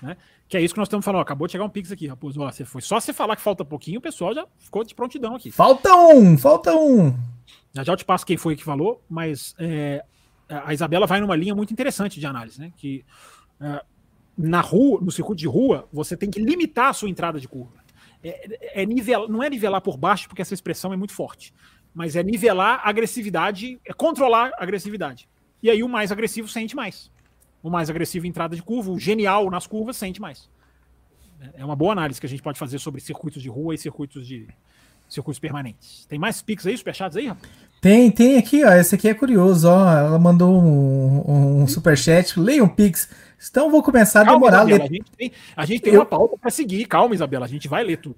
[0.02, 0.16] Né?
[0.48, 1.20] Que é isso que nós estamos falando.
[1.20, 2.40] Ó, acabou de chegar um pix aqui, Raposo.
[2.40, 5.36] Ó, você foi só você falar que falta pouquinho, o pessoal já ficou de prontidão
[5.36, 5.50] aqui.
[5.52, 7.14] Falta um, falta um.
[7.72, 10.04] Já já eu te passo quem foi que falou, mas é,
[10.50, 12.72] a Isabela vai numa linha muito interessante de análise, né?
[12.76, 13.04] Que
[13.60, 13.84] uh,
[14.36, 17.80] na rua, no circuito de rua, você tem que limitar a sua entrada de curva.
[18.22, 21.54] É, é nivelar, não é nivelar por baixo, porque essa expressão é muito forte,
[21.94, 25.28] mas é nivelar a agressividade, é controlar a agressividade.
[25.62, 27.10] E aí o mais agressivo sente mais.
[27.62, 30.48] O mais agressivo em entrada de curva, o genial nas curvas sente mais.
[31.54, 34.26] É uma boa análise que a gente pode fazer sobre circuitos de rua e circuitos
[34.26, 34.48] de
[35.08, 36.06] circuitos permanentes.
[36.06, 37.50] Tem mais pics aí, superchats aí, rapaz?
[37.80, 38.72] Tem, tem aqui, ó.
[38.72, 39.90] Esse aqui é curioso, ó.
[39.90, 42.38] Ela mandou um, um superchat.
[42.38, 43.08] Leia um Pix.
[43.50, 44.90] Então vou começar a calma, demorar Isabela, a ler.
[44.90, 46.00] A gente tem, a gente tem eu...
[46.00, 46.84] uma pauta para seguir.
[46.86, 47.46] Calma, Isabela.
[47.46, 48.16] A gente vai ler tudo.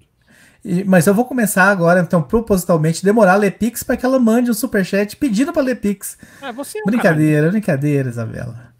[0.85, 4.49] Mas eu vou começar agora, então, propositalmente, demorar a ler Pix para que ela mande
[4.49, 6.17] um superchat pedindo para ler Pix.
[6.41, 7.51] É, você é um brincadeira, caralho.
[7.51, 8.73] brincadeira, Isabela.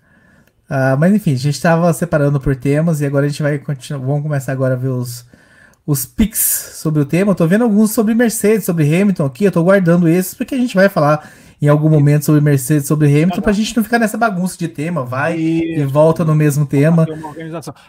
[0.69, 3.99] Ah, mas enfim, a gente estava separando por temas e agora a gente vai continuar.
[4.05, 5.26] Vamos começar agora a ver os,
[5.85, 7.31] os pics sobre o tema.
[7.31, 9.45] Eu tô vendo alguns sobre Mercedes, sobre Hamilton aqui.
[9.45, 11.30] Eu tô guardando esses porque a gente vai falar
[11.61, 15.05] em algum momento sobre Mercedes, sobre Hamilton, pra gente não ficar nessa bagunça de tema,
[15.05, 17.05] vai e, e volta no mesmo tema.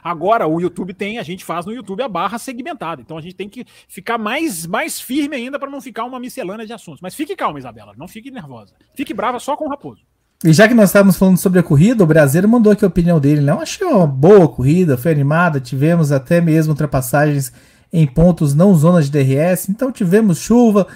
[0.01, 3.35] Agora, o YouTube tem, a gente faz no YouTube a barra segmentada, então a gente
[3.35, 7.01] tem que ficar mais, mais firme ainda para não ficar uma miscelânea de assuntos.
[7.01, 8.75] Mas fique calma, Isabela, não fique nervosa.
[8.95, 10.03] Fique brava só com o Raposo.
[10.45, 13.19] E já que nós estávamos falando sobre a corrida, o brasileiro mandou aqui a opinião
[13.19, 13.41] dele.
[13.41, 13.63] Não né?
[13.63, 17.53] achei uma boa corrida, foi animada, tivemos até mesmo ultrapassagens
[17.95, 19.69] em pontos não zonas de DRS.
[19.69, 20.89] Então tivemos chuva,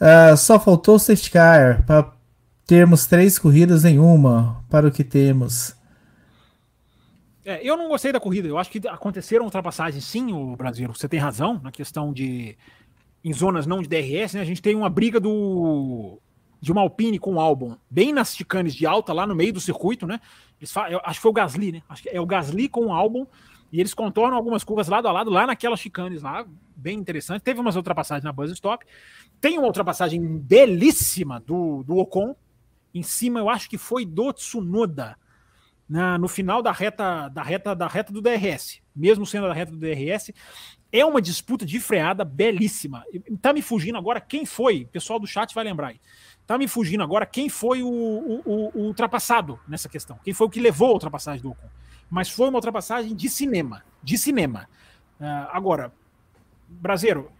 [0.00, 2.12] uh, só faltou safety car para
[2.66, 5.76] termos três corridas em uma para o que temos.
[7.44, 8.48] É, eu não gostei da corrida.
[8.48, 10.92] Eu acho que aconteceram ultrapassagens, sim, o Brasil.
[10.92, 12.56] Você tem razão na questão de
[13.22, 14.40] em zonas não de DRS, né?
[14.40, 16.20] A gente tem uma briga do
[16.60, 19.60] de uma Alpine com o Albon, bem nas chicanes de alta, lá no meio do
[19.60, 20.18] circuito, né?
[20.58, 21.82] Eles acho que foi o Gasly, né?
[21.88, 23.26] Acho que é o Gasly com o Albon,
[23.74, 26.46] e eles contornam algumas curvas lado a lado, lá naquelas chicanes lá,
[26.76, 27.42] bem interessante.
[27.42, 28.86] Teve umas ultrapassagens na buzz stop.
[29.40, 32.36] Tem uma ultrapassagem belíssima do, do Ocon,
[32.94, 35.18] em cima, eu acho que foi do Tsunoda,
[35.88, 39.72] na, no final da reta, da reta da reta do DRS, mesmo sendo da reta
[39.72, 40.30] do DRS.
[40.92, 43.02] É uma disputa de freada belíssima.
[43.42, 46.00] Tá me fugindo agora quem foi, o pessoal do chat vai lembrar aí.
[46.46, 50.16] Tá me fugindo agora quem foi o, o, o, o ultrapassado nessa questão.
[50.22, 51.68] Quem foi o que levou a ultrapassagem do Ocon.
[52.10, 53.82] Mas foi uma ultrapassagem de cinema.
[54.02, 54.68] De cinema.
[55.20, 55.92] Uh, agora,
[56.68, 57.30] Brasileiro,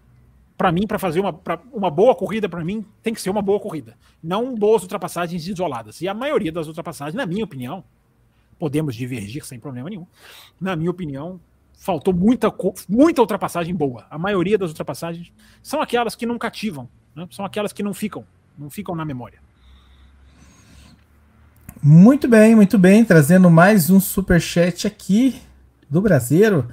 [0.56, 1.38] para mim, para fazer uma,
[1.72, 3.96] uma boa corrida, para mim, tem que ser uma boa corrida.
[4.22, 6.00] Não boas ultrapassagens isoladas.
[6.00, 7.84] E a maioria das ultrapassagens, na minha opinião,
[8.58, 10.06] podemos divergir sem problema nenhum.
[10.60, 11.40] Na minha opinião,
[11.76, 12.52] faltou muita,
[12.88, 14.06] muita ultrapassagem boa.
[14.08, 15.32] A maioria das ultrapassagens
[15.62, 17.26] são aquelas que não cativam, né?
[17.30, 18.24] são aquelas que não ficam
[18.56, 19.40] não ficam na memória.
[21.86, 23.04] Muito bem, muito bem.
[23.04, 25.42] Trazendo mais um super chat aqui
[25.90, 26.66] do Brasileiro.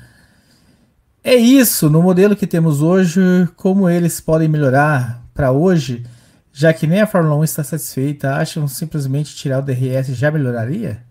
[1.22, 3.20] É isso, no modelo que temos hoje,
[3.58, 6.06] como eles podem melhorar para hoje,
[6.54, 11.04] já que nem a Fórmula 1 está satisfeita, acham simplesmente tirar o DRS já melhoraria?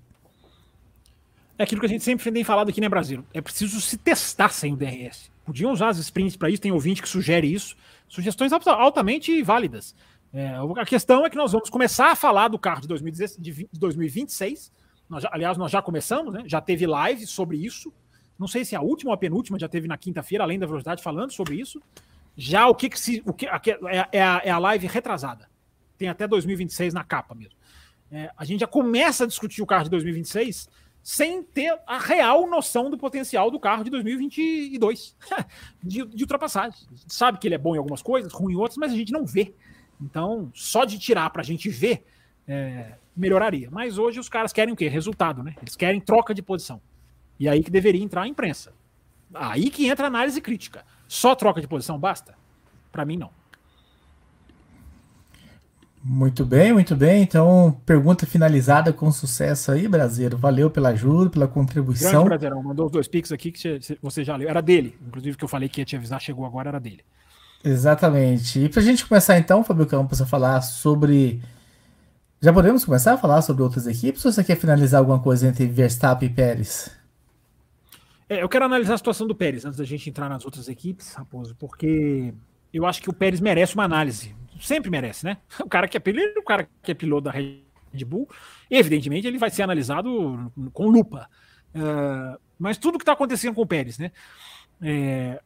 [1.59, 3.23] É aquilo que a gente sempre tem falado aqui, né, Brasil?
[3.35, 5.31] É preciso se testar sem o DRS.
[5.45, 7.77] Podiam usar as sprints para isso, tem ouvinte que sugere isso.
[8.09, 9.95] Sugestões altamente válidas.
[10.33, 13.69] É, a questão é que nós vamos começar a falar do carro de, 2016, de
[13.73, 14.73] 2026.
[15.09, 16.43] Nós já, aliás, nós já começamos, né?
[16.47, 17.93] Já teve live sobre isso.
[18.39, 20.67] Não sei se é a última ou a penúltima, já teve na quinta-feira, além da
[20.67, 21.83] velocidade, falando sobre isso.
[22.37, 23.23] Já o que, que se.
[23.27, 25.51] O que, é, é, a, é a live retrasada.
[25.99, 27.59] Tem até 2026 na capa mesmo.
[28.11, 30.69] É, a gente já começa a discutir o carro de 2026
[31.03, 35.17] sem ter a real noção do potencial do carro de 2022
[35.83, 36.79] de, de ultrapassagem.
[37.09, 39.25] Sabe que ele é bom em algumas coisas, ruim em outras, mas a gente não
[39.25, 39.55] vê.
[40.01, 42.07] Então, só de tirar para a gente ver,
[42.49, 43.69] é, melhoraria.
[43.71, 44.89] Mas hoje os caras querem o quê?
[44.89, 45.55] Resultado, né?
[45.61, 46.81] Eles querem troca de posição.
[47.39, 48.73] E aí que deveria entrar a imprensa.
[49.35, 50.85] Aí que entra a análise crítica.
[51.07, 52.35] Só troca de posição basta?
[52.91, 53.31] Para mim, não.
[56.03, 57.23] Muito bem, muito bem.
[57.23, 60.37] Então, pergunta finalizada com sucesso aí, Brasileiro.
[60.37, 62.25] Valeu pela ajuda, pela contribuição.
[62.25, 64.49] Grande Brasileirão, mandou os dois pics aqui que você já leu.
[64.49, 67.05] Era dele, inclusive que eu falei que ia te avisar, chegou agora, era dele.
[67.63, 68.59] Exatamente.
[68.59, 71.43] E pra gente começar então, Fabio Campos, a falar sobre.
[72.41, 75.67] Já podemos começar a falar sobre outras equipes ou você quer finalizar alguma coisa entre
[75.67, 76.91] Verstappen e Pérez?
[78.31, 81.13] É, eu quero analisar a situação do Pérez antes da gente entrar nas outras equipes,
[81.13, 82.33] Raposo, porque
[82.73, 84.35] eu acho que o Pérez merece uma análise.
[84.61, 85.37] Sempre merece, né?
[85.61, 88.29] O cara que é piloto, o cara que é piloto da Red Bull,
[88.71, 91.29] evidentemente ele vai ser analisado com lupa.
[91.75, 94.13] Uh, mas tudo que está acontecendo com o Pérez, né?
[94.81, 95.43] É,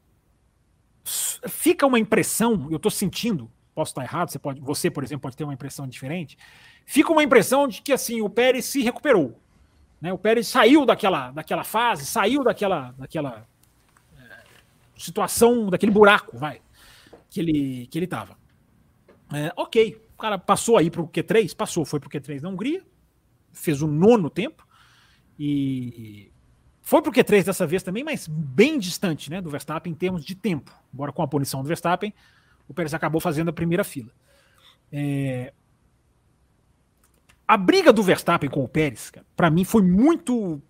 [1.05, 5.37] fica uma impressão, eu estou sentindo, posso estar errado, você pode, você por exemplo pode
[5.37, 6.37] ter uma impressão diferente.
[6.87, 9.39] Fica uma impressão de que assim o Pérez se recuperou,
[10.01, 10.13] né?
[10.13, 13.47] O Pérez saiu daquela, daquela fase, saiu daquela, daquela
[14.19, 14.45] é,
[14.97, 16.61] situação, daquele buraco, vai,
[17.29, 18.37] que ele que ele estava.
[19.33, 22.49] É, ok, o cara passou aí para o Q3, passou, foi para o Q3 na
[22.49, 22.83] Hungria,
[23.53, 24.67] fez o nono tempo
[25.39, 26.31] e
[26.85, 30.23] foi para o Q3 dessa vez também, mas bem distante né, do Verstappen em termos
[30.23, 30.70] de tempo.
[30.93, 32.12] Embora com a punição do Verstappen,
[32.69, 34.12] o Pérez acabou fazendo a primeira fila.
[34.93, 35.55] É...
[37.48, 40.62] A briga do Verstappen com o Pérez, para mim, foi muito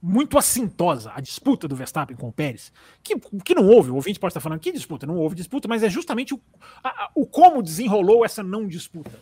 [0.00, 2.72] muito assintosa a disputa do Verstappen com o Pérez,
[3.02, 5.82] que, que não houve, o ouvinte pode estar falando que disputa, não houve disputa, mas
[5.82, 6.40] é justamente o,
[6.84, 9.18] a, o como desenrolou essa não disputa.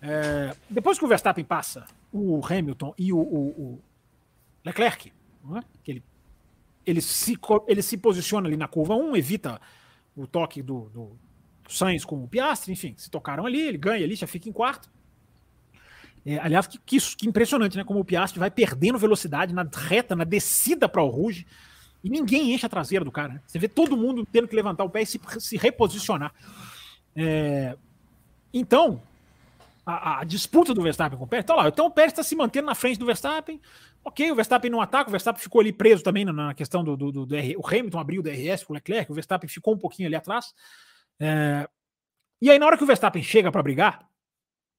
[0.00, 3.82] É, depois que o Verstappen passa o Hamilton e o, o, o
[4.64, 5.12] Leclerc,
[5.54, 5.60] é?
[5.82, 6.04] que ele,
[6.86, 9.60] ele, se, ele se posiciona ali na curva 1, evita
[10.16, 11.16] o toque do, do
[11.68, 14.88] Sainz com o Piastri, enfim, se tocaram ali, ele ganha ali, já fica em quarto.
[16.24, 17.84] É, aliás, que, que, que, impressionante, né?
[17.84, 21.46] Como o Piastri vai perdendo velocidade na reta, na descida para o Rouge,
[22.02, 23.34] e ninguém enche a traseira do cara.
[23.34, 23.40] Né?
[23.46, 26.32] Você vê todo mundo tendo que levantar o pé e se, se reposicionar.
[27.14, 27.76] É,
[28.52, 29.00] então,
[29.84, 32.34] a, a, disputa do Verstappen com o Pérez, então, lá, então o Pérez está se
[32.34, 33.60] mantendo na frente do Verstappen,
[34.06, 37.10] Ok, o Verstappen não ataca, o Verstappen ficou ali preso também na, questão do, do,
[37.10, 40.06] do, do o Hamilton abriu o DRS com o Leclerc, o Verstappen ficou um pouquinho
[40.06, 40.54] ali atrás.
[41.18, 41.68] É,
[42.40, 44.08] e aí, na hora que o Verstappen chega para brigar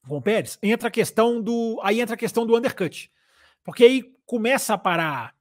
[0.08, 1.78] com o Pérez, entra a questão do.
[1.84, 3.12] Aí entra a questão do undercut.
[3.66, 5.36] Porque aí começa a parar.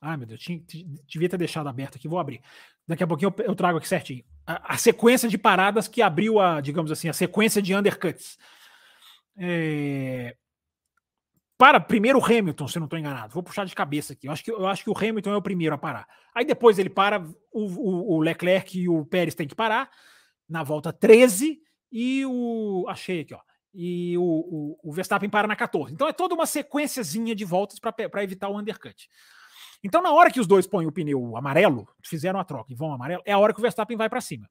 [0.00, 0.62] Ai, meu Deus, tinha,
[1.06, 2.40] devia ter deixado aberto aqui, vou abrir.
[2.88, 4.24] Daqui a pouquinho eu, eu trago aqui certinho.
[4.46, 8.38] A, a, sequência de paradas que abriu a, digamos assim, a sequência de undercuts.
[9.36, 10.34] É,
[11.60, 13.34] para primeiro o Hamilton, se não estou enganado.
[13.34, 14.26] Vou puxar de cabeça aqui.
[14.26, 16.08] Eu acho, que, eu acho que o Hamilton é o primeiro a parar.
[16.34, 17.20] Aí depois ele para,
[17.52, 19.90] o, o, o Leclerc e o Pérez têm que parar
[20.48, 21.60] na volta 13
[21.92, 22.86] e o.
[22.88, 23.40] Achei aqui, ó.
[23.74, 25.92] E o, o, o Verstappen para na 14.
[25.92, 29.06] Então é toda uma sequenciazinha de voltas para evitar o undercut.
[29.84, 32.90] Então, na hora que os dois põem o pneu amarelo, fizeram a troca e vão
[32.90, 34.48] amarelo, é a hora que o Verstappen vai para cima.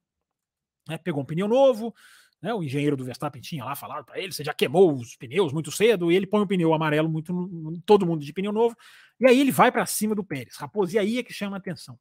[0.88, 0.96] Né?
[0.96, 1.92] Pegou um pneu novo,
[2.40, 2.54] né?
[2.54, 5.70] O engenheiro do Verstappen tinha lá falado para ele: você já queimou os pneus muito
[5.70, 7.32] cedo, e ele põe o pneu amarelo muito,
[7.84, 8.76] todo mundo de pneu novo,
[9.18, 10.56] e aí ele vai para cima do Pérez.
[10.56, 11.98] Raposo, e aí é que chama a atenção.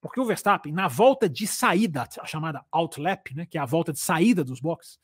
[0.00, 3.92] Porque o Verstappen, na volta de saída, a chamada outlap, né, que é a volta
[3.92, 4.98] de saída dos boxes,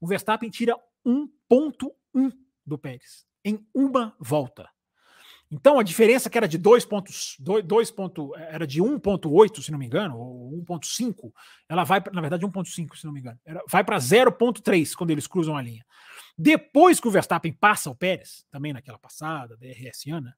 [0.00, 2.32] o Verstappen tira 1.1
[2.64, 4.68] do Pérez em uma volta.
[5.50, 9.72] Então a diferença que era de 2 pontos, 2, 2 ponto, era de 1.8, se
[9.72, 11.32] não me engano, ou 1.5,
[11.68, 15.26] ela vai, na verdade 1.5, se não me engano, era, vai para 0.3 quando eles
[15.26, 15.84] cruzam a linha.
[16.38, 20.36] Depois que o Verstappen passa o Pérez, também naquela passada, DRS Ana,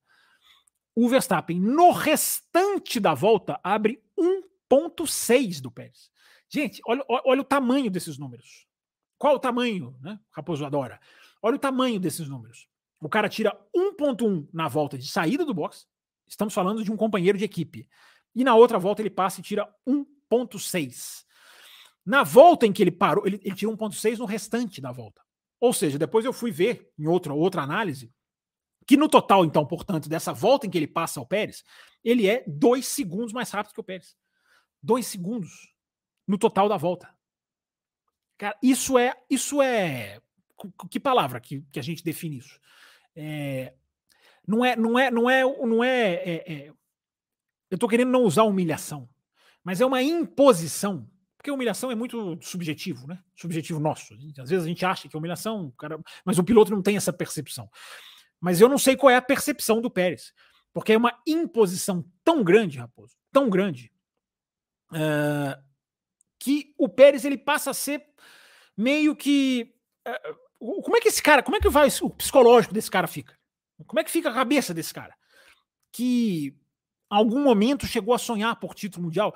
[0.94, 6.10] o Verstappen no restante da volta abre 1.6 do Pérez.
[6.48, 8.66] Gente, olha, olha o tamanho desses números.
[9.18, 10.18] Qual o tamanho, né?
[10.30, 11.00] Raposo adora.
[11.40, 12.68] Olha o tamanho desses números.
[13.02, 15.86] O cara tira 1.1 na volta de saída do box.
[16.26, 17.88] Estamos falando de um companheiro de equipe.
[18.34, 21.24] E na outra volta ele passa e tira 1.6.
[22.06, 25.20] Na volta em que ele parou, ele, ele tira 1.6 no restante da volta.
[25.60, 28.12] Ou seja, depois eu fui ver em outra, outra análise
[28.86, 31.64] que no total, então, portanto, dessa volta em que ele passa ao Pérez,
[32.02, 34.16] ele é dois segundos mais rápido que o Pérez.
[34.82, 35.72] Dois segundos
[36.26, 37.08] no total da volta.
[38.36, 39.14] Cara, isso é.
[39.30, 40.20] Isso é.
[40.90, 42.60] Que palavra que, que a gente define isso?
[43.14, 43.74] É,
[44.46, 46.72] não é, não é, não é, não é, é, é
[47.70, 49.08] eu estou querendo não usar humilhação,
[49.64, 51.08] mas é uma imposição,
[51.38, 53.18] porque humilhação é muito subjetivo, né?
[53.34, 54.14] Subjetivo nosso.
[54.38, 57.12] Às vezes a gente acha que é humilhação, cara, mas o piloto não tem essa
[57.12, 57.70] percepção.
[58.38, 60.34] Mas eu não sei qual é a percepção do Pérez,
[60.72, 63.90] porque é uma imposição tão grande, Raposo, tão grande,
[64.90, 65.62] uh,
[66.38, 68.04] que o Pérez ele passa a ser
[68.76, 69.74] meio que
[70.06, 70.36] uh,
[70.82, 73.36] como é que esse cara, como é que vai o psicológico desse cara fica?
[73.86, 75.14] Como é que fica a cabeça desse cara?
[75.90, 76.54] Que em
[77.08, 79.34] algum momento chegou a sonhar por título mundial,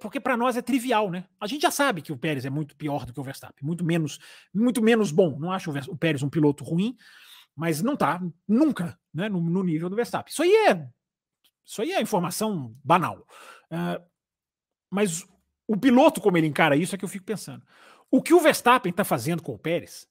[0.00, 1.26] porque para nós é trivial, né?
[1.40, 3.84] A gente já sabe que o Pérez é muito pior do que o Verstappen, muito
[3.84, 4.20] menos,
[4.54, 5.36] muito menos bom.
[5.38, 6.96] Não acho o Pérez um piloto ruim,
[7.56, 10.30] mas não tá nunca, né, no, no nível do Verstappen.
[10.30, 10.88] Isso aí é,
[11.64, 13.26] isso aí é informação banal.
[13.70, 14.02] Uh,
[14.88, 15.26] mas
[15.66, 17.62] o piloto como ele encara isso é que eu fico pensando.
[18.08, 20.08] O que o Verstappen está fazendo com o Pérez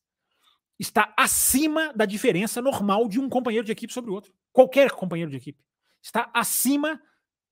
[0.79, 4.33] está acima da diferença normal de um companheiro de equipe sobre o outro.
[4.51, 5.63] Qualquer companheiro de equipe.
[6.01, 7.01] Está acima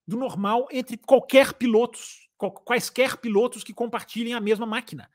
[0.08, 5.10] do normal entre qualquer pilotos, quaisquer pilotos que compartilhem a mesma máquina.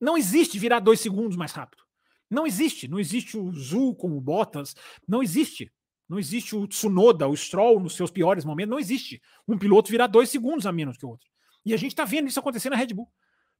[0.00, 1.84] Não existe virar dois segundos mais rápido.
[2.28, 2.88] Não existe.
[2.88, 4.74] Não existe o Zul com o Bottas.
[5.06, 5.72] Não existe.
[6.08, 8.70] Não existe o Tsunoda, o Stroll nos seus piores momentos.
[8.70, 11.30] Não existe um piloto virar dois segundos a menos que o outro.
[11.64, 13.08] E a gente está vendo isso acontecer na Red Bull.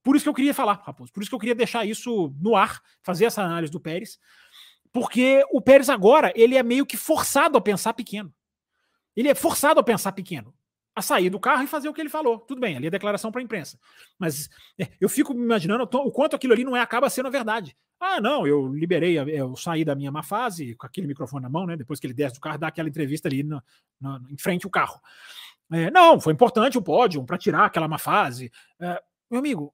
[0.02, 1.12] Por isso que eu queria falar, Raposo.
[1.12, 4.18] Por isso que eu queria deixar isso no ar, fazer essa análise do Pérez.
[4.92, 8.32] Porque o Pérez agora, ele é meio que forçado a pensar pequeno.
[9.16, 10.54] Ele é forçado a pensar pequeno.
[10.94, 12.38] A sair do carro e fazer o que ele falou.
[12.40, 13.78] Tudo bem, ali é declaração para a imprensa.
[14.18, 17.30] Mas é, eu fico me imaginando o quanto aquilo ali não é, acaba sendo a
[17.30, 17.74] verdade.
[17.98, 21.66] Ah, não, eu liberei, eu saí da minha má fase com aquele microfone na mão,
[21.66, 21.76] né?
[21.76, 23.62] Depois que ele desce do carro, dá aquela entrevista ali no,
[24.00, 25.00] no, em frente ao carro.
[25.72, 28.50] É, não, foi importante o pódio para tirar aquela má fase.
[28.80, 29.00] É,
[29.30, 29.72] meu amigo,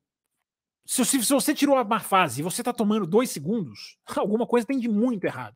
[0.89, 4.66] se, se você tirou a má fase e você está tomando dois segundos, alguma coisa
[4.66, 5.55] tem de muito errado.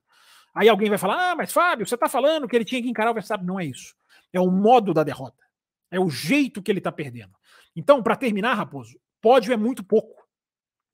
[0.55, 3.11] Aí alguém vai falar: Ah, mas Fábio, você está falando que ele tinha que encarar
[3.11, 3.47] o Verstappen.
[3.47, 3.95] Não é isso.
[4.31, 5.43] É o modo da derrota.
[5.91, 7.33] É o jeito que ele está perdendo.
[7.75, 10.23] Então, para terminar, Raposo, pódio é muito pouco.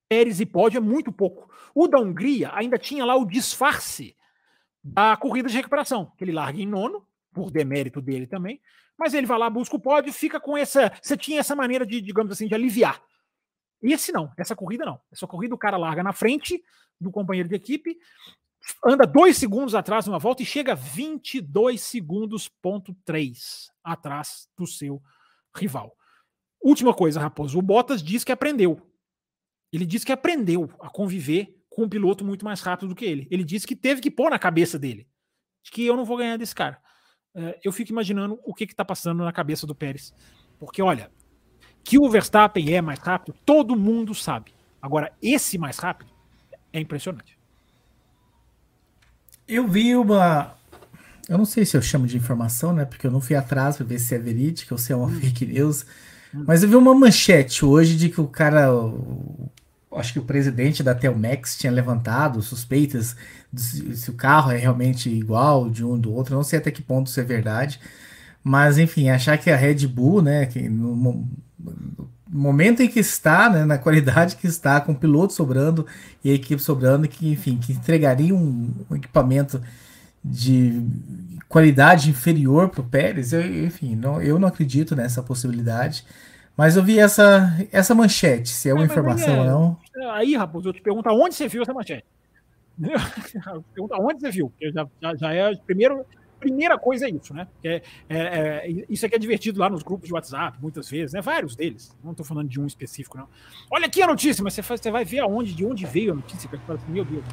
[0.08, 1.52] Pérez e pódio é muito pouco.
[1.74, 4.16] O da Hungria ainda tinha lá o disfarce
[4.82, 8.60] da corrida de recuperação, que ele larga em nono, por demérito dele também,
[8.96, 10.92] mas ele vai lá, busca o pódio, fica com essa.
[11.02, 13.02] Você tinha essa maneira de, digamos assim, de aliviar.
[13.82, 15.00] Esse não, essa corrida não.
[15.10, 16.62] Essa corrida o cara larga na frente
[17.00, 17.96] do companheiro de equipe,
[18.84, 25.02] anda dois segundos atrás numa volta e chega 22 segundos, ponto 3 atrás do seu
[25.54, 25.96] rival.
[26.60, 27.58] Última coisa, Raposo.
[27.58, 28.80] O Bottas diz que aprendeu.
[29.72, 33.28] Ele diz que aprendeu a conviver com um piloto muito mais rápido do que ele.
[33.30, 35.06] Ele disse que teve que pôr na cabeça dele
[35.62, 36.80] de que eu não vou ganhar desse cara.
[37.34, 40.12] É, eu fico imaginando o que está passando na cabeça do Pérez.
[40.58, 41.10] Porque, olha,
[41.88, 44.52] que o Verstappen é mais rápido, todo mundo sabe.
[44.80, 46.10] Agora, esse mais rápido
[46.70, 47.38] é impressionante.
[49.48, 50.54] Eu vi uma.
[51.26, 52.84] Eu não sei se eu chamo de informação, né?
[52.84, 55.18] Porque eu não fui atrás para ver se é verídica ou se é uma hum.
[55.18, 55.86] fake news.
[56.34, 56.44] Hum.
[56.46, 58.70] Mas eu vi uma manchete hoje de que o cara.
[58.70, 59.50] O,
[59.92, 63.16] acho que o presidente da Telmex tinha levantado suspeitas
[63.50, 66.34] de se o carro é realmente igual de um do outro.
[66.34, 67.80] Não sei até que ponto isso é verdade.
[68.44, 70.94] Mas, enfim, achar que a Red Bull, né, que no,
[72.30, 75.86] momento em que está, né, na qualidade que está, com o piloto sobrando
[76.22, 79.60] e a equipe sobrando, que, enfim, que entregaria um, um equipamento
[80.22, 80.82] de
[81.48, 86.04] qualidade inferior para o Pérez, eu, enfim, não, eu não acredito nessa possibilidade.
[86.56, 89.78] Mas eu vi essa, essa manchete, se é uma é, informação é, ou não.
[90.12, 92.04] Aí, Raposo, eu te pergunto aonde você viu essa manchete.
[93.74, 96.04] Pergunta onde você viu, porque já, já, já é primeiro,
[96.38, 97.46] primeira coisa é isso, né?
[97.62, 101.20] É, é, é, isso aqui é divertido lá nos grupos de WhatsApp, muitas vezes, né?
[101.20, 101.94] Vários deles.
[102.02, 103.28] Não estou falando de um específico, não.
[103.70, 106.14] Olha aqui a notícia, mas você, faz, você vai ver aonde, de onde veio a
[106.14, 106.48] notícia.
[106.52, 107.24] Assim, Meu Deus,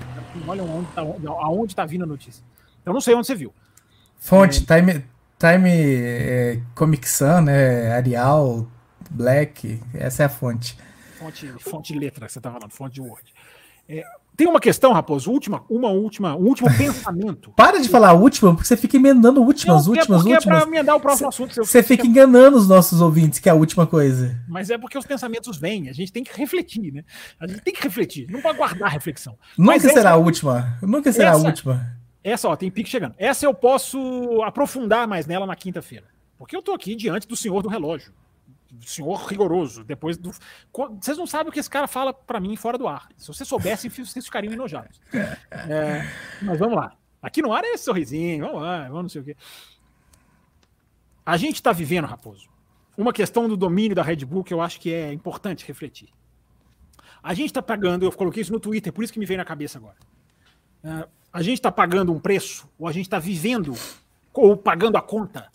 [0.47, 2.43] olha aonde está aonde tá vindo a notícia.
[2.85, 3.53] Eu não sei onde você viu.
[4.17, 4.75] Fonte, é.
[4.75, 5.05] Time,
[5.39, 7.91] time é, Comic Sun, né?
[7.91, 8.67] Arial,
[9.09, 10.77] Black, essa é a fonte.
[11.17, 13.33] Fonte, fonte letra que você está falando, fonte de Word.
[13.87, 14.03] É,
[14.35, 17.51] tem uma questão, Raposo, última, uma última, um último pensamento.
[17.55, 20.63] Para de falar última, porque você fica emendando últimas, não, últimas, é últimas.
[20.63, 21.65] É emendar o próximo cê, assunto.
[21.65, 24.37] Você fica enganando os nossos ouvintes, que é a última coisa.
[24.47, 27.03] Mas é porque os pensamentos vêm, a gente tem que refletir, né?
[27.39, 29.37] A gente tem que refletir, não pode guardar a reflexão.
[29.57, 30.77] Nunca Mas será essa, a última.
[30.81, 31.97] Nunca será essa, a última.
[32.23, 33.15] Essa, ó, tem pique chegando.
[33.17, 36.05] Essa eu posso aprofundar mais nela na quinta-feira.
[36.37, 38.11] Porque eu tô aqui diante do senhor do relógio
[38.81, 39.83] senhor rigoroso.
[39.83, 40.31] Depois do.
[40.99, 43.09] Vocês não sabem o que esse cara fala para mim fora do ar.
[43.17, 44.99] Se vocês soubessem, vocês ficariam enojados.
[45.13, 46.09] É,
[46.41, 46.95] mas vamos lá.
[47.21, 49.35] Aqui no ar é esse sorrisinho, vamos lá, vamos não sei o quê.
[51.25, 52.47] A gente está vivendo, Raposo,
[52.95, 56.09] uma questão do domínio da Red Bull que eu acho que é importante refletir.
[57.23, 59.45] A gente está pagando, eu coloquei isso no Twitter, por isso que me veio na
[59.45, 59.97] cabeça agora.
[60.83, 63.73] É, a gente está pagando um preço, ou a gente está vivendo,
[64.31, 65.49] ou pagando a conta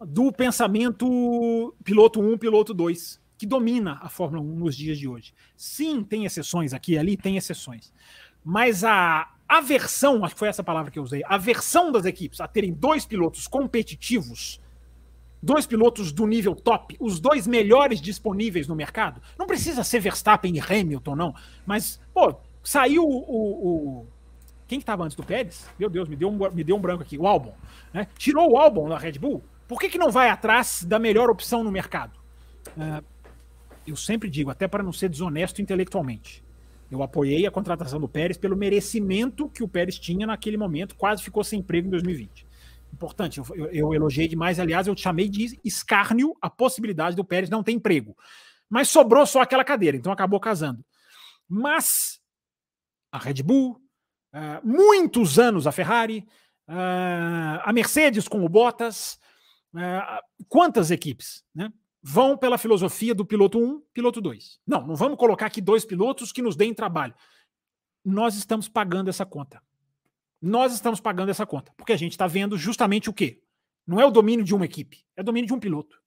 [0.00, 5.34] do pensamento piloto 1, piloto 2, que domina a Fórmula 1 nos dias de hoje.
[5.56, 7.92] Sim, tem exceções aqui e ali, tem exceções.
[8.44, 12.40] Mas a aversão, acho que foi essa palavra que eu usei, a aversão das equipes
[12.40, 14.60] a terem dois pilotos competitivos,
[15.42, 20.54] dois pilotos do nível top, os dois melhores disponíveis no mercado, não precisa ser Verstappen
[20.56, 21.34] e Hamilton, não,
[21.66, 24.06] mas, pô, saiu o, o
[24.66, 25.68] quem que estava antes do Pérez?
[25.78, 27.18] Meu Deus, me deu um, me deu um branco aqui.
[27.18, 27.54] O Albon.
[27.92, 28.08] Né?
[28.16, 29.44] Tirou o Albon da Red Bull.
[29.66, 32.18] Por que, que não vai atrás da melhor opção no mercado?
[32.76, 33.04] Uh,
[33.86, 36.44] eu sempre digo, até para não ser desonesto intelectualmente,
[36.90, 41.22] eu apoiei a contratação do Pérez pelo merecimento que o Pérez tinha naquele momento, quase
[41.22, 42.46] ficou sem emprego em 2020.
[42.92, 47.50] Importante, eu, eu, eu elogiei demais, aliás, eu chamei de escárnio a possibilidade do Pérez
[47.50, 48.16] não ter emprego.
[48.68, 50.84] Mas sobrou só aquela cadeira, então acabou casando.
[51.48, 52.20] Mas
[53.10, 53.80] a Red Bull,
[54.34, 56.24] uh, muitos anos a Ferrari,
[56.68, 59.18] uh, a Mercedes com o Bottas,
[60.48, 61.72] quantas equipes né,
[62.02, 64.60] vão pela filosofia do piloto 1, piloto 2?
[64.66, 67.14] Não, não vamos colocar aqui dois pilotos que nos deem trabalho.
[68.04, 69.62] Nós estamos pagando essa conta.
[70.40, 73.42] Nós estamos pagando essa conta, porque a gente está vendo justamente o quê?
[73.86, 75.98] Não é o domínio de uma equipe, é o domínio de um piloto.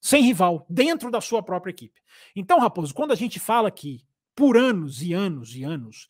[0.00, 2.00] Sem rival, dentro da sua própria equipe.
[2.36, 4.04] Então, Raposo, quando a gente fala que
[4.34, 6.08] por anos e anos e anos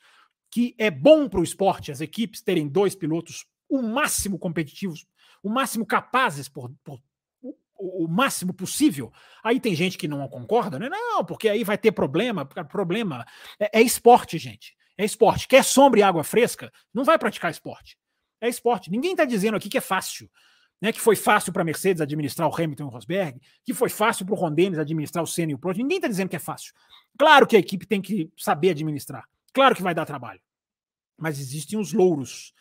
[0.50, 5.06] que é bom para o esporte as equipes terem dois pilotos o máximo competitivos
[5.44, 6.98] o máximo capazes por, por
[7.78, 9.12] o, máximo possível.
[9.42, 10.88] Aí tem gente que não concorda, né?
[10.88, 12.46] Não, porque aí vai ter problema.
[12.46, 13.26] Problema
[13.60, 14.74] é, é esporte, gente.
[14.96, 15.46] É esporte.
[15.46, 16.72] Quer sombra e água fresca?
[16.94, 17.98] Não vai praticar esporte.
[18.40, 18.90] É esporte.
[18.90, 20.30] Ninguém está dizendo aqui que é fácil.
[20.80, 23.88] Né, que foi fácil para a Mercedes administrar o Hamilton e o Rosberg, que foi
[23.88, 25.78] fácil para o Ron Dennis administrar o Senna e o Prost.
[25.78, 26.74] Ninguém está dizendo que é fácil.
[27.16, 29.24] Claro que a equipe tem que saber administrar.
[29.52, 30.40] Claro que vai dar trabalho.
[31.16, 32.52] Mas existem os louros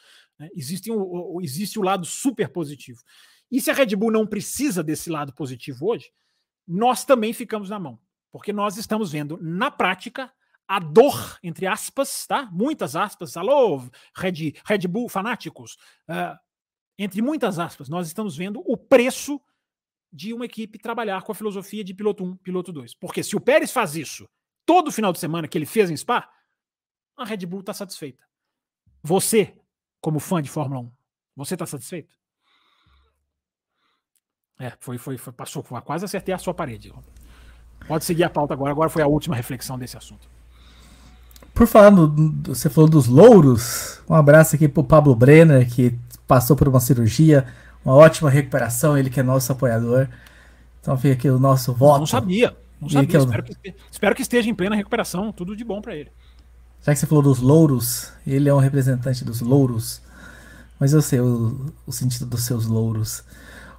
[0.44, 0.50] né?
[0.54, 3.02] Existe, um, existe o lado super positivo.
[3.50, 6.12] E se a Red Bull não precisa desse lado positivo hoje,
[6.68, 8.00] nós também ficamos na mão.
[8.32, 10.32] Porque nós estamos vendo na prática
[10.68, 12.50] a dor, entre aspas, tá?
[12.52, 13.84] Muitas aspas, alô,
[14.16, 15.76] Red, Red Bull fanáticos.
[16.10, 16.38] Uh,
[16.98, 19.40] entre muitas aspas, nós estamos vendo o preço
[20.12, 22.96] de uma equipe trabalhar com a filosofia de piloto 1, piloto 2.
[22.96, 24.28] Porque se o Pérez faz isso
[24.66, 26.30] todo final de semana que ele fez em Spa,
[27.16, 28.24] a Red Bull está satisfeita.
[29.04, 29.60] Você,
[30.04, 30.92] como fã de Fórmula 1.
[31.38, 32.14] Você está satisfeito?
[34.60, 36.94] É, foi, foi, foi, passou, quase acertei a sua parede.
[37.88, 40.28] Pode seguir a pauta agora, agora foi a última reflexão desse assunto.
[41.54, 45.98] Por falar no, você falou dos louros, um abraço aqui pro Pablo Brenner, que
[46.28, 47.48] passou por uma cirurgia,
[47.86, 50.10] uma ótima recuperação, ele que é nosso apoiador.
[50.82, 52.00] Então fica aqui o nosso voto.
[52.00, 53.08] Não sabia, não sabia.
[53.08, 56.12] Que espero, que, espero que esteja em plena recuperação, tudo de bom para ele.
[56.84, 60.02] Já que você falou dos louros, ele é um representante dos louros.
[60.80, 63.24] Mas eu sei o, o sentido dos seus louros.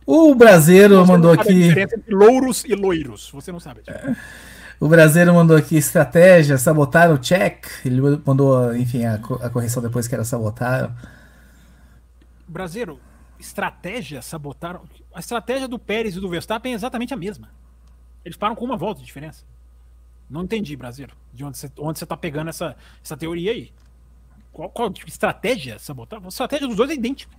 [0.07, 1.51] O brasileiro mandou aqui.
[1.51, 3.31] A diferença entre louros e loiros.
[3.31, 3.83] Você não sabe.
[3.87, 4.15] É.
[4.81, 7.67] O brasileiro mandou aqui estratégia, sabotaram o check.
[7.85, 10.95] Ele mandou, enfim, a, a correção depois que era sabotaram.
[12.49, 12.99] Brasileiro,
[13.39, 14.83] estratégia sabotaram.
[15.15, 17.51] A estratégia do Pérez e do Verstappen é exatamente a mesma.
[18.25, 19.45] Eles param com uma volta de diferença.
[20.29, 23.73] Não entendi, brasileiro, de onde você, onde você tá pegando essa, essa teoria aí.
[24.53, 26.23] Qual, qual estratégia sabotar?
[26.25, 27.35] A estratégia dos dois é idêntica.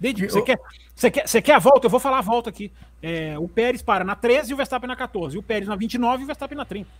[0.00, 0.58] Você, quer,
[0.94, 1.86] você, quer, você quer a volta?
[1.86, 2.70] Eu vou falar a volta aqui.
[3.02, 5.36] É, o Pérez para na 13 e o Verstappen na 14.
[5.36, 6.90] E o Pérez na 29 e o Verstappen na 30.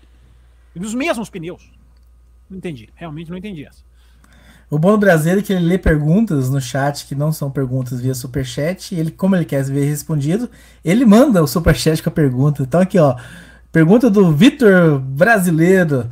[0.75, 1.71] E dos mesmos pneus.
[2.49, 2.89] Não entendi.
[2.95, 3.83] Realmente não entendi essa.
[4.71, 8.01] O bom do brasileiro é que ele lê perguntas no chat que não são perguntas
[8.01, 8.95] via superchat.
[8.95, 10.49] E ele, como ele quer ver respondido,
[10.85, 12.63] ele manda o superchat com a pergunta.
[12.63, 13.17] Então aqui, ó.
[13.75, 16.09] Pergunta do Vitor Brasileiro.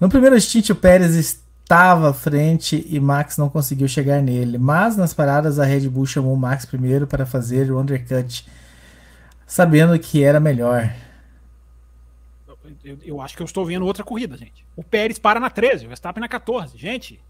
[0.00, 4.56] No primeiro stint, o Pérez estava à frente e Max não conseguiu chegar nele.
[4.56, 8.48] Mas nas paradas a Red Bull chamou o Max primeiro para fazer o undercut,
[9.46, 10.90] sabendo que era melhor.
[12.82, 14.64] Eu, eu, acho que eu estou vendo outra corrida, gente.
[14.74, 16.78] O Pérez para na 13, o Verstappen na 14.
[16.78, 17.20] Gente,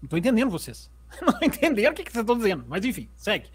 [0.00, 0.90] não estou entendendo vocês.
[1.22, 2.64] Não entenderam o que, que vocês estão dizendo.
[2.66, 3.46] Mas enfim, segue.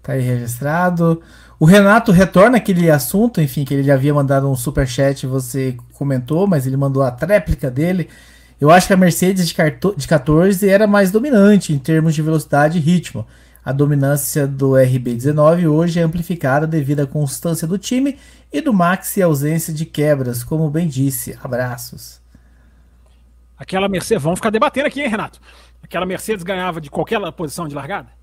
[0.00, 1.20] Tá aí registrado.
[1.60, 5.76] O Renato retorna aquele assunto, enfim, que ele já havia mandado um super chat, você
[5.94, 8.08] comentou, mas ele mandou a tréplica dele.
[8.60, 12.80] Eu acho que a Mercedes de 14 era mais dominante em termos de velocidade e
[12.80, 13.26] ritmo.
[13.64, 18.16] A dominância do RB19 hoje é amplificada devido à constância do time
[18.52, 21.36] e do Max e ausência de quebras, como bem disse.
[21.42, 22.20] Abraços.
[23.58, 25.40] Aquela Mercedes, vamos ficar debatendo aqui, hein, Renato?
[25.82, 28.17] Aquela Mercedes ganhava de qualquer posição de largada?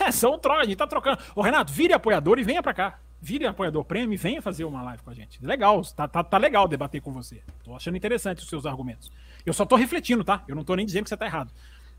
[0.00, 1.18] É, são trocas, a gente tá trocando.
[1.34, 2.98] Ô, Renato, vire apoiador e venha pra cá.
[3.20, 5.44] Vire apoiador prêmio e venha fazer uma live com a gente.
[5.44, 7.40] Legal, tá, tá, tá legal debater com você.
[7.64, 9.10] Tô achando interessante os seus argumentos.
[9.46, 10.42] Eu só tô refletindo, tá?
[10.48, 11.50] Eu não tô nem dizendo que você tá errado.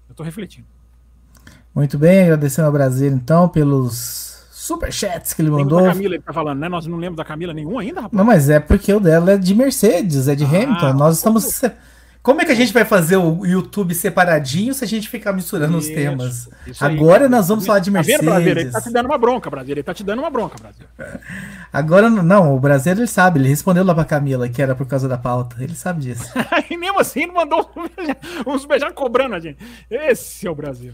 [0.09, 0.67] Eu tô refletindo.
[1.73, 5.81] Muito bem, agradecendo ao Brasil, então, pelos superchats que ele mandou.
[5.81, 6.69] Da Camila ele tá falando, né?
[6.69, 8.17] Nós não lemos da Camila nenhum ainda, rapaz.
[8.17, 10.93] Não, mas é porque o dela é de Mercedes, é de ah, Hamilton.
[10.93, 11.59] Nós estamos.
[11.59, 11.73] Como...
[12.23, 15.77] Como é que a gente vai fazer o YouTube separadinho se a gente ficar misturando
[15.77, 16.49] isso, os temas?
[16.79, 18.25] Agora nós vamos falar de Mercedes.
[18.25, 19.73] Tá vendo, Ele tá te dando uma bronca, Brasil.
[19.73, 20.85] Ele tá te dando uma bronca, Brasil.
[21.73, 25.05] Agora, não, o Brasil ele sabe, ele respondeu lá pra Camila que era por causa
[25.05, 25.61] da pauta.
[25.61, 26.23] Ele sabe disso.
[26.71, 27.69] e mesmo assim ele mandou
[28.47, 29.57] uns beijar cobrando a gente.
[29.91, 30.93] Esse é o Brasil.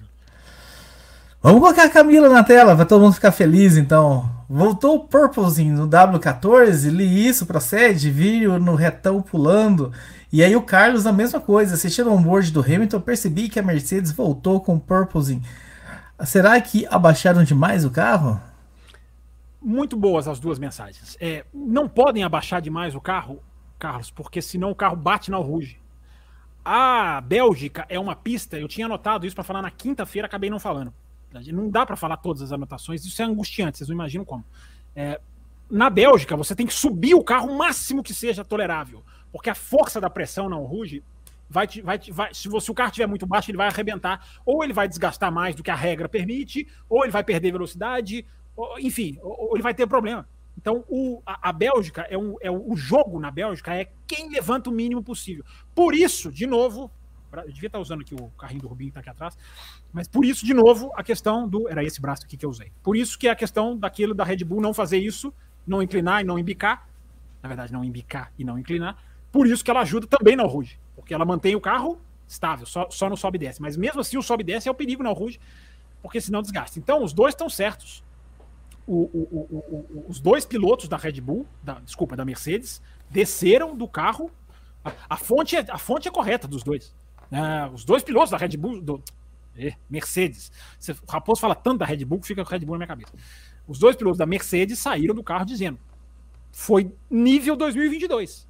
[1.44, 4.28] Vamos colocar a Camila na tela, vai todo mundo ficar feliz então.
[4.50, 9.94] Voltou o Purplezinho no W14, li isso, procede, vi no retão pulando.
[10.32, 13.64] E aí o Carlos, a mesma coisa, assistindo ao onboard do Hamilton, percebi que a
[13.64, 15.42] Mercedes voltou com o Purposing.
[16.24, 18.40] Será que abaixaram demais o carro?
[19.62, 21.18] Muito boas as duas mensagens.
[21.20, 23.42] É, não podem abaixar demais o carro,
[23.80, 25.80] Carlos, porque senão o carro bate na Ruge.
[26.64, 30.60] A Bélgica é uma pista, eu tinha anotado isso para falar na quinta-feira, acabei não
[30.60, 30.94] falando.
[31.52, 34.46] Não dá para falar todas as anotações, isso é angustiante, vocês não imaginam como.
[34.96, 35.20] É,
[35.70, 39.04] na Bélgica, você tem que subir o carro o máximo que seja tolerável.
[39.32, 41.04] Porque a força da pressão não ruge
[41.50, 44.26] vai, vai, vai se, se o carro estiver muito baixo, ele vai arrebentar.
[44.46, 48.26] Ou ele vai desgastar mais do que a regra permite, ou ele vai perder velocidade,
[48.56, 50.28] ou, enfim, ou, ou, ele vai ter problema.
[50.58, 54.70] Então, o, a, a Bélgica é um, é o jogo na Bélgica é quem levanta
[54.70, 55.44] o mínimo possível.
[55.74, 56.92] Por isso, de novo,
[57.32, 59.38] eu devia estar usando aqui o carrinho do Rubinho que está aqui atrás,
[59.94, 61.70] mas por isso, de novo, a questão do.
[61.70, 62.72] Era esse braço aqui que eu usei.
[62.84, 65.34] Por isso que é a questão daquilo da Red Bull não fazer isso,
[65.66, 66.90] não inclinar e não embicar.
[67.42, 68.98] Na verdade, não embicar e não inclinar,
[69.32, 72.88] por isso que ela ajuda também na Ruge, porque ela mantém o carro estável, só,
[72.90, 73.62] só no sobe e desce.
[73.62, 75.40] Mas mesmo assim, o sobe e desce é o perigo na Ruge,
[76.02, 76.80] porque senão desgasta.
[76.80, 78.04] Então, os dois estão certos.
[78.88, 83.88] O, o, o, os dois pilotos da Red Bull, da, desculpa, da Mercedes, desceram do
[83.88, 84.32] carro.
[84.84, 86.96] A, a, fonte, é, a fonte é correta dos dois.
[87.32, 89.04] Uh, os dois pilotos da Red Bull, do,
[89.56, 90.52] é, Mercedes.
[90.80, 92.88] Você, o Raposo fala tanto da Red Bull que fica com Red Bull na minha
[92.88, 93.14] cabeça.
[93.68, 95.78] Os dois pilotos da Mercedes saíram do carro dizendo:
[96.52, 98.49] foi nível 2022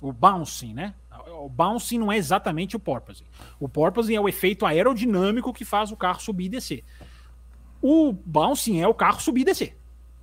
[0.00, 0.94] o bouncing, né?
[1.40, 3.24] O bouncing não é exatamente o porpoising.
[3.58, 6.84] O porpoising é o efeito aerodinâmico que faz o carro subir e descer.
[7.82, 9.76] O bouncing é o carro subir e descer.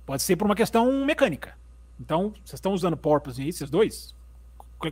[0.04, 1.56] Pode ser por uma questão mecânica.
[1.98, 4.14] Então, vocês estão usando porpoising aí, esses dois?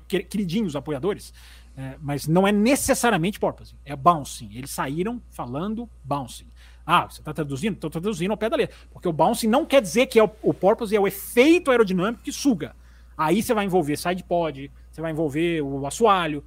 [0.08, 1.32] Queridinhos apoiadores.
[1.76, 4.50] É, mas não é necessariamente porpoising, é bouncing.
[4.54, 6.46] Eles saíram falando bouncing.
[6.86, 7.74] Ah, você está traduzindo?
[7.74, 8.76] Estou traduzindo ao pé da letra.
[8.92, 12.22] Porque o bouncing não quer dizer que é o, o porpoising é o efeito aerodinâmico
[12.22, 12.76] que suga.
[13.16, 16.44] Aí você vai envolver sidepod, você vai envolver o assoalho.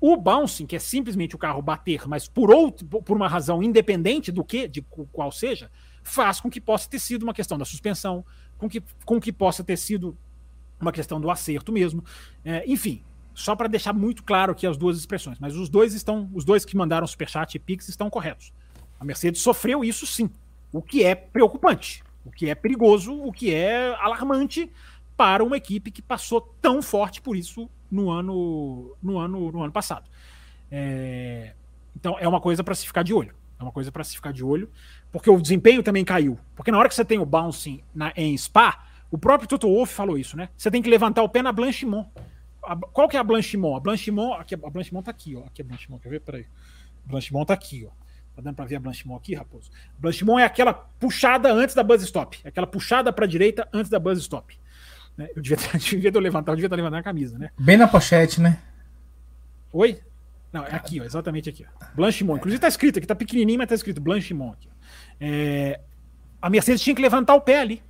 [0.00, 4.30] O bouncing, que é simplesmente o carro bater, mas por outro, por uma razão independente
[4.30, 4.82] do que, de
[5.12, 5.70] qual seja,
[6.02, 8.24] faz com que possa ter sido uma questão da suspensão,
[8.58, 10.16] com que, com que possa ter sido
[10.80, 12.04] uma questão do acerto mesmo.
[12.44, 13.02] É, enfim,
[13.34, 16.64] só para deixar muito claro aqui as duas expressões, mas os dois estão, os dois
[16.64, 18.52] que mandaram superchat e pix estão corretos.
[19.00, 20.30] A Mercedes sofreu isso sim,
[20.72, 22.02] o que é preocupante.
[22.26, 24.68] O que é perigoso, o que é alarmante
[25.16, 29.72] para uma equipe que passou tão forte por isso no ano, no ano, no ano
[29.72, 30.08] passado.
[30.70, 31.54] É,
[31.94, 33.34] então é uma coisa para se ficar de olho.
[33.58, 34.70] É uma coisa para se ficar de olho,
[35.10, 36.38] porque o desempenho também caiu.
[36.54, 39.94] Porque na hora que você tem o bouncing na, em Spa, o próprio Toto Wolff
[39.94, 40.50] falou isso, né?
[40.56, 42.08] Você tem que levantar o pé na Blanchimont.
[42.62, 43.78] A, qual que é a Blanchimont?
[43.78, 45.46] A Blanchimont, aqui, a Blanchimont tá aqui, ó.
[45.46, 46.20] Aqui é a Blanchimont, quer ver?
[46.20, 46.46] Peraí.
[47.06, 48.06] A Blanchimont tá aqui, ó.
[48.34, 49.70] Tá dando para ver a Blanchimont aqui, Raposo?
[49.96, 52.38] A Blanchimont é aquela puxada antes da buzz stop.
[52.44, 54.58] É aquela puxada para direita antes da buzz stop.
[55.16, 55.28] Né?
[55.34, 57.50] Eu devia, devia ter levantar, eu devia estar levantando a camisa, né?
[57.58, 58.58] Bem na pochete, né?
[59.72, 60.00] Oi?
[60.52, 61.66] Não, é aqui, ó, exatamente aqui.
[61.66, 61.86] Ó.
[61.94, 62.38] Blanchimont.
[62.38, 64.68] Inclusive tá escrito aqui, tá pequenininho, mas tá escrito Blanchimont.
[65.20, 65.80] É,
[66.40, 67.82] a Mercedes tinha que levantar o pé ali.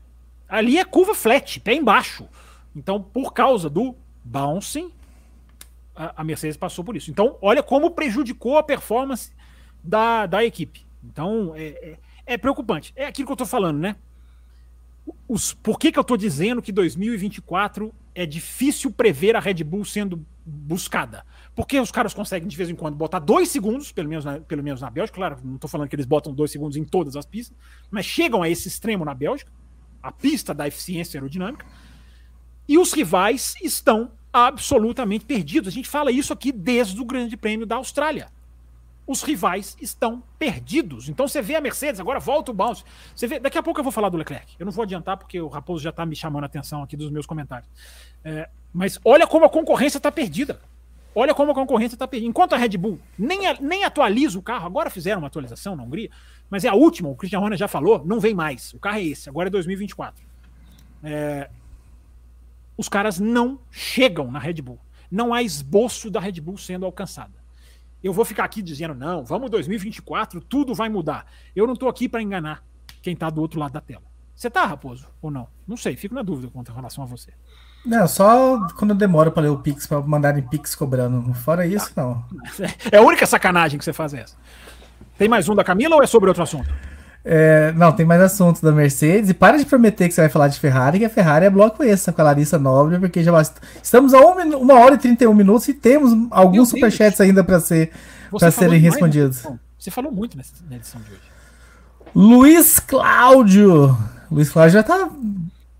[0.49, 2.29] Ali é curva flat, pé embaixo.
[2.75, 4.93] Então, por causa do bouncing,
[5.95, 7.11] a, a Mercedes passou por isso.
[7.11, 9.33] Então, olha como prejudicou a performance
[9.83, 10.87] da, da equipe.
[11.05, 12.93] Então, é, é, é preocupante.
[12.97, 13.97] É aquilo que eu tô falando, né?
[15.29, 19.85] Os, por que, que eu tô dizendo que 2024 é difícil prever a Red Bull
[19.85, 21.25] sendo buscada?
[21.55, 24.63] Porque os caras conseguem, de vez em quando, botar dois segundos, pelo menos na, pelo
[24.63, 25.17] menos na Bélgica.
[25.17, 27.57] Claro, não estou falando que eles botam dois segundos em todas as pistas,
[27.91, 29.51] mas chegam a esse extremo na Bélgica
[30.03, 31.67] a pista da eficiência aerodinâmica.
[32.69, 35.69] E os rivais estão absolutamente perdidos.
[35.69, 38.29] A gente fala isso aqui desde o Grande Prêmio da Austrália.
[39.07, 41.09] Os rivais estão perdidos.
[41.09, 42.83] Então você vê a Mercedes, agora volta o bounce.
[43.15, 44.57] Você vê, daqui a pouco eu vou falar do Leclerc.
[44.59, 47.11] Eu não vou adiantar porque o Raposo já está me chamando a atenção aqui dos
[47.11, 47.71] meus comentários.
[48.25, 50.61] É, mas olha como a concorrência está perdida.
[51.15, 52.29] Olha como a concorrência está perdida.
[52.29, 56.11] Enquanto a Red Bull nem, nem atualiza o carro, agora fizeram uma atualização na Hungria,
[56.51, 58.75] mas é a última, o Christian Horner já falou, não vem mais.
[58.75, 60.23] O carro é esse, agora é 2024.
[61.03, 61.49] É,
[62.77, 64.79] os caras não chegam na Red Bull.
[65.11, 67.46] Não há esboço da Red Bull sendo alcançada.
[68.03, 71.27] Eu vou ficar aqui dizendo, não, vamos 2024, tudo vai mudar.
[71.55, 72.63] Eu não estou aqui para enganar
[73.03, 74.03] quem está do outro lado da tela.
[74.35, 75.09] Você tá, Raposo?
[75.23, 75.49] Ou não?
[75.67, 77.33] Não sei, fico na dúvida com relação a você.
[77.85, 81.33] Não, só quando demora para ler o Pix, para mandarem Pix cobrando.
[81.35, 82.25] Fora isso, não.
[82.91, 84.37] É a única sacanagem que você faz essa.
[85.17, 86.69] Tem mais um da Camila ou é sobre outro assunto?
[87.29, 89.31] É, não, tem mais assuntos da Mercedes.
[89.31, 91.83] E para de prometer que você vai falar de Ferrari, que a Ferrari é bloco
[91.83, 93.33] esse com a Larissa Nobre, porque já
[93.83, 97.91] estamos a uma, uma hora e 31 minutos e temos alguns superchats ainda para ser,
[98.39, 99.45] pra serem respondidos.
[99.77, 101.21] Você falou muito nessa, na edição de hoje.
[102.15, 103.99] Luiz Cláudio.
[104.31, 105.11] Luiz Cláudio já tá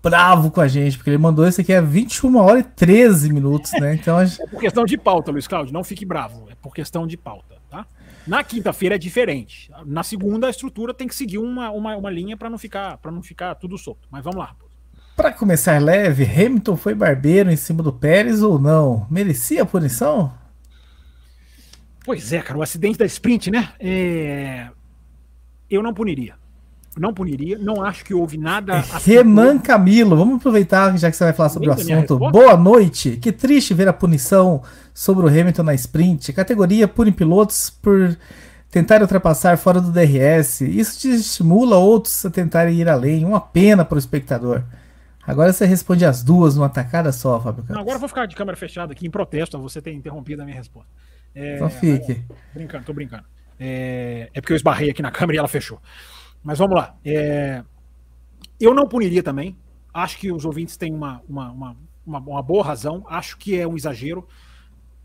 [0.03, 3.71] bravo com a gente, porque ele mandou isso aqui a 21 horas e 13 minutos,
[3.79, 3.95] né?
[3.95, 7.15] Então, É por questão de pauta, Luiz Cláudio, não fique bravo, é por questão de
[7.15, 7.85] pauta, tá?
[8.27, 9.71] Na quinta-feira é diferente.
[9.85, 13.11] Na segunda a estrutura tem que seguir uma, uma, uma linha para não ficar para
[13.11, 14.07] não ficar tudo solto.
[14.11, 14.55] Mas vamos lá.
[15.15, 19.07] Para começar leve, Hamilton foi barbeiro em cima do Pérez ou não?
[19.09, 20.31] Merecia a punição?
[22.05, 23.73] Pois é, cara, o acidente da sprint, né?
[23.79, 24.69] É...
[25.69, 26.35] Eu não puniria
[27.01, 27.57] não puniria.
[27.57, 28.79] Não acho que houve nada.
[29.05, 32.17] Renan Camilo, vamos aproveitar já que você vai falar sobre o assunto.
[32.17, 33.17] Boa noite.
[33.17, 34.61] Que triste ver a punição
[34.93, 36.33] sobre o Hamilton na sprint.
[36.33, 38.17] Categoria pune pilotos por
[38.69, 40.61] tentar ultrapassar fora do DRS.
[40.61, 43.25] Isso estimula outros a tentarem ir além.
[43.25, 44.63] Uma pena para o espectador.
[45.27, 48.35] Agora você responde as duas numa tacada só, Fábio Não, agora eu vou ficar de
[48.35, 50.89] câmera fechada aqui em protesto a você ter interrompido a minha resposta.
[51.35, 52.23] É, então fique.
[52.53, 53.25] Brincando, tô brincando.
[53.59, 55.81] É, é porque eu esbarrei aqui na câmera e ela fechou.
[56.43, 56.95] Mas vamos lá.
[57.03, 57.63] É...
[58.59, 59.57] Eu não puniria também.
[59.93, 63.05] Acho que os ouvintes têm uma, uma, uma, uma, uma boa razão.
[63.07, 64.27] Acho que é um exagero.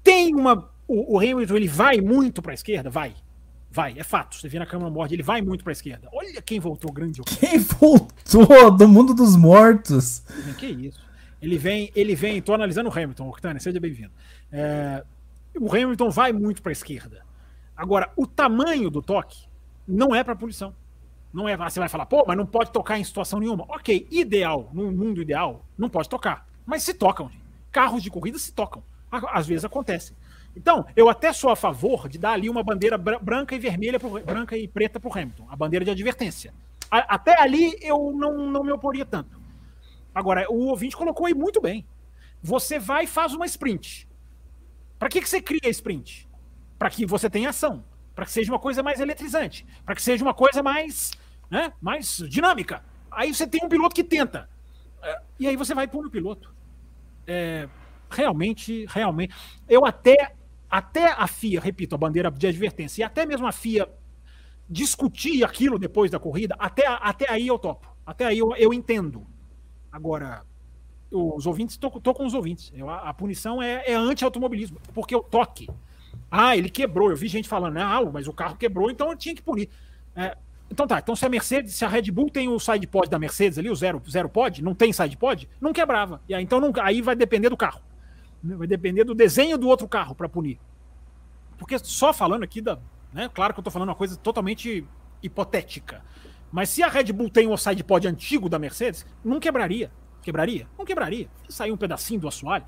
[0.03, 0.71] Tem uma.
[0.87, 2.91] O, o Hamilton ele vai muito para a esquerda?
[2.91, 3.15] Vai.
[3.71, 4.37] Vai, é fato.
[4.37, 6.07] Você vê na câmera morde, ele vai muito para a esquerda.
[6.13, 7.23] Olha quem voltou grande.
[7.41, 10.23] Quem voltou do mundo dos mortos?
[10.59, 11.01] Que isso?
[11.41, 12.43] Ele vem, ele vem.
[12.43, 14.13] Tô analisando o Hamilton, Octane, seja bem-vindo.
[14.53, 15.03] É,
[15.59, 17.25] o Hamilton vai muito para a esquerda.
[17.75, 19.47] Agora, o tamanho do toque
[19.89, 20.75] não é para punição.
[21.33, 23.65] Não é, você vai falar, pô, mas não pode tocar em situação nenhuma.
[23.69, 26.47] Ok, ideal, no mundo ideal, não pode tocar.
[26.67, 27.31] Mas se tocam.
[27.71, 28.83] Carros de corrida se tocam.
[29.11, 30.15] Às vezes acontece.
[30.55, 34.21] Então, eu até sou a favor de dar ali uma bandeira branca e vermelha, pro,
[34.21, 36.53] branca e preta para o Hamilton, a bandeira de advertência.
[36.91, 39.41] A, até ali eu não, não me oporia tanto.
[40.15, 41.87] Agora, o ouvinte colocou aí muito bem.
[42.43, 44.07] Você vai e faz uma sprint.
[44.99, 46.29] Para que, que você cria sprint?
[46.79, 47.83] Para que você tenha ação.
[48.15, 49.65] Para que seja uma coisa mais eletrizante.
[49.87, 51.13] Para que seja uma coisa mais
[51.53, 51.70] né?
[51.83, 52.83] mais dinâmica.
[53.11, 54.49] Aí você tem um piloto que tenta.
[55.03, 56.51] É, e aí você vai pôr o piloto.
[57.27, 57.69] É,
[58.09, 59.35] realmente, realmente.
[59.69, 60.35] Eu até,
[60.70, 63.87] até a FIA, repito, a bandeira de advertência, e até mesmo a FIA
[64.66, 67.95] discutir aquilo depois da corrida, até, até aí eu topo.
[68.07, 69.27] Até aí eu, eu entendo.
[69.93, 70.47] Agora,
[71.11, 72.73] os ouvintes, tô, tô com os ouvintes.
[72.74, 75.69] Eu, a, a, punição é, é anti-automobilismo, porque o toque.
[76.31, 77.11] Ah, ele quebrou.
[77.11, 79.69] Eu vi gente falando, ah, mas o carro quebrou, então eu tinha que punir.
[80.16, 80.35] É,
[80.73, 83.19] Então tá, então se a Mercedes, se a Red Bull tem o side pod da
[83.19, 86.23] Mercedes ali, o zero, zero pod, não tem side pod, não quebrava.
[86.27, 87.82] E aí, então não, aí vai depender do carro.
[88.43, 90.59] Vai depender do desenho do outro carro para punir.
[91.59, 92.78] Porque só falando aqui da,
[93.12, 94.82] né, claro que eu tô falando uma coisa totalmente
[95.23, 96.03] hipotética.
[96.51, 99.93] Mas se a Red Bull tem o side pod antigo da Mercedes, não quebraria.
[100.23, 100.66] Quebraria?
[100.78, 101.28] Não quebraria.
[101.47, 102.65] Se sair um pedacinho do assoalho,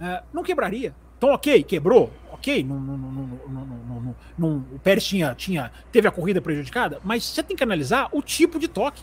[0.00, 0.94] uh, não quebraria.
[1.18, 6.40] Então, ok, quebrou, ok, não, não, não, não, o Pérez tinha, tinha, teve a corrida
[6.40, 9.02] prejudicada, mas você tem que analisar o tipo de toque.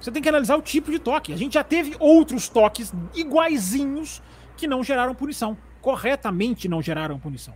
[0.00, 1.34] Você tem que analisar o tipo de toque.
[1.34, 4.22] A gente já teve outros toques iguaizinhos
[4.56, 5.58] que não geraram punição.
[5.82, 7.54] Corretamente não geraram punição.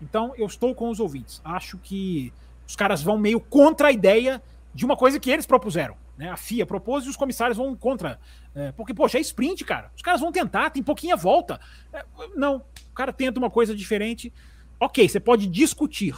[0.00, 1.40] Então, eu estou com os ouvintes.
[1.44, 2.32] Acho que
[2.66, 4.40] os caras vão meio contra a ideia
[4.72, 5.96] de uma coisa que eles propuseram.
[6.16, 6.30] Né?
[6.30, 8.18] A FIA propôs e os comissários vão contra.
[8.54, 9.90] É, porque, poxa, é sprint, cara.
[9.94, 11.60] Os caras vão tentar, tem pouquinha volta.
[11.92, 14.32] É, não, o cara tenta uma coisa diferente.
[14.80, 16.14] Ok, você pode discutir,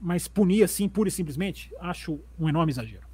[0.00, 3.04] mas punir assim, pura e simplesmente, acho um enorme exagero.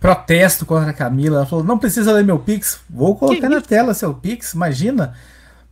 [0.00, 1.38] Protesto contra a Camila.
[1.38, 2.80] Ela falou: não precisa ler meu Pix.
[2.88, 3.68] Vou colocar que na isso?
[3.68, 5.14] tela seu Pix, imagina.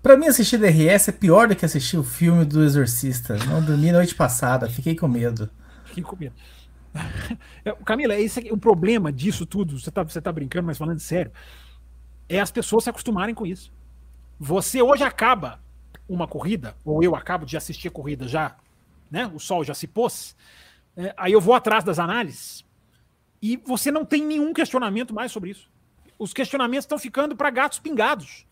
[0.03, 3.37] Pra mim, assistir DRS é pior do que assistir o filme do Exorcista.
[3.47, 5.51] Não dormi noite passada, fiquei com medo.
[5.87, 6.35] Fiquei com medo.
[7.85, 9.79] Camila, esse é o problema disso tudo.
[9.79, 11.33] Você tá, você tá brincando, mas falando sério.
[12.29, 13.73] É as pessoas se acostumarem com isso.
[14.39, 15.61] Você hoje acaba
[16.09, 18.57] uma corrida, ou eu acabo de assistir a corrida já,
[19.11, 19.31] né?
[19.35, 20.37] O sol já se pôs.
[20.97, 22.65] É, aí eu vou atrás das análises
[23.43, 25.69] e você não tem nenhum questionamento mais sobre isso.
[26.19, 28.47] Os questionamentos estão ficando para gatos pingados.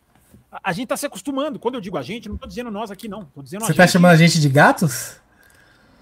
[0.50, 1.58] A, a gente está se acostumando.
[1.58, 3.24] Quando eu digo a gente, não estou dizendo nós aqui, não.
[3.24, 5.20] Tô dizendo você está chamando a gente de gatos?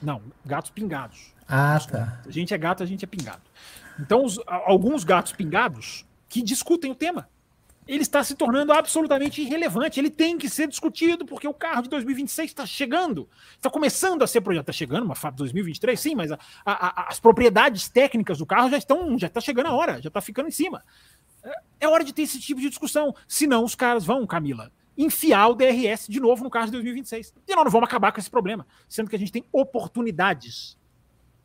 [0.02, 1.32] Não, gatos pingados.
[1.48, 2.20] Ah, tá.
[2.26, 3.42] A gente é gato, a gente é pingado.
[4.00, 7.28] Então, os, alguns gatos pingados que discutem o tema
[7.86, 9.98] ele está se tornando absolutamente irrelevante.
[9.98, 14.26] Ele tem que ser discutido porque o carro de 2026 está chegando, está começando a
[14.26, 14.62] ser projetado.
[14.62, 18.78] Está chegando uma FAB 2023, sim, mas a, a, as propriedades técnicas do carro já
[18.78, 20.84] estão, já está chegando a hora, já está ficando em cima.
[21.42, 23.14] É, é hora de ter esse tipo de discussão.
[23.26, 24.70] Senão os caras vão, Camila,
[25.04, 27.34] enfiar o DRS de novo no carro de 2026.
[27.46, 30.78] E nós não vamos acabar com esse problema, sendo que a gente tem oportunidades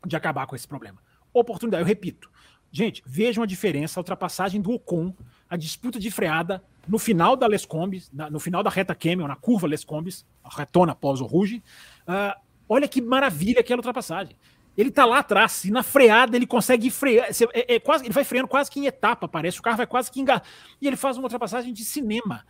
[0.06, 1.00] de acabar com esse problema.
[1.34, 2.30] Oportunidade, eu repito.
[2.72, 5.14] Gente, vejam a diferença, a ultrapassagem do Ocon
[5.50, 9.28] a disputa de freada no final da Les Combis, na, no final da reta Camel,
[9.28, 11.64] na curva Les Combis, a retona após o Ruge.
[12.08, 14.36] Uh, olha que maravilha aquela ultrapassagem.
[14.78, 17.30] Ele tá lá atrás, e na freada ele consegue frear.
[17.54, 19.60] É, é, quase, ele vai freando quase que em etapa, parece.
[19.60, 20.44] O carro vai quase que engar.
[20.80, 22.46] E ele faz uma ultrapassagem de cinema.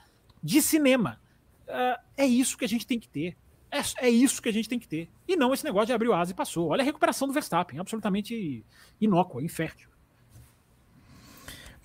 [0.48, 1.20] De cinema.
[1.68, 3.36] Uh, é isso que a gente tem que ter.
[3.70, 5.10] É, é, isso que a gente tem que ter.
[5.28, 6.70] E não esse negócio de abrir o asa e passou.
[6.70, 8.64] Olha a recuperação do Verstappen, absolutamente
[9.02, 9.90] inócua, infértil.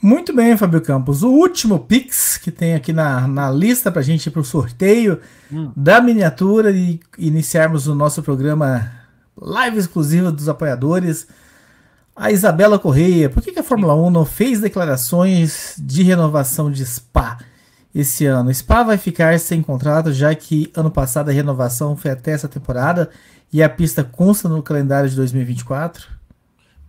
[0.00, 1.24] Muito bem, Fábio Campos.
[1.24, 4.44] O último Pix que tem aqui na, na lista para a gente ir para o
[4.44, 5.20] sorteio
[5.52, 5.72] hum.
[5.76, 8.92] da miniatura e iniciarmos o nosso programa
[9.36, 11.26] live exclusivo dos apoiadores.
[12.14, 13.28] A Isabela Correia.
[13.28, 17.38] Por que, que a Fórmula 1 não fez declarações de renovação de Spa
[17.94, 18.52] esse ano?
[18.52, 23.10] Spa vai ficar sem contrato, já que ano passado a renovação foi até essa temporada
[23.52, 26.08] e a pista consta no calendário de 2024?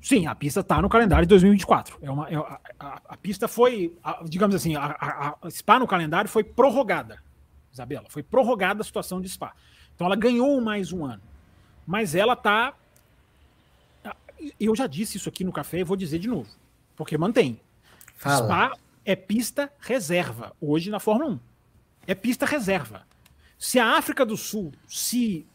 [0.02, 1.98] Sim, a pista está no calendário de 2024.
[2.02, 5.88] É uma, é, a, a, a, pista foi, a, digamos assim, a, a, Spa no
[5.88, 7.24] calendário foi prorrogada,
[7.72, 8.06] Isabela.
[8.10, 9.54] Foi prorrogada a situação de Spa.
[9.96, 11.22] Então ela ganhou mais um ano.
[11.86, 12.74] Mas ela está.
[14.60, 16.50] Eu já disse isso aqui no café e vou dizer de novo.
[16.96, 17.60] Porque mantém.
[18.18, 18.46] Fala.
[18.46, 21.40] Spa é pista reserva hoje na Fórmula 1.
[22.08, 23.06] É pista reserva.
[23.58, 25.46] Se a África do Sul se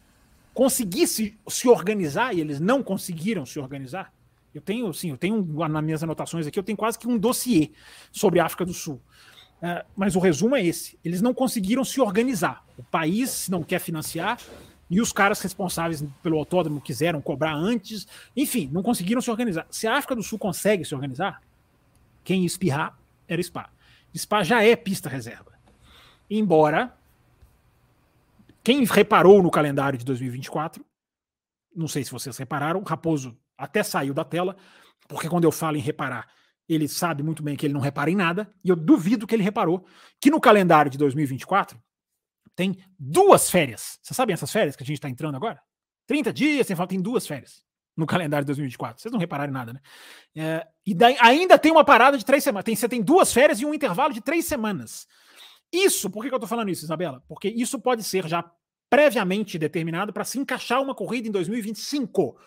[0.53, 4.11] conseguisse se organizar, e eles não conseguiram se organizar,
[4.53, 7.71] eu tenho, sim, eu tenho nas minhas anotações aqui, eu tenho quase que um dossiê
[8.11, 8.99] sobre a África do Sul.
[9.61, 12.65] Uh, mas o resumo é esse: eles não conseguiram se organizar.
[12.77, 14.39] O país não quer financiar
[14.89, 18.07] e os caras responsáveis pelo autódromo quiseram cobrar antes.
[18.35, 19.67] Enfim, não conseguiram se organizar.
[19.69, 21.41] Se a África do Sul consegue se organizar,
[22.23, 22.98] quem espirrar
[23.29, 23.69] era Spa.
[24.17, 25.53] Spa já é pista reserva.
[26.29, 26.97] Embora
[28.63, 30.83] quem reparou no calendário de 2024,
[31.73, 34.57] não sei se vocês repararam, Raposo até saiu da tela,
[35.07, 36.27] porque quando eu falo em reparar,
[36.67, 39.43] ele sabe muito bem que ele não repara em nada, e eu duvido que ele
[39.43, 39.85] reparou
[40.19, 41.81] que no calendário de 2024
[42.55, 43.97] tem duas férias.
[44.01, 45.61] Vocês sabem essas férias que a gente está entrando agora?
[46.07, 47.63] 30 dias, sem falar, tem duas férias
[47.99, 49.01] no calendário de 2024.
[49.01, 49.79] Vocês não repararam nada, né?
[50.35, 52.63] É, e daí, ainda tem uma parada de três semanas.
[52.63, 55.05] Tem, você tem duas férias e um intervalo de três semanas.
[55.71, 57.21] Isso, por que, que eu estou falando isso, Isabela?
[57.27, 58.49] Porque isso pode ser já
[58.89, 62.37] previamente determinado para se encaixar uma corrida em 2025.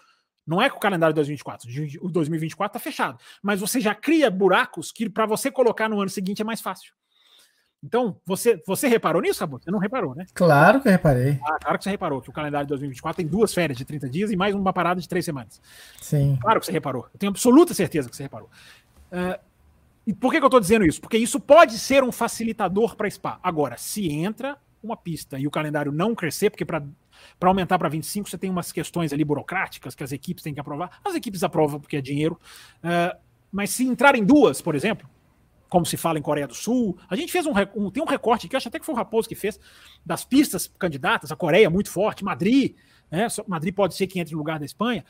[0.44, 1.68] Não é com o calendário de 2024.
[2.04, 3.18] O 2024 está fechado.
[3.42, 6.92] Mas você já cria buracos que para você colocar no ano seguinte é mais fácil.
[7.84, 9.58] Então, você, você reparou nisso, Rabo?
[9.58, 10.24] Você não reparou, né?
[10.32, 11.40] Claro que eu reparei.
[11.42, 14.08] Ah, claro que você reparou que o calendário de 2024 tem duas férias de 30
[14.08, 15.60] dias e mais uma parada de três semanas.
[16.00, 16.38] Sim.
[16.40, 17.08] Claro que você reparou.
[17.12, 18.48] Eu tenho absoluta certeza que você reparou.
[19.10, 19.38] Uh,
[20.06, 21.00] e por que, que eu estou dizendo isso?
[21.00, 23.40] Porque isso pode ser um facilitador para Spa.
[23.42, 26.84] Agora, se entra uma pista e o calendário não crescer, porque para
[27.40, 31.00] aumentar para 25 você tem umas questões ali burocráticas que as equipes têm que aprovar.
[31.04, 32.38] As equipes aprovam porque é dinheiro.
[32.78, 33.16] Uh,
[33.50, 35.08] mas se entrarem duas, por exemplo,
[35.72, 36.98] como se fala em Coreia do Sul.
[37.08, 39.26] A gente fez um, um tem um recorte que acho até que foi o Raposo
[39.26, 39.58] que fez
[40.04, 42.74] das pistas candidatas, a Coreia muito forte, Madrid,
[43.10, 43.26] né?
[43.48, 45.02] Madrid pode ser que entre no lugar da Espanha.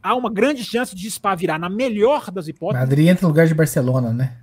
[0.00, 2.80] Há uma grande chance de Spa virar na melhor das hipóteses.
[2.80, 4.36] Madrid entra no lugar de Barcelona, né?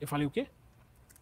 [0.00, 0.46] Eu falei o quê?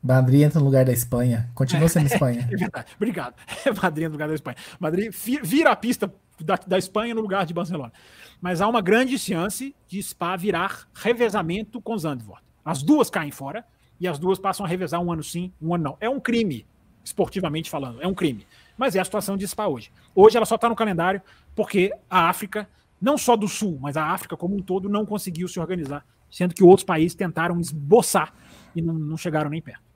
[0.03, 1.49] Madrid entra no lugar da Espanha.
[1.55, 2.47] Continua sendo Espanha.
[2.53, 2.93] é verdade.
[2.95, 3.37] Obrigado.
[3.83, 4.57] Madrid entra no lugar da Espanha.
[4.79, 5.11] Madrid
[5.43, 7.93] vira a pista da, da Espanha no lugar de Barcelona.
[8.39, 12.46] Mas há uma grande chance de Spa virar revezamento com Zandvoort.
[12.67, 13.65] As duas caem fora
[14.01, 15.97] e as duas passam a revezar um ano sim, um ano não.
[16.01, 16.67] É um crime,
[17.05, 18.45] esportivamente falando, é um crime.
[18.77, 19.93] Mas é a situação de Spa hoje.
[20.13, 21.23] Hoje ela só está no calendário
[21.55, 22.69] porque a África,
[23.01, 26.55] não só do Sul, mas a África como um todo, não conseguiu se organizar, sendo
[26.57, 28.35] que outros países tentaram esboçar
[28.75, 29.87] e não, não chegaram nem perto.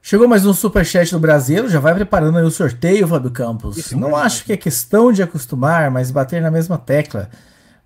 [0.00, 3.76] Chegou mais um superchat do Brasil, já vai preparando aí o sorteio, Fábio Campos.
[3.76, 7.28] Isso não acho que é questão de acostumar, mas bater na mesma tecla.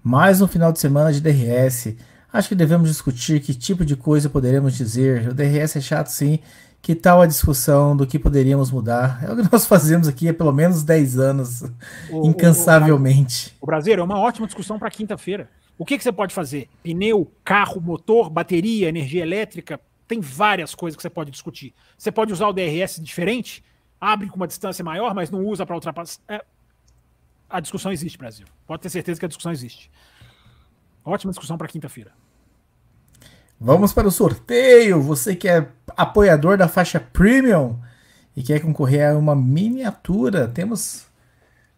[0.01, 1.97] Mais um final de semana de DRS.
[2.33, 5.29] Acho que devemos discutir que tipo de coisa poderemos dizer.
[5.29, 6.39] O DRS é chato sim.
[6.83, 9.23] Que tal a discussão do que poderíamos mudar?
[9.23, 11.63] É o que nós fazemos aqui há pelo menos 10 anos,
[12.11, 13.55] o, incansavelmente.
[13.61, 15.51] O, o, o Brasil é uma ótima discussão para quinta-feira.
[15.77, 16.69] O que, que você pode fazer?
[16.83, 19.81] Pneu, carro, motor, bateria, energia elétrica.
[20.07, 21.75] Tem várias coisas que você pode discutir.
[21.97, 23.65] Você pode usar o DRS diferente,
[24.01, 26.21] abre com uma distância maior, mas não usa para ultrapassar.
[26.29, 26.45] É...
[27.49, 28.47] A discussão existe, Brasil.
[28.67, 29.91] Pode ter certeza que a discussão existe.
[31.05, 32.13] Ótima discussão para quinta-feira.
[33.59, 35.01] Vamos para o sorteio.
[35.03, 35.67] Você que é
[35.97, 37.79] apoiador da faixa Premium
[38.37, 41.07] e quer concorrer a uma miniatura, temos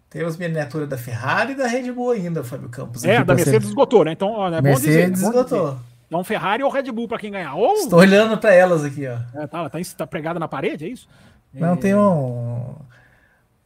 [0.08, 3.02] temos miniatura da Ferrari e da Red Bull ainda, Fábio Campos.
[3.02, 4.12] É, da Mercedes esgotou, né?
[4.12, 5.78] Então, ó, é Mercedes bom dizer, é esgotou.
[6.06, 7.54] Então, Ferrari ou Red Bull para quem ganhar.
[7.54, 7.72] Ou...
[7.72, 9.16] Estou olhando para elas aqui, ó.
[9.40, 11.08] É, tá, tá, tá pregada na parede, é isso?
[11.54, 11.76] Não, é...
[11.76, 12.74] tem um.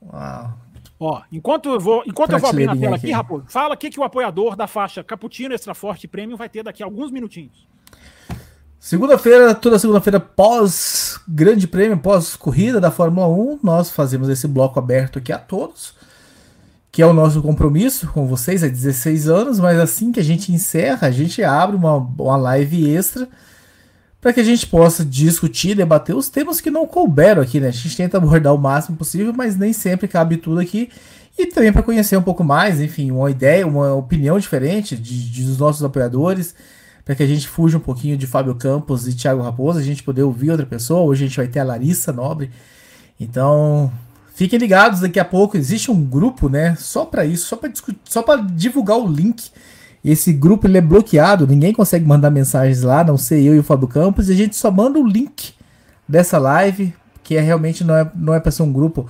[0.00, 0.54] Uau.
[0.98, 3.76] Ó, enquanto eu vou, enquanto eu vou abrir na tela aqui, aqui Raposo, fala o
[3.76, 7.10] que, que o apoiador da faixa Cappuccino Extra Forte Premium vai ter daqui a alguns
[7.10, 7.68] minutinhos.
[8.78, 14.78] Segunda-feira, toda segunda-feira pós Grande Prêmio, pós corrida da Fórmula 1, nós fazemos esse bloco
[14.78, 15.94] aberto aqui a todos,
[16.90, 20.50] que é o nosso compromisso com vocês há 16 anos, mas assim que a gente
[20.50, 23.28] encerra, a gente abre uma, uma live extra
[24.26, 27.68] para que a gente possa discutir, debater os temas que não couberam aqui, né?
[27.68, 30.90] A gente tenta abordar o máximo possível, mas nem sempre cabe tudo aqui.
[31.38, 35.44] E também para conhecer um pouco mais, enfim, uma ideia, uma opinião diferente de, de
[35.44, 36.56] dos nossos apoiadores,
[37.04, 40.02] para que a gente fuja um pouquinho de Fábio Campos e Thiago Raposo, a gente
[40.02, 41.02] poder ouvir outra pessoa.
[41.02, 42.50] Hoje a gente vai ter a Larissa Nobre.
[43.20, 43.92] Então,
[44.34, 47.70] fiquem ligados, daqui a pouco existe um grupo, né, só para isso, só para
[48.04, 49.52] só para divulgar o link
[50.12, 53.62] esse grupo ele é bloqueado, ninguém consegue mandar mensagens lá, não sei eu e o
[53.64, 55.52] Fábio Campos, e a gente só manda o link
[56.08, 59.08] dessa live, que é realmente não é, não é para ser um grupo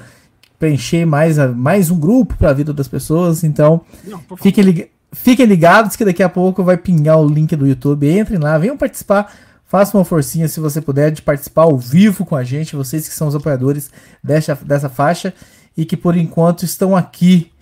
[0.58, 5.44] preencher mais, mais um grupo para a vida das pessoas, então não, fiquem, lig fiquem
[5.44, 9.30] ligados que daqui a pouco vai pingar o link do YouTube, entrem lá, venham participar,
[9.66, 13.14] façam uma forcinha se você puder de participar ao vivo com a gente, vocês que
[13.14, 13.90] são os apoiadores
[14.24, 15.34] dessa, dessa faixa
[15.76, 17.52] e que por enquanto estão aqui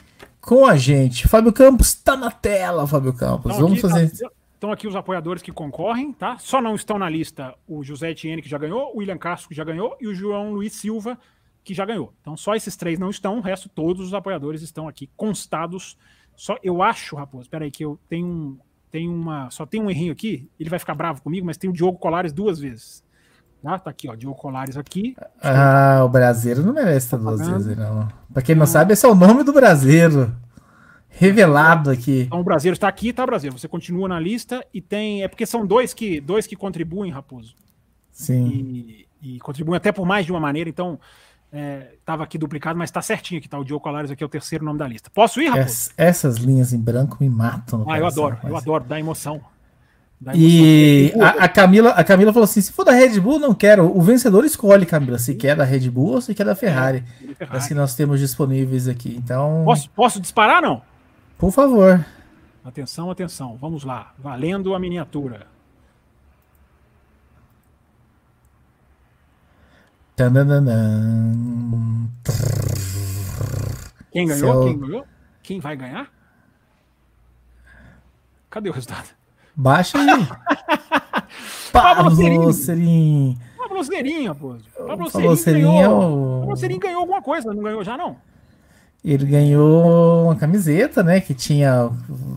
[0.45, 1.27] com a gente.
[1.27, 3.53] Fábio Campos está na tela, Fábio Campos.
[3.53, 4.11] Então, Vamos fazer.
[4.11, 6.39] Tá, estão aqui os apoiadores que concorrem, tá?
[6.39, 9.55] Só não estão na lista o José Etienne, que já ganhou, o William Castro, que
[9.55, 11.19] já ganhou, e o João Luiz Silva,
[11.63, 12.13] que já ganhou.
[12.21, 15.97] Então só esses três não estão, o resto todos os apoiadores estão aqui constados.
[16.37, 18.59] Só eu acho, Raposo, espera aí que eu tenho um,
[18.91, 21.73] tenho uma, só tem um errinho aqui, ele vai ficar bravo comigo, mas tem o
[21.73, 23.04] Diogo Colares duas vezes.
[23.65, 25.17] Ah, tá aqui, ó, Diogo Colares aqui.
[25.43, 28.09] Ah, o brasileiro não merece estar duas vezes, não.
[28.33, 30.35] Pra quem não sabe, esse é o nome do brasileiro.
[31.09, 32.23] Revelado aqui.
[32.27, 33.53] Então o brasileiro está aqui, tá, Brasil?
[33.53, 35.23] Você continua na lista e tem.
[35.23, 37.55] É porque são dois que, dois que contribuem, Raposo.
[38.11, 38.47] Sim.
[38.47, 40.99] E, e contribuem até por mais de uma maneira, então.
[42.01, 43.57] Estava é, aqui duplicado, mas está certinho aqui, tá?
[43.57, 45.09] O Diogo Colares aqui é o terceiro nome da lista.
[45.09, 45.67] Posso ir, Raposo?
[45.67, 47.87] Es, essas linhas em branco me matam.
[47.89, 49.41] ah, eu adoro, eu adoro, dá emoção.
[50.35, 53.95] E a, a, Camila, a Camila falou assim: se for da Red Bull, não quero.
[53.97, 57.05] O vencedor escolhe, Camila, se quer da Red Bull ou se quer da Ferrari.
[57.23, 57.59] É, Ferrari.
[57.59, 59.15] As que nós temos disponíveis aqui.
[59.17, 59.63] Então.
[59.65, 60.81] Posso, posso disparar, não?
[61.37, 62.05] Por favor.
[62.65, 63.59] Atenção, atenção.
[63.61, 64.15] Vamos lá.
[64.19, 65.47] Valendo a miniatura.
[74.13, 74.39] Quem ganhou?
[74.39, 74.65] Céu.
[74.65, 75.07] Quem ganhou?
[75.43, 76.11] Quem vai ganhar?
[78.49, 79.09] Cadê o resultado?
[79.57, 80.07] Baixa aí.
[81.73, 83.39] Pablo Serin.
[83.59, 84.57] Pablo Zerinha, pô.
[84.87, 86.41] Pablo Zerinha ganhou.
[86.41, 88.17] Pablo Zerinha ganhou alguma coisa, não ganhou já não?
[89.05, 91.21] Ele ganhou uma camiseta, né?
[91.21, 91.91] Que tinha.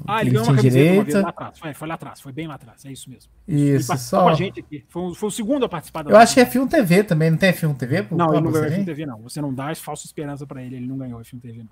[0.06, 1.60] Ah, ele, ele ganhou uma camiseta lá atrás.
[1.60, 3.32] Foi, foi, lá atrás, foi bem lá atrás, é isso mesmo.
[3.48, 4.24] Isso, só.
[4.24, 4.84] Com a gente aqui.
[4.90, 6.12] Foi, foi o segundo a participar da.
[6.12, 8.06] Eu acho que é F1 TV também, não tem F1 TV?
[8.12, 9.22] Não, ele não ganhou F1 TV, não.
[9.22, 11.72] Você não dá falsa esperança para ele, ele não ganhou F1 TV, não.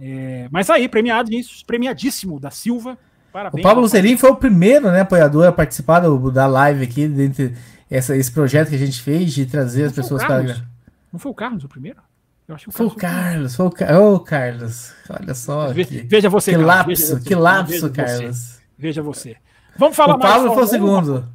[0.00, 2.96] É, mas aí, premiado isso, premiadíssimo da Silva.
[3.34, 3.64] Parabéns.
[3.64, 7.52] O Pablo Zerim foi o primeiro né, apoiador a participar do, da live aqui, dentro
[7.90, 10.64] essa, esse projeto que a gente fez de trazer não as pessoas para.
[11.12, 11.98] Não foi o Carlos o primeiro?
[12.46, 13.98] Eu acho que foi o Carlos, foi o Carlos.
[14.00, 15.72] Ô, oh, Carlos, olha só.
[15.72, 18.36] Ve que, veja você, que Carlos, lapso, veja que lapso, veja Carlos.
[18.36, 19.36] Você, veja você.
[19.76, 20.30] Vamos falar o mais.
[20.30, 21.28] O Pablo foi o segundo.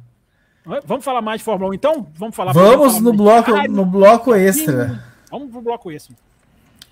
[0.86, 2.06] Vamos falar mais de Fórmula 1 então?
[2.14, 5.04] Vamos falar Vamos falar no bloco, no bloco extra.
[5.30, 6.16] Vamos pro bloco extra.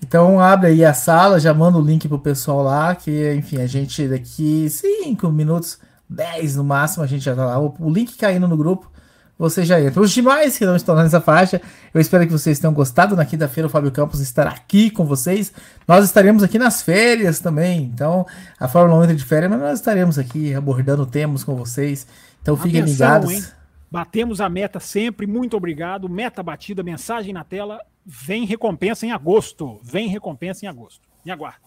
[0.03, 3.67] Então abre aí a sala, já manda o link pro pessoal lá, que enfim, a
[3.67, 7.59] gente daqui 5 minutos, 10 no máximo, a gente já tá lá.
[7.59, 8.91] O, o link caindo no grupo
[9.39, 10.03] você já entra.
[10.03, 11.63] Os demais que não estão nessa faixa,
[11.95, 13.15] eu espero que vocês tenham gostado.
[13.15, 15.53] Na quinta-feira o Fábio Campos estará aqui com vocês.
[15.87, 17.85] Nós estaremos aqui nas férias também.
[17.85, 18.27] Então,
[18.59, 22.07] a Fórmula 1 entra de férias, mas nós estaremos aqui abordando temas com vocês.
[22.43, 23.31] Então fiquem Atenção, ligados.
[23.31, 23.45] Hein?
[23.91, 26.09] Batemos a meta sempre, muito obrigado.
[26.09, 27.81] Meta batida, mensagem na tela.
[28.11, 29.79] Vem recompensa em agosto.
[29.83, 31.07] Vem recompensa em agosto.
[31.23, 31.59] Me aguarde.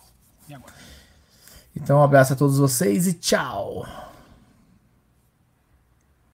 [0.50, 0.80] Me aguarde.
[1.76, 3.86] Então, um abraço a todos vocês e tchau.